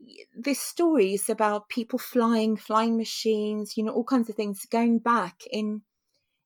y- 0.00 0.24
there's 0.36 0.58
stories 0.58 1.28
about 1.28 1.68
people 1.68 1.98
flying 1.98 2.56
flying 2.56 2.96
machines 2.96 3.76
you 3.76 3.84
know 3.84 3.92
all 3.92 4.04
kinds 4.04 4.28
of 4.28 4.34
things 4.34 4.66
going 4.66 4.98
back 4.98 5.42
in 5.50 5.82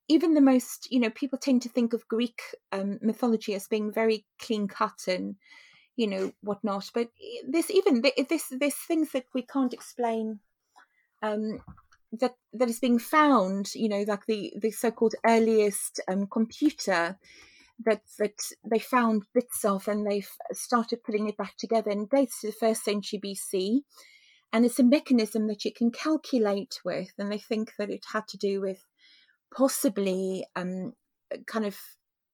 even 0.09 0.35
the 0.35 0.41
most 0.41 0.91
you 0.91 1.01
know 1.01 1.11
people 1.11 1.39
tend 1.39 1.63
to 1.63 1.69
think 1.69 1.93
of 1.93 2.09
greek 2.09 2.41
um, 2.73 2.99
mythology 3.03 3.55
as 3.55 3.69
being 3.69 3.93
very 3.93 4.25
clean 4.39 4.69
cut 4.69 5.07
and 5.09 5.37
you 5.97 6.07
know 6.07 6.33
whatnot 6.43 6.91
but 6.95 7.09
this, 7.47 7.71
even 7.71 8.03
this 8.03 8.49
this 8.51 8.77
things 8.77 9.13
that 9.13 9.27
we 9.35 9.43
can't 9.43 9.75
explain 9.75 10.41
um 11.23 11.61
that 12.13 12.35
that 12.53 12.69
is 12.69 12.81
being 12.81 12.99
found 12.99 13.75
you 13.75 13.89
know 13.89 14.05
like 14.07 14.27
the 14.27 14.53
the 14.61 14.71
so-called 14.71 15.15
earliest 15.27 16.01
um, 16.09 16.27
computer 16.27 17.19
that 17.85 18.03
that 18.19 18.39
they 18.65 18.79
found 18.79 19.25
bits 19.35 19.65
of 19.65 19.89
and 19.89 20.07
they've 20.07 20.31
started 20.53 21.03
putting 21.05 21.29
it 21.29 21.37
back 21.37 21.57
together 21.57 21.91
and 21.91 22.09
dates 22.09 22.41
to 22.41 22.49
the 22.49 22.53
first 22.53 22.85
century 22.85 23.21
BC 23.23 23.81
and 24.53 24.67
it's 24.67 24.79
a 24.79 24.85
mechanism 24.85 25.47
that 25.47 25.65
you 25.65 25.73
can 25.73 25.91
calculate 25.91 26.81
with 26.85 27.13
and 27.19 27.33
they 27.33 27.39
think 27.39 27.73
that 27.79 27.91
it 27.91 28.05
had 28.13 28.27
to 28.29 28.37
do 28.37 28.61
with 28.61 28.85
possibly 29.55 30.45
um 30.57 30.93
kind 31.47 31.65
of 31.65 31.79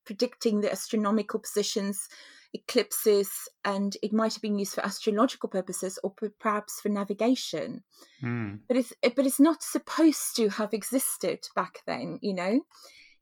predicting 0.05 0.61
the 0.61 0.73
astronomical 0.73 1.39
positions 1.39 2.09
eclipses 2.55 3.31
and 3.65 3.97
it 4.03 4.13
might 4.13 4.33
have 4.33 4.41
been 4.41 4.59
used 4.59 4.73
for 4.73 4.85
astrological 4.85 5.51
purposes 5.51 5.99
or 6.03 6.15
perhaps 6.41 6.81
for 6.81 6.89
navigation. 6.89 7.83
Hmm. 8.21 8.57
but 8.67 8.77
it's 8.77 8.93
but 9.03 9.27
it's 9.27 9.41
not 9.41 9.63
supposed 9.63 10.35
to 10.37 10.49
have 10.49 10.73
existed 10.73 11.47
back 11.55 11.81
then 11.87 12.19
you 12.23 12.35
know 12.35 12.61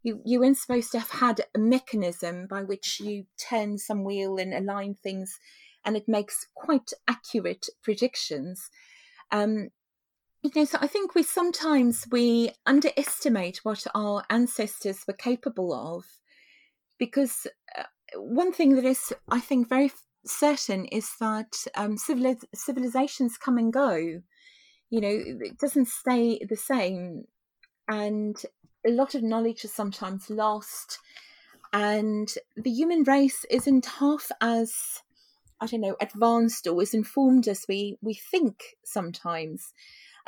you 0.06 0.20
you 0.24 0.40
weren't 0.40 0.58
supposed 0.58 0.92
to 0.92 0.98
have 0.98 1.10
had 1.10 1.40
a 1.54 1.58
mechanism 1.58 2.46
by 2.46 2.62
which 2.62 3.00
you 3.00 3.26
turn 3.38 3.78
some 3.78 4.04
wheel 4.04 4.38
and 4.38 4.54
align 4.54 4.94
things 4.94 5.38
and 5.84 5.96
it 5.96 6.08
makes 6.08 6.46
quite 6.54 6.92
accurate 7.08 7.66
predictions. 7.82 8.70
Um 9.30 9.70
you 10.42 10.50
know 10.54 10.64
so 10.64 10.78
i 10.80 10.86
think 10.86 11.14
we 11.14 11.22
sometimes 11.22 12.06
we 12.12 12.50
underestimate 12.66 13.58
what 13.64 13.84
our 13.94 14.22
ancestors 14.30 15.02
were 15.08 15.14
capable 15.14 15.72
of 15.72 16.04
because 16.98 17.48
uh, 17.76 17.82
one 18.16 18.52
thing 18.52 18.76
that 18.76 18.84
is 18.84 19.12
i 19.28 19.40
think 19.40 19.68
very 19.68 19.90
certain 20.26 20.84
is 20.86 21.10
that 21.20 21.64
um 21.74 21.96
civili- 21.96 22.36
civilizations 22.54 23.38
come 23.38 23.58
and 23.58 23.72
go. 23.72 24.20
You 24.90 25.00
know 25.00 25.22
it 25.40 25.58
doesn't 25.58 25.88
stay 25.88 26.40
the 26.48 26.56
same. 26.56 27.24
And 27.88 28.36
a 28.86 28.90
lot 28.90 29.14
of 29.14 29.22
knowledge 29.22 29.64
is 29.64 29.72
sometimes 29.72 30.30
lost 30.30 30.98
and 31.72 32.34
the 32.56 32.70
human 32.70 33.02
race 33.02 33.44
isn't 33.50 33.86
half 33.86 34.30
as 34.40 35.02
i 35.60 35.66
don't 35.66 35.80
know 35.80 35.96
advanced 36.00 36.66
or 36.66 36.80
as 36.80 36.94
informed 36.94 37.48
as 37.48 37.64
we 37.68 37.98
we 38.00 38.14
think 38.14 38.76
sometimes. 38.84 39.72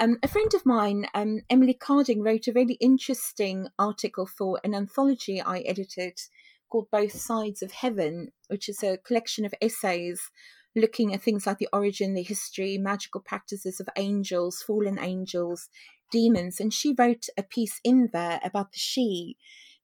Um, 0.00 0.18
a 0.22 0.28
friend 0.28 0.52
of 0.54 0.64
mine 0.64 1.06
um, 1.14 1.40
emily 1.50 1.74
carding 1.74 2.22
wrote 2.22 2.46
a 2.46 2.52
really 2.52 2.74
interesting 2.74 3.68
article 3.78 4.26
for 4.26 4.60
an 4.62 4.74
anthology 4.74 5.40
i 5.40 5.60
edited 5.60 6.20
called 6.68 6.90
both 6.90 7.12
sides 7.12 7.62
of 7.62 7.72
heaven 7.72 8.32
which 8.48 8.68
is 8.68 8.82
a 8.82 8.98
collection 8.98 9.44
of 9.44 9.54
essays 9.60 10.30
looking 10.78 11.14
at 11.14 11.22
things 11.22 11.46
like 11.46 11.58
the 11.58 11.68
origin, 11.72 12.14
the 12.14 12.22
history, 12.22 12.78
magical 12.78 13.20
practices 13.20 13.80
of 13.80 13.88
angels, 13.96 14.62
fallen 14.62 14.98
angels, 14.98 15.68
demons. 16.10 16.60
And 16.60 16.72
she 16.72 16.94
wrote 16.98 17.26
a 17.36 17.42
piece 17.42 17.80
in 17.84 18.10
there 18.12 18.40
about 18.42 18.72
the 18.72 18.78
she 18.78 19.36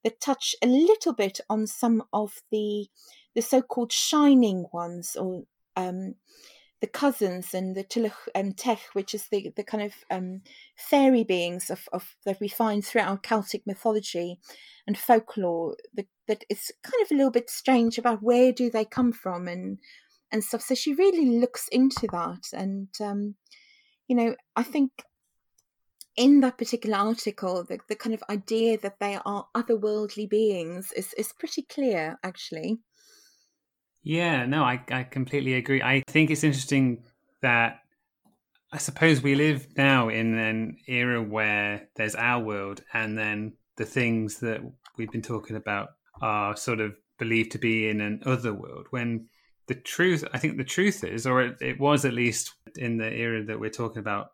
that 0.03 0.21
touched 0.21 0.57
a 0.63 0.67
little 0.67 1.13
bit 1.15 1.41
on 1.49 1.67
some 1.67 2.03
of 2.13 2.43
the 2.51 2.89
the 3.35 3.43
so-called 3.43 3.91
shining 3.91 4.67
ones, 4.73 5.17
or 5.17 5.43
um, 5.75 6.15
the 6.81 6.87
cousins 6.87 7.53
and 7.53 7.75
the 7.75 7.83
Tulach 7.83 8.29
and 8.33 8.57
Tech, 8.57 8.79
which 8.93 9.13
is 9.13 9.27
the, 9.29 9.53
the 9.57 9.65
kind 9.65 9.83
of 9.83 9.93
um, 10.09 10.43
fairy 10.77 11.25
beings 11.25 11.69
of, 11.69 11.89
of 11.93 12.15
that 12.25 12.39
we 12.41 12.49
find 12.49 12.85
throughout 12.85 13.25
Celtic 13.25 13.67
mythology 13.67 14.39
and 14.87 14.97
folklore. 14.97 15.77
The, 15.95 16.07
that 16.29 16.45
it's 16.49 16.71
kind 16.83 17.03
of 17.03 17.11
a 17.11 17.15
little 17.15 17.33
bit 17.33 17.51
strange 17.51 17.99
about 17.99 18.23
where 18.23 18.53
do 18.53 18.71
they 18.71 18.85
come 18.85 19.13
from 19.13 19.49
and 19.49 19.79
and 20.35 20.45
stuff. 20.45 20.61
So 20.61 20.75
she 20.75 20.93
really 20.93 21.39
looks 21.39 21.69
into 21.69 22.07
that, 22.13 22.49
and 22.53 22.89
um, 23.01 23.37
you 24.09 24.17
know, 24.17 24.35
I 24.55 24.65
think 24.65 24.91
in 26.17 26.41
that 26.41 26.59
particular 26.59 26.99
article, 26.99 27.65
the, 27.65 27.79
the 27.89 27.97
kind 27.97 28.15
of 28.15 28.23
idea 28.29 28.79
that 28.79 28.99
they 29.01 29.19
are 29.25 29.47
otherworldly 29.55 30.29
beings 30.29 30.93
is, 30.97 31.13
is 31.15 31.33
pretty 31.33 31.63
clear, 31.63 32.19
actually. 32.23 32.79
Yeah, 34.03 34.47
no, 34.47 34.63
I, 34.63 34.85
I 34.91 35.05
completely 35.05 35.55
agree. 35.55 35.83
I 35.83 36.03
think 36.07 36.31
it's 36.31 36.45
interesting 36.45 37.03
that 37.43 37.81
I 38.73 38.79
suppose 38.79 39.23
we 39.23 39.35
live 39.35 39.67
now 39.77 40.09
in 40.09 40.39
an 40.39 40.77
era 40.87 41.23
where 41.23 41.89
there's 41.97 42.15
our 42.15 42.43
world 42.43 42.83
and 42.93 43.17
then 43.19 43.55
the 43.77 43.85
things 43.85 44.41
that 44.41 44.61
we've 44.97 45.11
been 45.11 45.23
talking 45.23 45.57
about 45.57 45.89
are 46.21 46.57
sort 46.57 46.81
of 46.81 46.93
believed 47.19 47.53
to 47.53 47.59
be 47.59 47.89
in 47.89 48.01
an 48.01 48.21
other 48.27 48.53
world 48.53 48.87
when 48.91 49.29
the 49.67 49.75
truth 49.75 50.25
i 50.33 50.39
think 50.39 50.57
the 50.57 50.65
truth 50.65 51.05
is 51.05 51.27
or 51.27 51.43
it, 51.43 51.57
it 51.61 51.81
was 51.81 52.05
at 52.05 52.13
least 52.13 52.55
in 52.77 52.99
the 52.99 53.11
era 53.13 53.45
that 53.45 53.59
we're 53.59 53.71
talking 53.71 54.01
about 54.01 54.33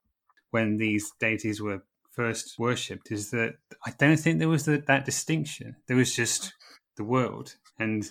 when 0.50 0.76
these 0.76 1.12
deities 1.20 1.60
were 1.60 1.82
first 2.12 2.58
worshipped 2.58 3.10
is 3.10 3.30
that 3.30 3.54
I 3.86 3.92
don't 3.98 4.18
think 4.18 4.38
there 4.38 4.48
was 4.48 4.64
the, 4.64 4.82
that 4.86 5.04
distinction. 5.04 5.76
There 5.86 5.96
was 5.96 6.14
just 6.14 6.52
the 6.96 7.04
world, 7.04 7.54
and 7.78 8.08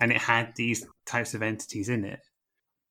and 0.00 0.12
it 0.12 0.18
had 0.18 0.52
these 0.56 0.86
types 1.06 1.34
of 1.34 1.42
entities 1.42 1.88
in 1.88 2.04
it. 2.04 2.20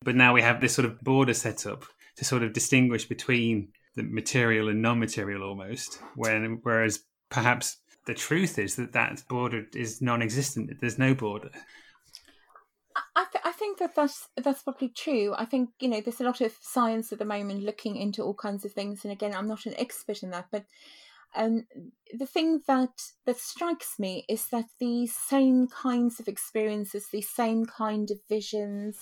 But 0.04 0.16
now 0.16 0.34
we 0.34 0.42
have 0.42 0.62
this 0.62 0.74
sort 0.74 0.86
of 0.86 1.00
border 1.02 1.34
set 1.34 1.66
up 1.66 1.86
to 2.18 2.26
sort 2.26 2.44
of 2.44 2.54
distinguish 2.54 3.06
between 3.06 3.70
the 3.96 4.04
material 4.04 4.70
and 4.70 4.82
non-material 4.82 5.44
almost. 5.44 6.00
When 6.16 6.60
whereas 6.64 7.04
perhaps 7.30 7.78
the 8.08 8.14
truth 8.14 8.58
is 8.58 8.76
that 8.76 8.94
that 8.94 9.24
border 9.28 9.66
is 9.74 10.02
non-existent. 10.02 10.72
There's 10.80 11.00
no 11.00 11.14
border. 11.14 11.52
Think 13.76 13.92
that 13.92 13.96
that's 13.96 14.30
that's 14.38 14.64
probably 14.64 14.90
true. 14.90 15.34
I 15.38 15.46
think 15.46 15.72
you 15.82 15.90
know 15.90 16.00
there's 16.00 16.22
a 16.22 16.26
lot 16.26 16.40
of 16.40 16.56
science 16.62 17.12
at 17.12 17.20
the 17.20 17.26
moment 17.26 17.64
looking 17.64 17.98
into 17.98 18.24
all 18.24 18.34
kinds 18.34 18.64
of 18.64 18.72
things, 18.72 19.04
and 19.04 19.12
again, 19.12 19.34
I'm 19.34 19.48
not 19.48 19.66
an 19.66 19.74
expert 19.78 20.24
in 20.24 20.30
that, 20.30 20.48
but 20.52 20.66
um, 21.36 21.66
the 22.18 22.26
thing 22.26 22.62
that 22.68 23.02
that 23.26 23.38
strikes 23.38 24.00
me 24.00 24.26
is 24.30 24.48
that 24.50 24.66
these 24.80 25.14
same 25.14 25.68
kinds 25.68 26.22
of 26.22 26.28
experiences, 26.30 27.08
these 27.12 27.30
same 27.30 27.66
kind 27.66 28.12
of 28.12 28.18
visions, 28.30 28.98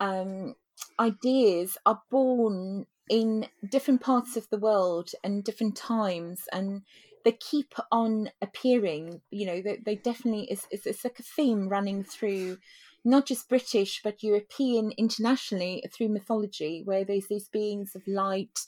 um, 0.00 0.54
ideas 0.98 1.76
are 1.84 2.00
born 2.10 2.86
in 3.10 3.46
different 3.68 4.00
parts 4.00 4.36
of 4.38 4.48
the 4.48 4.58
world 4.58 5.10
and 5.22 5.44
different 5.44 5.76
times, 5.76 6.44
and 6.50 6.80
they 7.26 7.32
keep 7.32 7.74
on 7.90 8.30
appearing. 8.40 9.20
You 9.30 9.46
know, 9.46 9.60
they, 9.60 9.80
they 9.84 9.96
definitely 9.96 10.44
is 10.44 10.66
it's, 10.70 10.86
it's 10.86 11.04
like 11.04 11.18
a 11.18 11.22
theme 11.22 11.68
running 11.68 12.04
through 12.04 12.56
not 13.04 13.26
just 13.26 13.48
British 13.48 14.00
but 14.02 14.22
European 14.22 14.92
internationally 14.96 15.84
through 15.92 16.08
mythology, 16.08 16.82
where 16.84 17.04
there's 17.04 17.28
these 17.28 17.48
beings 17.48 17.94
of 17.94 18.06
light, 18.06 18.60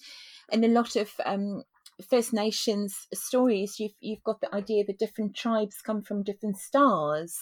and 0.50 0.64
a 0.64 0.68
lot 0.68 0.96
of 0.96 1.12
um, 1.24 1.62
First 2.08 2.32
Nations 2.32 3.06
stories. 3.14 3.78
You've 3.78 3.94
you've 4.00 4.24
got 4.24 4.40
the 4.40 4.54
idea 4.54 4.84
that 4.84 4.98
different 4.98 5.36
tribes 5.36 5.82
come 5.82 6.02
from 6.02 6.22
different 6.22 6.58
stars, 6.58 7.38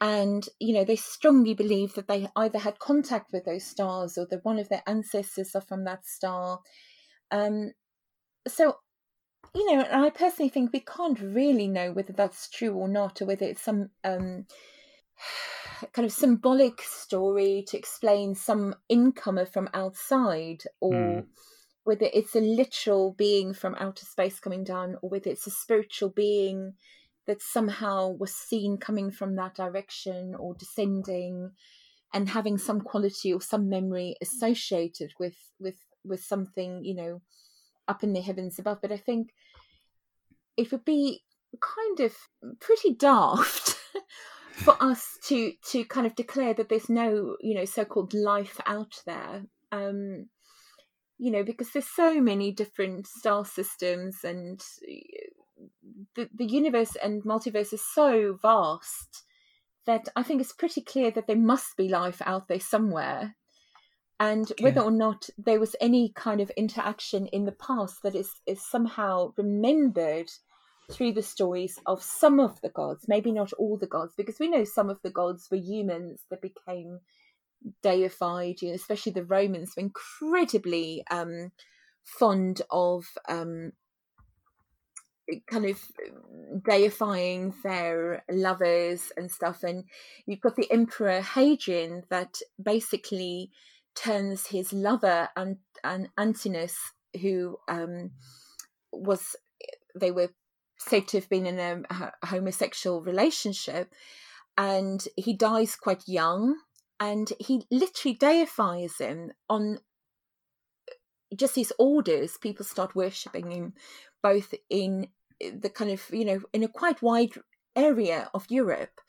and 0.00 0.48
you 0.58 0.74
know 0.74 0.84
they 0.84 0.96
strongly 0.96 1.54
believe 1.54 1.94
that 1.94 2.08
they 2.08 2.28
either 2.36 2.58
had 2.58 2.78
contact 2.78 3.32
with 3.32 3.44
those 3.44 3.64
stars 3.64 4.18
or 4.18 4.26
that 4.30 4.44
one 4.44 4.58
of 4.58 4.68
their 4.68 4.82
ancestors 4.86 5.54
are 5.54 5.60
from 5.60 5.84
that 5.84 6.04
star. 6.06 6.60
Um, 7.30 7.72
so 8.46 8.76
you 9.54 9.72
know, 9.72 9.86
I 9.90 10.10
personally 10.10 10.48
think 10.48 10.72
we 10.72 10.80
can't 10.80 11.20
really 11.20 11.68
know 11.68 11.92
whether 11.92 12.12
that's 12.12 12.50
true 12.50 12.72
or 12.72 12.88
not, 12.88 13.22
or 13.22 13.26
whether 13.26 13.46
it's 13.46 13.62
some 13.62 13.90
um, 14.02 14.46
kind 15.92 16.06
of 16.06 16.12
symbolic 16.12 16.80
story 16.82 17.64
to 17.68 17.76
explain 17.76 18.34
some 18.34 18.74
incomer 18.88 19.46
from 19.46 19.68
outside 19.74 20.62
or 20.80 20.92
mm. 20.92 21.24
whether 21.84 22.06
it's 22.12 22.34
a 22.34 22.40
literal 22.40 23.12
being 23.12 23.52
from 23.52 23.74
outer 23.76 24.04
space 24.04 24.40
coming 24.40 24.64
down 24.64 24.96
or 25.02 25.10
whether 25.10 25.30
it's 25.30 25.46
a 25.46 25.50
spiritual 25.50 26.10
being 26.10 26.74
that 27.26 27.42
somehow 27.42 28.08
was 28.08 28.34
seen 28.34 28.76
coming 28.76 29.10
from 29.10 29.36
that 29.36 29.54
direction 29.54 30.34
or 30.38 30.54
descending 30.54 31.50
and 32.12 32.28
having 32.28 32.58
some 32.58 32.80
quality 32.80 33.32
or 33.32 33.40
some 33.40 33.68
memory 33.68 34.14
associated 34.22 35.12
with 35.18 35.36
with 35.58 35.78
with 36.04 36.22
something 36.22 36.84
you 36.84 36.94
know 36.94 37.20
up 37.88 38.02
in 38.02 38.12
the 38.12 38.20
heavens 38.20 38.58
above 38.58 38.78
but 38.80 38.92
i 38.92 38.96
think 38.96 39.32
it 40.56 40.70
would 40.70 40.84
be 40.84 41.22
kind 41.60 42.00
of 42.00 42.14
pretty 42.60 42.94
daft 42.94 43.76
for 44.54 44.76
us 44.80 45.18
to 45.24 45.52
to 45.70 45.84
kind 45.84 46.06
of 46.06 46.14
declare 46.14 46.54
that 46.54 46.68
there's 46.68 46.88
no 46.88 47.36
you 47.40 47.54
know 47.54 47.64
so-called 47.64 48.14
life 48.14 48.60
out 48.66 49.02
there 49.04 49.42
um 49.72 50.28
you 51.18 51.30
know 51.30 51.42
because 51.42 51.70
there's 51.72 51.88
so 51.88 52.20
many 52.20 52.52
different 52.52 53.06
star 53.06 53.44
systems 53.44 54.18
and 54.22 54.60
the, 56.14 56.28
the 56.34 56.46
universe 56.46 56.96
and 57.02 57.24
multiverse 57.24 57.72
is 57.72 57.82
so 57.94 58.38
vast 58.40 59.24
that 59.86 60.08
i 60.14 60.22
think 60.22 60.40
it's 60.40 60.52
pretty 60.52 60.80
clear 60.80 61.10
that 61.10 61.26
there 61.26 61.36
must 61.36 61.76
be 61.76 61.88
life 61.88 62.22
out 62.24 62.48
there 62.48 62.60
somewhere. 62.60 63.36
And 64.20 64.50
whether 64.60 64.80
or 64.80 64.92
not 64.92 65.28
there 65.36 65.58
was 65.58 65.74
any 65.80 66.12
kind 66.14 66.40
of 66.40 66.50
interaction 66.50 67.26
in 67.26 67.44
the 67.44 67.52
past 67.52 67.96
that 68.04 68.14
is, 68.14 68.30
is 68.46 68.64
somehow 68.64 69.32
remembered 69.36 70.30
through 70.90 71.12
the 71.12 71.22
stories 71.22 71.78
of 71.86 72.02
some 72.02 72.40
of 72.40 72.60
the 72.60 72.68
gods, 72.68 73.06
maybe 73.08 73.32
not 73.32 73.52
all 73.54 73.76
the 73.76 73.86
gods, 73.86 74.14
because 74.16 74.38
we 74.38 74.48
know 74.48 74.64
some 74.64 74.90
of 74.90 75.00
the 75.02 75.10
gods 75.10 75.48
were 75.50 75.56
humans 75.56 76.22
that 76.30 76.42
became 76.42 77.00
deified, 77.82 78.60
you 78.60 78.68
know, 78.68 78.74
especially 78.74 79.12
the 79.12 79.24
Romans 79.24 79.72
were 79.76 79.82
incredibly 79.82 81.02
um, 81.10 81.50
fond 82.04 82.62
of 82.70 83.04
um, 83.28 83.72
kind 85.50 85.64
of 85.64 85.80
deifying 86.66 87.54
their 87.62 88.22
lovers 88.30 89.10
and 89.16 89.30
stuff. 89.30 89.62
And 89.62 89.84
you've 90.26 90.40
got 90.40 90.56
the 90.56 90.70
Emperor 90.70 91.22
Hadrian 91.22 92.02
that 92.10 92.38
basically 92.62 93.50
turns 93.94 94.48
his 94.48 94.72
lover 94.72 95.28
and, 95.36 95.56
and 95.82 96.08
Antinous, 96.18 96.76
who 97.20 97.58
um, 97.68 98.10
was 98.92 99.36
they 99.98 100.10
were 100.10 100.30
said 100.88 101.08
to 101.08 101.18
have 101.18 101.28
been 101.28 101.46
in 101.46 101.58
a, 101.58 101.82
a 102.22 102.26
homosexual 102.26 103.02
relationship 103.02 103.92
and 104.56 105.06
he 105.16 105.34
dies 105.34 105.76
quite 105.76 106.06
young 106.06 106.56
and 107.00 107.32
he 107.40 107.66
literally 107.70 108.16
deifies 108.16 108.98
him 108.98 109.32
on 109.48 109.78
uh, 110.88 110.94
just 111.36 111.56
his 111.56 111.72
orders. 111.78 112.38
People 112.40 112.64
start 112.64 112.94
worshipping 112.94 113.50
him 113.50 113.74
both 114.24 114.54
in 114.70 115.08
uh, 115.44 115.50
the 115.60 115.70
kind 115.70 115.90
of 115.90 116.02
you 116.10 116.24
know 116.24 116.40
in 116.52 116.64
a 116.64 116.68
quite 116.68 117.02
wide 117.02 117.32
area 117.76 118.30
of 118.32 118.46
europe 118.48 119.00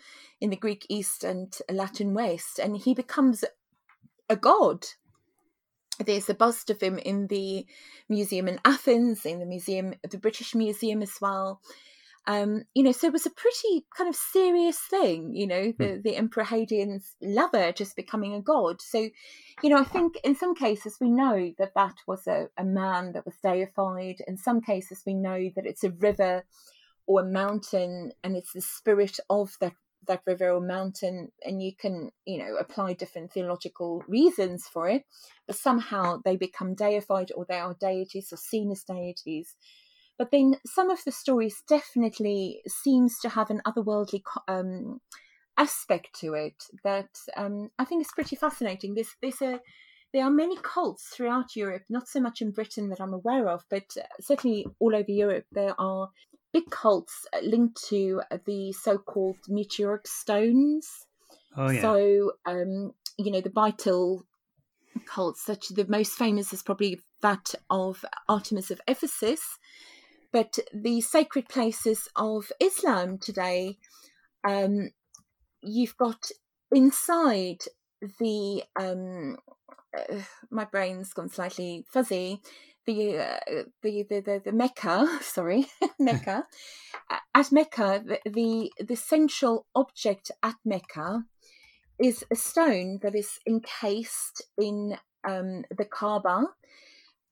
in 0.42 0.50
the 0.50 0.56
greek 0.56 0.86
east 0.90 1.24
and 1.24 1.58
latin 1.72 2.14
west 2.14 2.60
and 2.60 2.78
he 2.78 2.94
becomes 2.94 3.44
a 4.30 4.36
god 4.36 4.86
there's 6.06 6.30
a 6.30 6.34
bust 6.34 6.70
of 6.70 6.82
him 6.82 6.98
in 6.98 7.28
the 7.28 7.66
museum 8.10 8.48
in 8.48 8.60
Athens, 8.66 9.26
in 9.26 9.40
the 9.40 9.46
museum, 9.46 9.94
the 10.10 10.18
British 10.18 10.56
Museum 10.56 11.02
as 11.02 11.14
well. 11.22 11.62
Um, 12.28 12.64
you 12.74 12.82
know, 12.82 12.92
so 12.92 13.08
it 13.08 13.14
was 13.14 13.28
a 13.28 13.32
pretty 13.32 13.86
kind 13.96 14.10
of 14.10 14.16
serious 14.16 14.80
thing, 14.80 15.36
you 15.36 15.46
know, 15.46 15.72
the, 15.78 15.86
mm. 15.86 16.04
the 16.04 16.16
Emperor 16.16 16.44
Hadrian's 16.44 17.16
lover 17.22 17.72
just 17.72 17.96
becoming 17.96 18.34
a 18.34 18.42
god. 18.42 18.82
So, 18.82 19.10
you 19.62 19.70
know, 19.70 19.78
I 19.78 19.84
think 19.84 20.18
in 20.24 20.36
some 20.36 20.56
cases 20.56 20.98
we 21.00 21.12
know 21.12 21.54
that 21.60 21.76
that 21.76 21.94
was 22.08 22.26
a, 22.26 22.48
a 22.58 22.64
man 22.64 23.12
that 23.14 23.26
was 23.26 23.36
deified. 23.44 24.24
In 24.28 24.38
some 24.38 24.60
cases 24.60 25.04
we 25.06 25.14
know 25.14 25.52
that 25.56 25.68
it's 25.68 25.84
a 25.84 25.92
river 25.92 26.44
or 27.06 27.22
a 27.22 27.26
mountain 27.26 28.12
and 28.24 28.36
it's 28.36 28.54
the 28.54 28.62
spirit 28.62 29.20
of 29.30 29.56
that 29.62 29.74
that 30.08 30.22
river 30.26 30.50
or 30.52 30.62
mountain 30.62 31.32
and 31.44 31.62
you 31.62 31.72
can 31.76 32.12
you 32.26 32.38
know 32.38 32.56
apply 32.58 32.94
different 32.94 33.32
theological 33.32 34.04
reasons 34.08 34.68
for 34.68 34.88
it 34.88 35.04
but 35.48 35.56
somehow 35.56 36.20
they 36.24 36.36
become 36.36 36.76
deified 36.76 37.32
or 37.36 37.46
they 37.48 37.60
are 37.60 37.76
deities 37.80 38.30
or 38.32 38.38
seen 38.38 38.72
as 38.72 38.84
deities 38.84 39.56
but 40.18 40.32
then 40.32 40.56
some 40.66 40.90
of 40.90 41.04
the 41.04 41.12
stories 41.12 41.62
definitely 41.68 42.62
seems 42.68 43.20
to 43.20 43.30
have 43.30 43.50
an 43.50 43.62
otherworldly 43.68 44.22
um, 44.48 45.02
aspect 45.58 46.20
to 46.22 46.34
it 46.34 46.64
that 46.84 47.10
um, 47.36 47.70
I 47.78 47.86
think 47.86 48.02
is 48.02 48.12
pretty 48.14 48.36
fascinating. 48.36 48.96
There's, 48.96 49.42
a, 49.42 49.60
there 50.14 50.24
are 50.24 50.32
many 50.32 50.58
cults 50.62 51.08
throughout 51.08 51.56
Europe, 51.56 51.84
not 51.90 52.08
so 52.08 52.22
much 52.22 52.42
in 52.42 52.52
Britain 52.52 52.90
that 52.90 53.02
I'm 53.02 53.14
aware 53.14 53.50
of, 53.50 53.64
but 53.70 53.96
certainly 54.22 54.66
all 54.80 54.96
over 54.96 55.12
Europe 55.12 55.46
there 55.52 55.80
are 55.80 56.10
big 56.56 56.70
cults 56.70 57.28
linked 57.44 57.84
to 57.90 58.22
the 58.46 58.72
so-called 58.72 59.36
meteoric 59.50 60.08
stones. 60.08 61.06
Oh 61.58 61.70
yeah. 61.70 61.82
So 61.82 62.32
um, 62.46 62.94
you 63.18 63.30
know 63.30 63.42
the 63.42 63.50
baetyl 63.50 64.22
cults, 65.06 65.44
such 65.44 65.68
the 65.68 65.86
most 65.90 66.14
famous 66.14 66.54
is 66.54 66.64
probably 66.64 67.02
that 67.22 67.56
of 67.70 68.06
Artemis 68.30 68.72
of 68.72 68.80
Ephesus, 68.88 69.42
but 70.32 70.58
the 70.74 71.02
sacred 71.02 71.50
places 71.50 72.08
of 72.16 72.50
Islam 72.62 73.18
today, 73.18 73.78
um, 74.48 74.92
you've 75.62 75.98
got 75.98 76.32
inside 76.72 77.64
the 78.18 78.64
um, 78.80 79.36
uh, 79.94 80.22
my 80.50 80.64
brain's 80.64 81.12
gone 81.12 81.28
slightly 81.28 81.84
fuzzy. 81.92 82.42
The, 82.86 83.18
uh, 83.18 83.64
the, 83.82 84.06
the 84.08 84.20
the 84.20 84.42
the 84.46 84.52
Mecca, 84.52 85.08
sorry, 85.22 85.66
Mecca. 86.00 86.46
at 87.34 87.52
Mecca, 87.52 88.04
the, 88.06 88.20
the 88.30 88.72
the 88.84 88.96
central 88.96 89.66
object 89.74 90.32
at 90.44 90.56
Mecca 90.64 91.24
is 91.98 92.24
a 92.32 92.36
stone 92.36 93.00
that 93.02 93.16
is 93.16 93.40
encased 93.48 94.44
in 94.58 94.98
um, 95.28 95.64
the 95.76 95.86
Kaaba, 95.86 96.50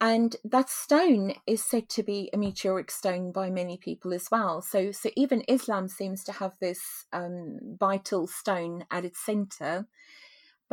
and 0.04 0.36
that 0.44 0.70
stone 0.70 1.34
is 1.48 1.64
said 1.64 1.88
to 1.92 2.04
be 2.04 2.30
a 2.34 2.38
meteoric 2.38 2.92
stone 2.92 3.32
by 3.32 3.50
many 3.50 3.78
people 3.78 4.14
as 4.14 4.28
well. 4.30 4.62
So, 4.62 4.92
so 4.92 5.10
even 5.16 5.46
Islam 5.48 5.88
seems 5.88 6.26
to 6.26 6.34
have 6.34 6.52
this 6.60 7.06
um, 7.14 7.60
baetyl 7.80 8.28
stone 8.28 8.84
at 8.92 9.06
its 9.06 9.26
center. 9.26 9.88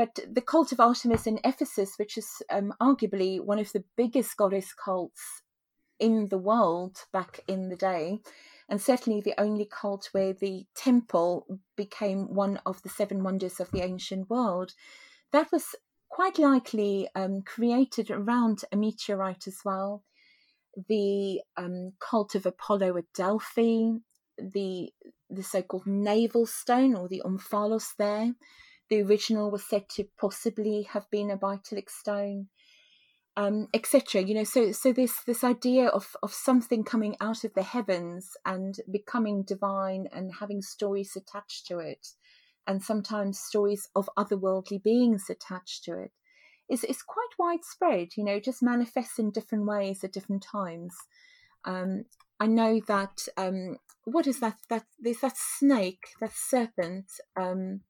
But 0.01 0.19
the 0.33 0.41
cult 0.41 0.73
of 0.73 0.81
Artemis 0.81 1.27
in 1.27 1.41
Ephesus, 1.45 1.99
which 1.99 2.17
is 2.17 2.41
um, 2.49 2.73
arguably 2.81 3.39
one 3.39 3.59
of 3.59 3.71
the 3.73 3.85
biggest 3.99 4.35
goddess 4.35 4.73
cults 4.73 5.43
in 5.99 6.29
the 6.29 6.39
world 6.39 7.05
back 7.13 7.41
in 7.47 7.69
the 7.69 7.77
day, 7.77 8.21
and 8.67 8.81
certainly 8.81 9.21
the 9.21 9.39
only 9.39 9.67
cult 9.67 10.09
where 10.13 10.33
the 10.33 10.65
temple 10.75 11.61
became 11.77 12.35
one 12.35 12.63
of 12.65 12.81
the 12.81 12.89
seven 12.89 13.23
wonders 13.23 13.61
of 13.61 13.71
the 13.73 13.83
ancient 13.83 14.31
world, 14.31 14.73
that 15.33 15.53
was 15.53 15.75
quite 16.09 16.39
likely 16.39 17.07
um, 17.15 17.43
created 17.43 18.11
around 18.11 18.65
a 18.73 18.77
meteorite 18.77 19.47
as 19.47 19.59
well. 19.67 20.03
The 20.89 21.43
um, 21.59 21.93
cult 21.99 22.35
of 22.35 22.47
Apollo 22.47 22.97
at 22.97 23.13
Delphi, 23.15 23.99
the 24.39 24.95
the 25.29 25.43
so-called 25.43 25.87
navel 25.87 26.47
stone 26.47 26.95
or 26.95 27.07
the 27.07 27.21
omphalos 27.23 27.95
there. 27.99 28.33
The 28.91 29.03
original 29.03 29.51
was 29.51 29.65
said 29.65 29.89
to 29.91 30.05
possibly 30.21 30.83
have 30.91 31.09
been 31.11 31.31
a 31.31 31.39
baetylic 31.39 31.89
stone, 31.89 32.49
um, 33.37 33.69
etc. 33.73 34.23
You 34.23 34.35
know, 34.35 34.45
so 34.45 34.73
so 34.73 34.93
this 34.93 35.23
this 35.25 35.43
idea 35.45 35.87
of 35.87 36.17
of 36.23 36.33
something 36.35 36.85
coming 36.85 37.17
out 37.21 37.45
of 37.45 37.55
the 37.55 37.63
heavens 37.63 38.31
and 38.45 38.77
becoming 38.91 39.43
divine 39.43 40.07
and 40.13 40.33
having 40.41 40.61
stories 40.61 41.17
attached 41.17 41.67
to 41.69 41.79
it 41.79 42.09
and 42.67 42.83
sometimes 42.83 43.39
stories 43.39 43.89
of 43.97 44.09
otherworldly 44.17 44.83
beings 44.83 45.29
attached 45.29 45.85
to 45.85 45.99
it 45.99 46.13
is, 46.69 46.85
is 46.85 47.03
quite 47.03 47.29
widespread, 47.39 48.11
you 48.17 48.25
know, 48.25 48.39
just 48.39 48.63
manifests 48.63 49.19
in 49.19 49.33
different 49.33 49.67
ways 49.67 50.05
at 50.05 50.13
different 50.13 50.43
times. 50.43 50.95
Um, 51.65 52.05
I 52.39 52.47
know 52.47 52.81
that 52.87 53.27
um, 53.37 53.79
what 54.05 54.27
is 54.27 54.41
that? 54.41 54.57
That 54.69 54.85
there's 54.99 55.21
that 55.21 55.37
snake, 55.37 56.05
that 56.21 56.33
serpent. 56.33 57.07
Um, 57.37 57.81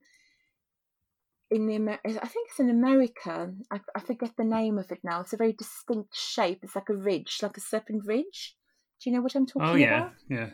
in 1.51 1.67
the 1.67 1.75
Amer- 1.75 2.01
I 2.05 2.27
think 2.27 2.49
it's 2.49 2.61
in 2.61 2.71
America. 2.71 3.53
I, 3.71 3.81
I, 3.97 4.01
forget 4.01 4.37
the 4.37 4.45
name 4.45 4.79
of 4.79 4.91
it 4.93 5.01
now. 5.03 5.21
It's 5.21 5.33
a 5.33 5.37
very 5.37 5.53
distinct 5.53 6.17
shape. 6.17 6.61
It's 6.63 6.77
like 6.77 6.89
a 6.89 6.97
ridge, 6.97 7.39
like 7.43 7.57
a 7.57 7.61
serpent 7.61 8.05
ridge. 8.07 8.57
Do 9.03 9.11
you 9.11 9.17
know 9.17 9.23
what 9.23 9.35
I'm 9.35 9.47
talking 9.47 9.63
about? 9.63 9.75
Oh 9.75 9.77
yeah, 9.77 9.99
about? 9.99 10.13
yeah. 10.29 10.49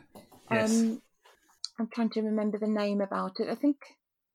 Yes. 0.51 0.81
Um, 0.81 1.03
I'm 1.79 1.89
trying 1.93 2.11
to 2.11 2.23
remember 2.23 2.59
the 2.59 2.67
name 2.67 3.01
about 3.01 3.41
it. 3.41 3.49
I 3.49 3.55
think 3.55 3.77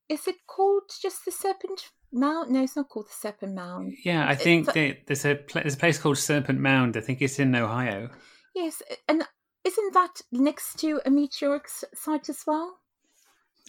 is 0.08 0.26
it 0.28 0.46
called 0.46 0.90
just 1.00 1.24
the 1.24 1.32
Serpent 1.32 1.90
Mound? 2.12 2.50
No, 2.50 2.62
it's 2.62 2.76
not 2.76 2.88
called 2.88 3.06
the 3.06 3.14
Serpent 3.14 3.54
Mound. 3.54 3.94
Yeah, 4.04 4.28
I 4.28 4.34
think 4.34 4.72
they, 4.72 5.00
there's 5.06 5.24
a 5.24 5.38
there's 5.54 5.74
a 5.74 5.78
place 5.78 5.98
called 5.98 6.18
Serpent 6.18 6.60
Mound. 6.60 6.96
I 6.96 7.00
think 7.00 7.22
it's 7.22 7.38
in 7.38 7.54
Ohio. 7.54 8.10
Yes, 8.54 8.82
and 9.08 9.24
isn't 9.64 9.94
that 9.94 10.20
next 10.30 10.78
to 10.80 11.00
a 11.06 11.10
meteoric 11.10 11.66
site 11.68 12.28
as 12.28 12.44
well? 12.46 12.78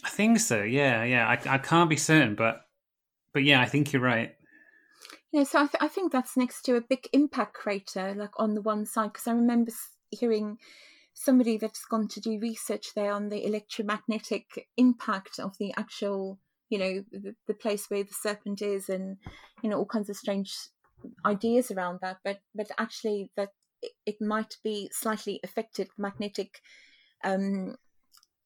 I 0.04 0.10
think 0.10 0.38
so. 0.40 0.62
Yeah, 0.62 1.02
yeah. 1.04 1.26
I, 1.26 1.54
I 1.54 1.58
can't 1.58 1.88
be 1.88 1.96
certain, 1.96 2.34
but 2.34 2.63
but 3.34 3.44
yeah, 3.44 3.60
I 3.60 3.66
think 3.66 3.92
you're 3.92 4.00
right. 4.00 4.34
Yeah, 5.32 5.42
so 5.42 5.58
I, 5.58 5.62
th- 5.62 5.82
I 5.82 5.88
think 5.88 6.12
that's 6.12 6.36
next 6.36 6.62
to 6.62 6.76
a 6.76 6.80
big 6.80 7.08
impact 7.12 7.54
crater, 7.54 8.14
like 8.16 8.30
on 8.36 8.54
the 8.54 8.62
one 8.62 8.86
side, 8.86 9.12
because 9.12 9.26
I 9.26 9.32
remember 9.32 9.72
hearing 10.10 10.58
somebody 11.12 11.58
that's 11.58 11.84
gone 11.84 12.06
to 12.08 12.20
do 12.20 12.38
research 12.40 12.94
there 12.94 13.12
on 13.12 13.28
the 13.28 13.44
electromagnetic 13.44 14.68
impact 14.76 15.40
of 15.40 15.58
the 15.58 15.74
actual, 15.76 16.38
you 16.70 16.78
know, 16.78 17.04
the, 17.10 17.34
the 17.48 17.54
place 17.54 17.90
where 17.90 18.04
the 18.04 18.14
serpent 18.14 18.62
is, 18.62 18.88
and 18.88 19.16
you 19.62 19.68
know 19.68 19.78
all 19.78 19.86
kinds 19.86 20.08
of 20.08 20.16
strange 20.16 20.54
ideas 21.26 21.72
around 21.72 21.98
that. 22.00 22.18
But 22.24 22.38
but 22.54 22.70
actually, 22.78 23.32
that 23.36 23.50
it, 23.82 23.92
it 24.06 24.16
might 24.20 24.56
be 24.62 24.88
slightly 24.92 25.40
affected 25.42 25.88
magnetic. 25.98 26.60
Um, 27.24 27.74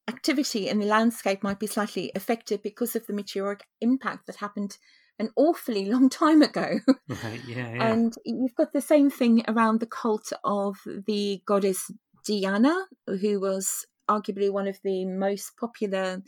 activity 0.08 0.68
in 0.68 0.80
the 0.80 0.86
landscape 0.86 1.42
might 1.42 1.60
be 1.60 1.66
slightly 1.66 2.10
affected 2.14 2.62
because 2.62 2.96
of 2.96 3.06
the 3.06 3.12
meteoric 3.12 3.64
impact 3.80 4.26
that 4.26 4.36
happened 4.36 4.78
an 5.18 5.30
awfully 5.36 5.84
long 5.84 6.08
time 6.24 6.42
ago. 6.42 6.80
Right, 7.08 7.40
yeah, 7.46 7.74
yeah. 7.74 7.92
And 7.92 8.14
you've 8.24 8.54
got 8.54 8.72
the 8.72 8.80
same 8.80 9.10
thing 9.10 9.44
around 9.46 9.80
the 9.80 9.86
cult 9.86 10.32
of 10.44 10.78
the 11.06 11.42
goddess 11.46 11.90
Diana, 12.26 12.86
who 13.06 13.40
was 13.40 13.86
arguably 14.08 14.50
one 14.50 14.66
of 14.66 14.78
the 14.82 15.04
most 15.04 15.56
popular 15.58 16.22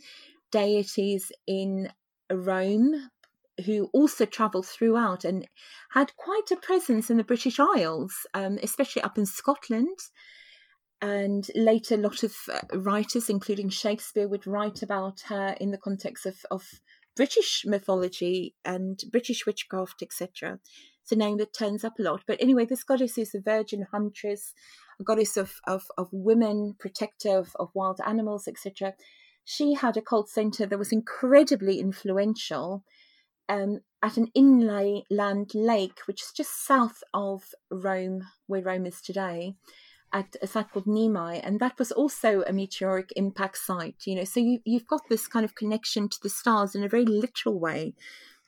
deities 0.51 1.31
in 1.47 1.89
Rome, 2.31 3.09
who 3.65 3.89
also 3.93 4.25
travelled 4.25 4.65
throughout 4.65 5.25
and 5.25 5.47
had 5.91 6.15
quite 6.15 6.51
a 6.51 6.55
presence 6.55 7.09
in 7.09 7.17
the 7.17 7.23
British 7.23 7.59
Isles, 7.59 8.13
um, 8.33 8.57
especially 8.63 9.01
up 9.01 9.17
in 9.17 9.25
Scotland. 9.25 9.97
And 11.01 11.49
later, 11.55 11.95
a 11.95 11.97
lot 11.97 12.21
of 12.21 12.35
uh, 12.51 12.77
writers, 12.77 13.29
including 13.29 13.69
Shakespeare, 13.69 14.27
would 14.27 14.45
write 14.45 14.83
about 14.83 15.21
her 15.27 15.55
in 15.59 15.71
the 15.71 15.77
context 15.77 16.27
of, 16.27 16.37
of 16.51 16.63
British 17.15 17.63
mythology 17.65 18.55
and 18.63 19.01
British 19.11 19.45
witchcraft, 19.45 20.03
etc. 20.03 20.59
It's 21.01 21.11
a 21.11 21.15
name 21.15 21.37
that 21.37 21.53
turns 21.53 21.83
up 21.83 21.97
a 21.97 22.03
lot. 22.03 22.21
But 22.27 22.37
anyway, 22.39 22.65
this 22.65 22.83
goddess 22.83 23.17
is 23.17 23.33
a 23.33 23.41
virgin 23.41 23.87
huntress, 23.91 24.53
a 24.99 25.03
goddess 25.03 25.37
of, 25.37 25.55
of, 25.65 25.85
of 25.97 26.09
women, 26.11 26.75
protector 26.79 27.35
of, 27.35 27.55
of 27.55 27.71
wild 27.73 27.99
animals, 28.05 28.47
etc. 28.47 28.93
She 29.43 29.73
had 29.73 29.97
a 29.97 30.01
cult 30.01 30.29
center 30.29 30.67
that 30.67 30.77
was 30.77 30.91
incredibly 30.91 31.79
influential 31.79 32.83
um, 33.49 33.79
at 34.03 34.17
an 34.17 34.27
inland 34.35 35.51
lake, 35.55 35.99
which 36.05 36.21
is 36.21 36.31
just 36.31 36.63
south 36.63 37.03
of 37.11 37.43
Rome, 37.71 38.21
where 38.45 38.61
Rome 38.61 38.85
is 38.85 39.01
today 39.01 39.55
at 40.13 40.35
a 40.41 40.47
site 40.47 40.71
called 40.71 40.87
Nemi, 40.87 41.39
and 41.39 41.59
that 41.59 41.79
was 41.79 41.91
also 41.91 42.43
a 42.43 42.53
meteoric 42.53 43.11
impact 43.15 43.57
site. 43.57 44.03
You 44.05 44.15
know, 44.15 44.23
so 44.23 44.39
you, 44.39 44.59
you've 44.65 44.87
got 44.87 45.07
this 45.09 45.27
kind 45.27 45.45
of 45.45 45.55
connection 45.55 46.09
to 46.09 46.17
the 46.21 46.29
stars 46.29 46.75
in 46.75 46.83
a 46.83 46.89
very 46.89 47.05
literal 47.05 47.59
way, 47.59 47.93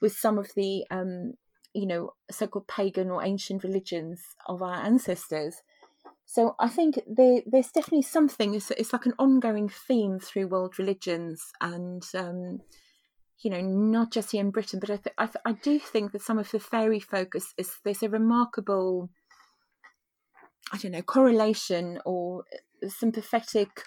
with 0.01 0.13
some 0.13 0.37
of 0.37 0.51
the 0.55 0.85
um, 0.91 1.33
you 1.73 1.87
know 1.87 2.13
so-called 2.29 2.67
pagan 2.67 3.09
or 3.09 3.23
ancient 3.23 3.63
religions 3.63 4.21
of 4.47 4.61
our 4.61 4.83
ancestors. 4.83 5.61
So 6.25 6.55
I 6.59 6.69
think 6.69 6.99
there, 7.05 7.41
there's 7.45 7.71
definitely 7.71 8.03
something. 8.03 8.55
It's, 8.55 8.71
it's, 8.71 8.93
like 8.93 9.05
an 9.05 9.13
ongoing 9.19 9.69
theme 9.69 10.19
through 10.19 10.47
world 10.47 10.79
religions, 10.79 11.51
and 11.61 12.03
um, 12.15 12.61
you 13.43 13.51
know, 13.51 13.61
not 13.61 14.11
just 14.11 14.31
here 14.31 14.41
in 14.41 14.51
Britain, 14.51 14.79
but 14.79 14.89
I, 14.89 14.97
th- 14.97 15.15
I, 15.17 15.25
th- 15.25 15.43
I 15.45 15.51
do 15.51 15.79
think 15.79 16.11
that 16.11 16.21
some 16.21 16.39
of 16.39 16.49
the 16.49 16.59
fairy 16.59 16.99
focus 16.99 17.53
is 17.57 17.71
there's 17.83 18.03
a 18.03 18.09
remarkable 18.09 19.09
I 20.71 20.77
don't 20.77 20.91
know, 20.91 21.01
correlation 21.01 21.99
or 22.05 22.43
sympathetic 22.87 23.83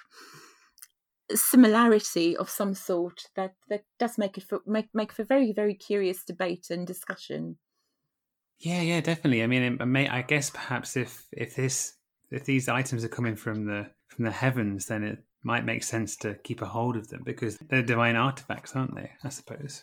similarity 1.35 2.37
of 2.37 2.49
some 2.49 2.75
sort 2.75 3.25
that, 3.35 3.55
that 3.69 3.83
does 3.99 4.17
make 4.17 4.39
it 4.39 4.45
for, 4.45 4.61
make 4.67 4.89
make 4.95 5.13
for 5.13 5.25
very 5.25 5.53
very 5.53 5.75
curious 5.75 6.25
debate 6.25 6.69
and 6.71 6.87
discussion. 6.87 7.57
Yeah, 8.59 8.81
yeah, 8.81 9.01
definitely. 9.01 9.43
I 9.43 9.47
mean, 9.47 9.79
it 9.81 9.87
may, 9.87 10.09
I 10.09 10.23
guess 10.23 10.51
perhaps 10.51 10.97
if 10.97 11.27
if 11.33 11.57
this 11.57 11.95
if 12.31 12.45
these 12.45 12.69
items 12.69 13.05
are 13.05 13.09
coming 13.09 13.37
from 13.37 13.67
the 13.67 13.91
from 14.09 14.25
the 14.25 14.31
heavens, 14.31 14.87
then 14.87 15.03
it 15.03 15.19
might 15.43 15.65
make 15.65 15.83
sense 15.83 16.17
to 16.17 16.35
keep 16.43 16.63
a 16.63 16.67
hold 16.67 16.97
of 16.97 17.09
them 17.09 17.23
because 17.25 17.57
they're 17.69 17.83
divine 17.83 18.17
artifacts, 18.17 18.75
aren't 18.75 18.95
they? 18.95 19.11
I 19.23 19.29
suppose. 19.29 19.83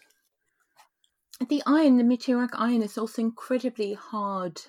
The 1.50 1.64
iron, 1.66 1.98
the 1.98 2.04
meteoric 2.04 2.52
iron, 2.54 2.82
is 2.82 2.98
also 2.98 3.22
incredibly 3.22 3.94
hard 3.94 4.62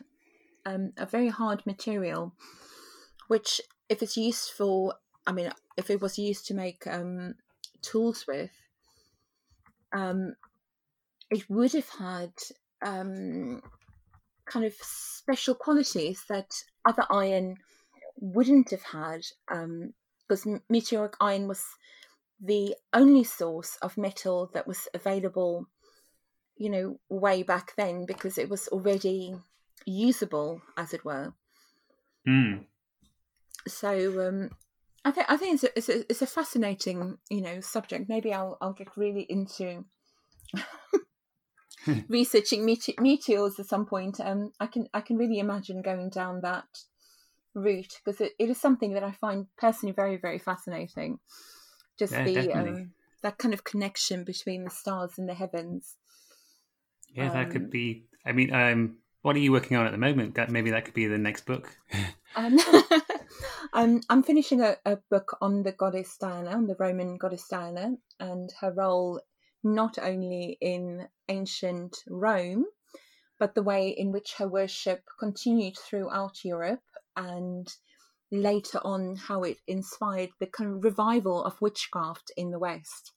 um, 0.66 0.93
a 0.97 1.07
very 1.07 1.28
hard 1.28 1.65
material, 1.66 2.32
which, 3.28 3.61
if 3.89 4.03
it's 4.03 4.16
used 4.16 4.51
for, 4.51 4.95
I 5.27 5.32
mean, 5.32 5.51
if 5.77 5.91
it 5.91 6.01
was 6.01 6.19
used 6.19 6.47
to 6.47 6.55
make 6.55 6.86
um, 6.86 7.35
tools 7.82 8.24
with, 8.27 8.51
um, 9.93 10.35
it 11.31 11.49
would 11.49 11.73
have 11.73 11.89
had 11.89 12.32
um, 12.82 13.62
kind 14.47 14.65
of 14.65 14.74
special 14.81 15.55
qualities 15.55 16.24
that 16.28 16.51
other 16.85 17.05
iron 17.11 17.57
wouldn't 18.19 18.70
have 18.70 18.82
had, 18.82 19.23
because 19.49 20.47
um, 20.47 20.61
meteoric 20.69 21.15
iron 21.20 21.49
was 21.49 21.65
the 22.41 22.74
only 22.93 23.24
source 23.24 23.77
of 23.81 23.97
metal 23.97 24.51
that 24.53 24.66
was 24.66 24.89
available, 24.93 25.66
you 26.57 26.69
know, 26.69 26.99
way 27.09 27.43
back 27.43 27.73
then 27.77 28.05
because 28.07 28.39
it 28.39 28.49
was 28.49 28.69
already 28.69 29.35
usable, 29.86 30.62
as 30.76 30.92
it 30.94 31.05
were. 31.05 31.34
Mm. 32.26 32.64
So 33.66 34.28
um, 34.28 34.51
I 35.05 35.10
think 35.10 35.30
I 35.30 35.36
think 35.36 35.55
it's 35.55 35.64
a, 35.64 35.78
it's 35.78 35.88
a, 35.88 36.01
it's 36.10 36.22
a 36.22 36.26
fascinating 36.26 37.18
you 37.30 37.40
know 37.40 37.60
subject. 37.60 38.09
Maybe 38.09 38.32
I'll 38.32 38.59
I'll 38.60 38.72
get 38.72 38.96
really 38.96 39.26
into 39.28 39.84
researching 42.09 42.64
mete- 42.64 43.01
meteors 43.01 43.59
at 43.59 43.66
some 43.66 43.86
point. 43.86 44.20
Um, 44.20 44.52
I 44.60 44.66
can 44.66 44.88
I 44.92 45.01
can 45.01 45.16
really 45.16 45.38
imagine 45.38 45.82
going 45.82 46.10
down 46.10 46.40
that 46.42 46.66
route 47.55 48.01
because 48.05 48.20
it, 48.20 48.32
it 48.38 48.51
is 48.51 48.60
something 48.60 48.94
that 48.94 49.05
I 49.05 49.12
find 49.12 49.46
personally 49.56 49.94
very 49.94 50.16
very 50.16 50.38
fascinating. 50.38 51.18
Just 51.98 52.12
Yeah, 52.12 52.24
the 52.24 52.52
um, 52.52 52.92
that 53.22 53.38
kind 53.38 53.55
of 53.55 53.64
connection 53.64 54.24
between 54.24 54.64
the 54.64 54.70
stars 54.70 55.18
and 55.18 55.28
the 55.28 55.34
heavens. 55.34 55.96
Yeah, 57.10 57.30
that 57.30 57.46
Um, 57.46 57.51
could 57.51 57.70
be. 57.70 58.09
I 58.26 58.32
mean, 58.32 58.52
um, 58.52 58.98
what 59.24 59.36
are 59.36 59.40
you 59.40 59.52
working 59.52 59.78
on 59.78 59.86
at 59.86 59.92
the 59.92 59.96
moment? 59.96 60.34
That 60.34 60.51
maybe 60.51 60.70
that 60.72 60.84
could 60.84 60.92
be 60.92 61.06
the 61.06 61.16
next 61.16 61.46
book. 61.46 61.74
Um, 62.36 62.59
I'm 63.72 64.02
I'm 64.10 64.22
finishing 64.22 64.60
a, 64.60 64.76
a 64.84 64.98
book 65.10 65.38
on 65.40 65.62
the 65.62 65.72
goddess 65.72 66.18
Diana, 66.20 66.51
on 66.51 66.66
the 66.66 66.76
Roman 66.78 67.16
goddess 67.16 67.46
Diana, 67.51 67.96
and 68.20 68.52
her 68.60 68.70
role 68.70 69.22
not 69.62 69.98
only 69.98 70.59
in 70.60 71.09
ancient 71.28 71.96
Rome, 72.06 72.66
but 73.38 73.55
the 73.55 73.62
way 73.62 73.88
in 73.88 74.12
which 74.12 74.34
her 74.36 74.46
worship 74.46 75.01
continued 75.18 75.78
throughout 75.78 76.44
Europe, 76.44 76.84
and 77.16 77.66
later 78.30 78.78
on 78.84 79.16
how 79.16 79.42
it 79.42 79.56
inspired 79.66 80.30
the 80.38 80.46
kind 80.46 80.70
of 80.70 80.84
revival 80.84 81.42
of 81.42 81.59
witchcraft 81.62 82.30
in 82.36 82.51
the 82.51 82.59
West. 82.59 83.12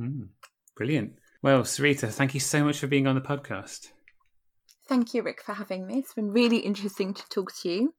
Mm, 0.00 0.28
brilliant. 0.76 1.14
Well, 1.42 1.62
Sorita, 1.62 2.10
thank 2.10 2.32
you 2.32 2.38
so 2.40 2.62
much 2.64 2.78
for 2.78 2.86
being 2.86 3.08
on 3.08 3.16
the 3.16 3.20
podcast. 3.20 3.90
Thank 4.92 5.14
you, 5.14 5.22
Rick, 5.22 5.40
for 5.40 5.54
having 5.54 5.86
me. 5.86 6.00
It's 6.00 6.12
been 6.12 6.32
really 6.32 6.58
interesting 6.58 7.14
to 7.14 7.26
talk 7.30 7.54
to 7.62 7.70
you. 7.70 7.94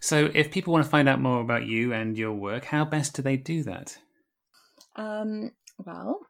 So, 0.00 0.30
if 0.32 0.50
people 0.50 0.72
want 0.72 0.86
to 0.86 0.90
find 0.90 1.06
out 1.06 1.20
more 1.20 1.42
about 1.42 1.66
you 1.66 1.92
and 1.92 2.16
your 2.16 2.32
work, 2.32 2.64
how 2.64 2.86
best 2.86 3.14
do 3.14 3.20
they 3.20 3.36
do 3.36 3.62
that? 3.64 3.98
Um, 4.96 5.50
well, 5.76 6.20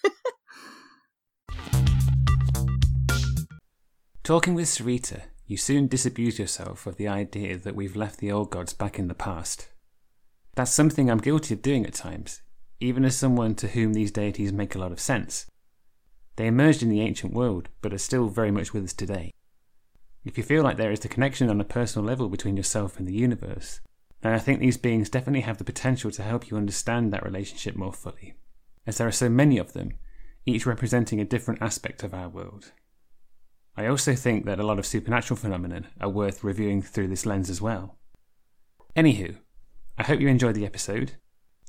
Talking 4.23 4.55
with 4.55 4.67
Sorita, 4.67 5.23
you 5.47 5.57
soon 5.57 5.87
disabuse 5.87 6.39
yourself 6.39 6.87
of 6.87 6.97
the 6.97 7.09
idea 7.09 7.59
that 7.59 7.75
we've 7.75 7.97
left 7.97 8.21
the 8.21 8.33
old 8.33 8.51
gods 8.51 8.73
back 8.73 8.99
in 8.99 9.09
the 9.09 9.15
past. 9.15 9.69
That's 10.55 10.73
something 10.73 11.11
I'm 11.11 11.19
guilty 11.19 11.55
of 11.55 11.63
doing 11.63 11.85
at 11.85 11.95
times, 11.95 12.43
even 12.81 13.05
as 13.05 13.17
someone 13.17 13.55
to 13.57 13.69
whom 13.69 13.93
these 13.93 14.13
deities 14.13 14.53
make 14.53 14.75
a 14.75 14.79
lot 14.79 14.93
of 14.93 15.01
sense. 15.01 15.47
They 16.37 16.47
emerged 16.47 16.83
in 16.83 16.89
the 16.89 17.01
ancient 17.01 17.33
world, 17.33 17.69
but 17.81 17.93
are 17.93 17.99
still 17.99 18.29
very 18.29 18.51
much 18.51 18.73
with 18.73 18.85
us 18.85 18.93
today. 18.93 19.33
If 20.25 20.39
you 20.39 20.45
feel 20.45 20.63
like 20.63 20.77
there 20.77 20.93
is 20.93 21.05
a 21.05 21.09
connection 21.09 21.51
on 21.51 21.61
a 21.61 21.65
personal 21.65 22.07
level 22.07 22.29
between 22.29 22.57
yourself 22.57 22.99
and 22.99 23.07
the 23.07 23.15
universe, 23.15 23.81
then 24.23 24.33
I 24.33 24.39
think 24.39 24.61
these 24.61 24.79
beings 24.79 25.11
definitely 25.11 25.43
have 25.43 25.59
the 25.59 25.65
potential 25.65 26.11
to 26.13 26.23
help 26.23 26.51
you 26.51 26.57
understand 26.57 27.13
that 27.13 27.25
relationship 27.25 27.77
more 27.77 27.93
fully, 27.93 28.35
as 28.87 28.99
there 28.99 29.07
are 29.07 29.13
so 29.13 29.29
many 29.29 29.59
of 29.59 29.75
them, 29.75 29.91
each 30.47 30.67
representing 30.67 31.21
a 31.21 31.25
different 31.25 31.63
aspect 31.63 32.03
of 32.03 32.15
our 32.15 32.29
world. 32.29 32.73
I 33.77 33.87
also 33.87 34.15
think 34.15 34.47
that 34.47 34.61
a 34.61 34.67
lot 34.67 34.79
of 34.79 34.87
supernatural 34.87 35.37
phenomena 35.37 35.89
are 36.01 36.09
worth 36.09 36.45
reviewing 36.45 36.81
through 36.81 37.09
this 37.09 37.27
lens 37.27 37.51
as 37.51 37.61
well. 37.61 37.99
Anywho, 38.97 39.37
I 39.97 40.03
hope 40.03 40.21
you 40.21 40.29
enjoyed 40.29 40.55
the 40.55 40.67
episode. 40.67 41.13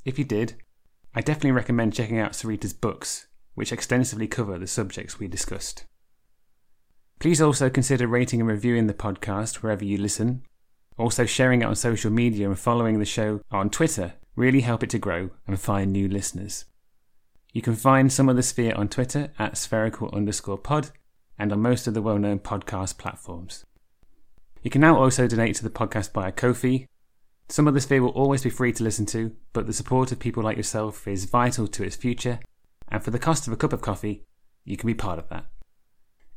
If 0.03 0.18
you 0.18 0.26
did, 0.26 0.56
I 1.14 1.22
definitely 1.22 1.52
recommend 1.52 1.93
checking 1.93 2.19
out 2.19 2.34
Sorita's 2.34 2.73
books, 2.73 3.27
which 3.53 3.72
extensively 3.72 4.27
cover 4.27 4.57
the 4.57 4.68
subjects 4.68 5.19
we 5.19 5.27
discussed. 5.27 5.85
Please 7.19 7.41
also 7.41 7.69
consider 7.69 8.07
rating 8.07 8.41
and 8.41 8.49
reviewing 8.49 8.88
the 8.88 8.93
podcast 8.93 9.56
wherever 9.56 9.85
you 9.85 9.97
listen. 9.97 10.43
Also, 10.97 11.26
sharing 11.26 11.61
it 11.61 11.65
on 11.65 11.76
social 11.76 12.11
media 12.11 12.47
and 12.47 12.60
following 12.60 12.99
the 12.99 13.06
show 13.06 13.41
on 13.52 13.69
Twitter 13.69 14.14
really 14.35 14.61
help 14.61 14.84
it 14.84 14.89
to 14.89 14.99
grow 14.99 15.30
and 15.47 15.60
find 15.60 15.91
new 15.91 16.07
listeners. 16.07 16.65
You 17.53 17.61
can 17.61 17.76
find 17.76 18.11
Some 18.11 18.27
Other 18.27 18.41
Sphere 18.41 18.73
on 18.76 18.89
Twitter 18.89 19.31
at 19.39 19.57
spherical 19.57 20.10
underscore 20.14 20.57
pod 20.57 20.91
and 21.39 21.52
on 21.53 21.61
most 21.61 21.88
of 21.88 21.93
the 21.93 22.02
well 22.02 22.18
known 22.18 22.39
podcast 22.39 22.97
platforms. 22.97 23.65
You 24.61 24.69
can 24.69 24.81
now 24.81 24.97
also 24.97 25.27
donate 25.27 25.56
to 25.56 25.64
the 25.64 25.69
podcast 25.69 26.11
via 26.11 26.31
Ko-fi. 26.31 26.88
Some 27.47 27.67
Other 27.67 27.80
Sphere 27.80 28.01
will 28.01 28.09
always 28.09 28.43
be 28.43 28.49
free 28.49 28.73
to 28.73 28.84
listen 28.84 29.05
to, 29.07 29.35
but 29.53 29.67
the 29.67 29.73
support 29.73 30.11
of 30.11 30.19
people 30.19 30.43
like 30.43 30.57
yourself 30.57 31.07
is 31.07 31.26
vital 31.26 31.67
to 31.67 31.84
its 31.84 31.95
future, 31.95 32.39
and 32.89 33.03
for 33.03 33.11
the 33.11 33.19
cost 33.19 33.47
of 33.47 33.53
a 33.53 33.57
cup 33.57 33.72
of 33.72 33.81
coffee, 33.81 34.23
you 34.63 34.77
can 34.77 34.88
be 34.88 34.95
part 34.95 35.19
of 35.19 35.30
that. 35.30 35.45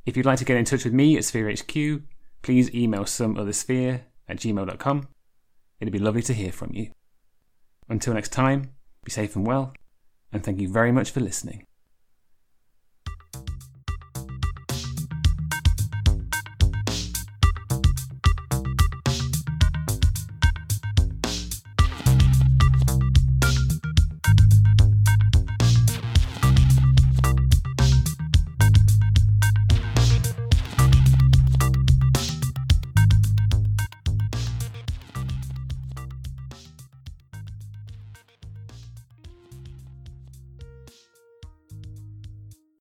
If 0.05 0.17
you'd 0.17 0.27
like 0.27 0.39
to 0.39 0.45
get 0.45 0.57
in 0.57 0.65
touch 0.65 0.85
with 0.85 0.93
me 0.93 1.17
at 1.17 1.25
Sphere 1.25 1.51
HQ, 1.51 2.03
please 2.43 2.73
email 2.75 3.05
someothersphere 3.05 4.03
at 4.29 4.39
gmail.com. 4.39 5.09
It'd 5.81 5.93
be 5.93 5.99
lovely 5.99 6.23
to 6.23 6.35
hear 6.35 6.53
from 6.53 6.73
you. 6.75 6.91
Until 7.89 8.15
next 8.15 8.31
time, 8.31 8.73
be 9.05 9.11
safe 9.11 9.35
and 9.35 9.47
well, 9.47 9.73
and 10.33 10.45
thank 10.45 10.61
you 10.61 10.69
very 10.69 10.93
much 10.93 11.11
for 11.11 11.21
listening. 11.21 11.65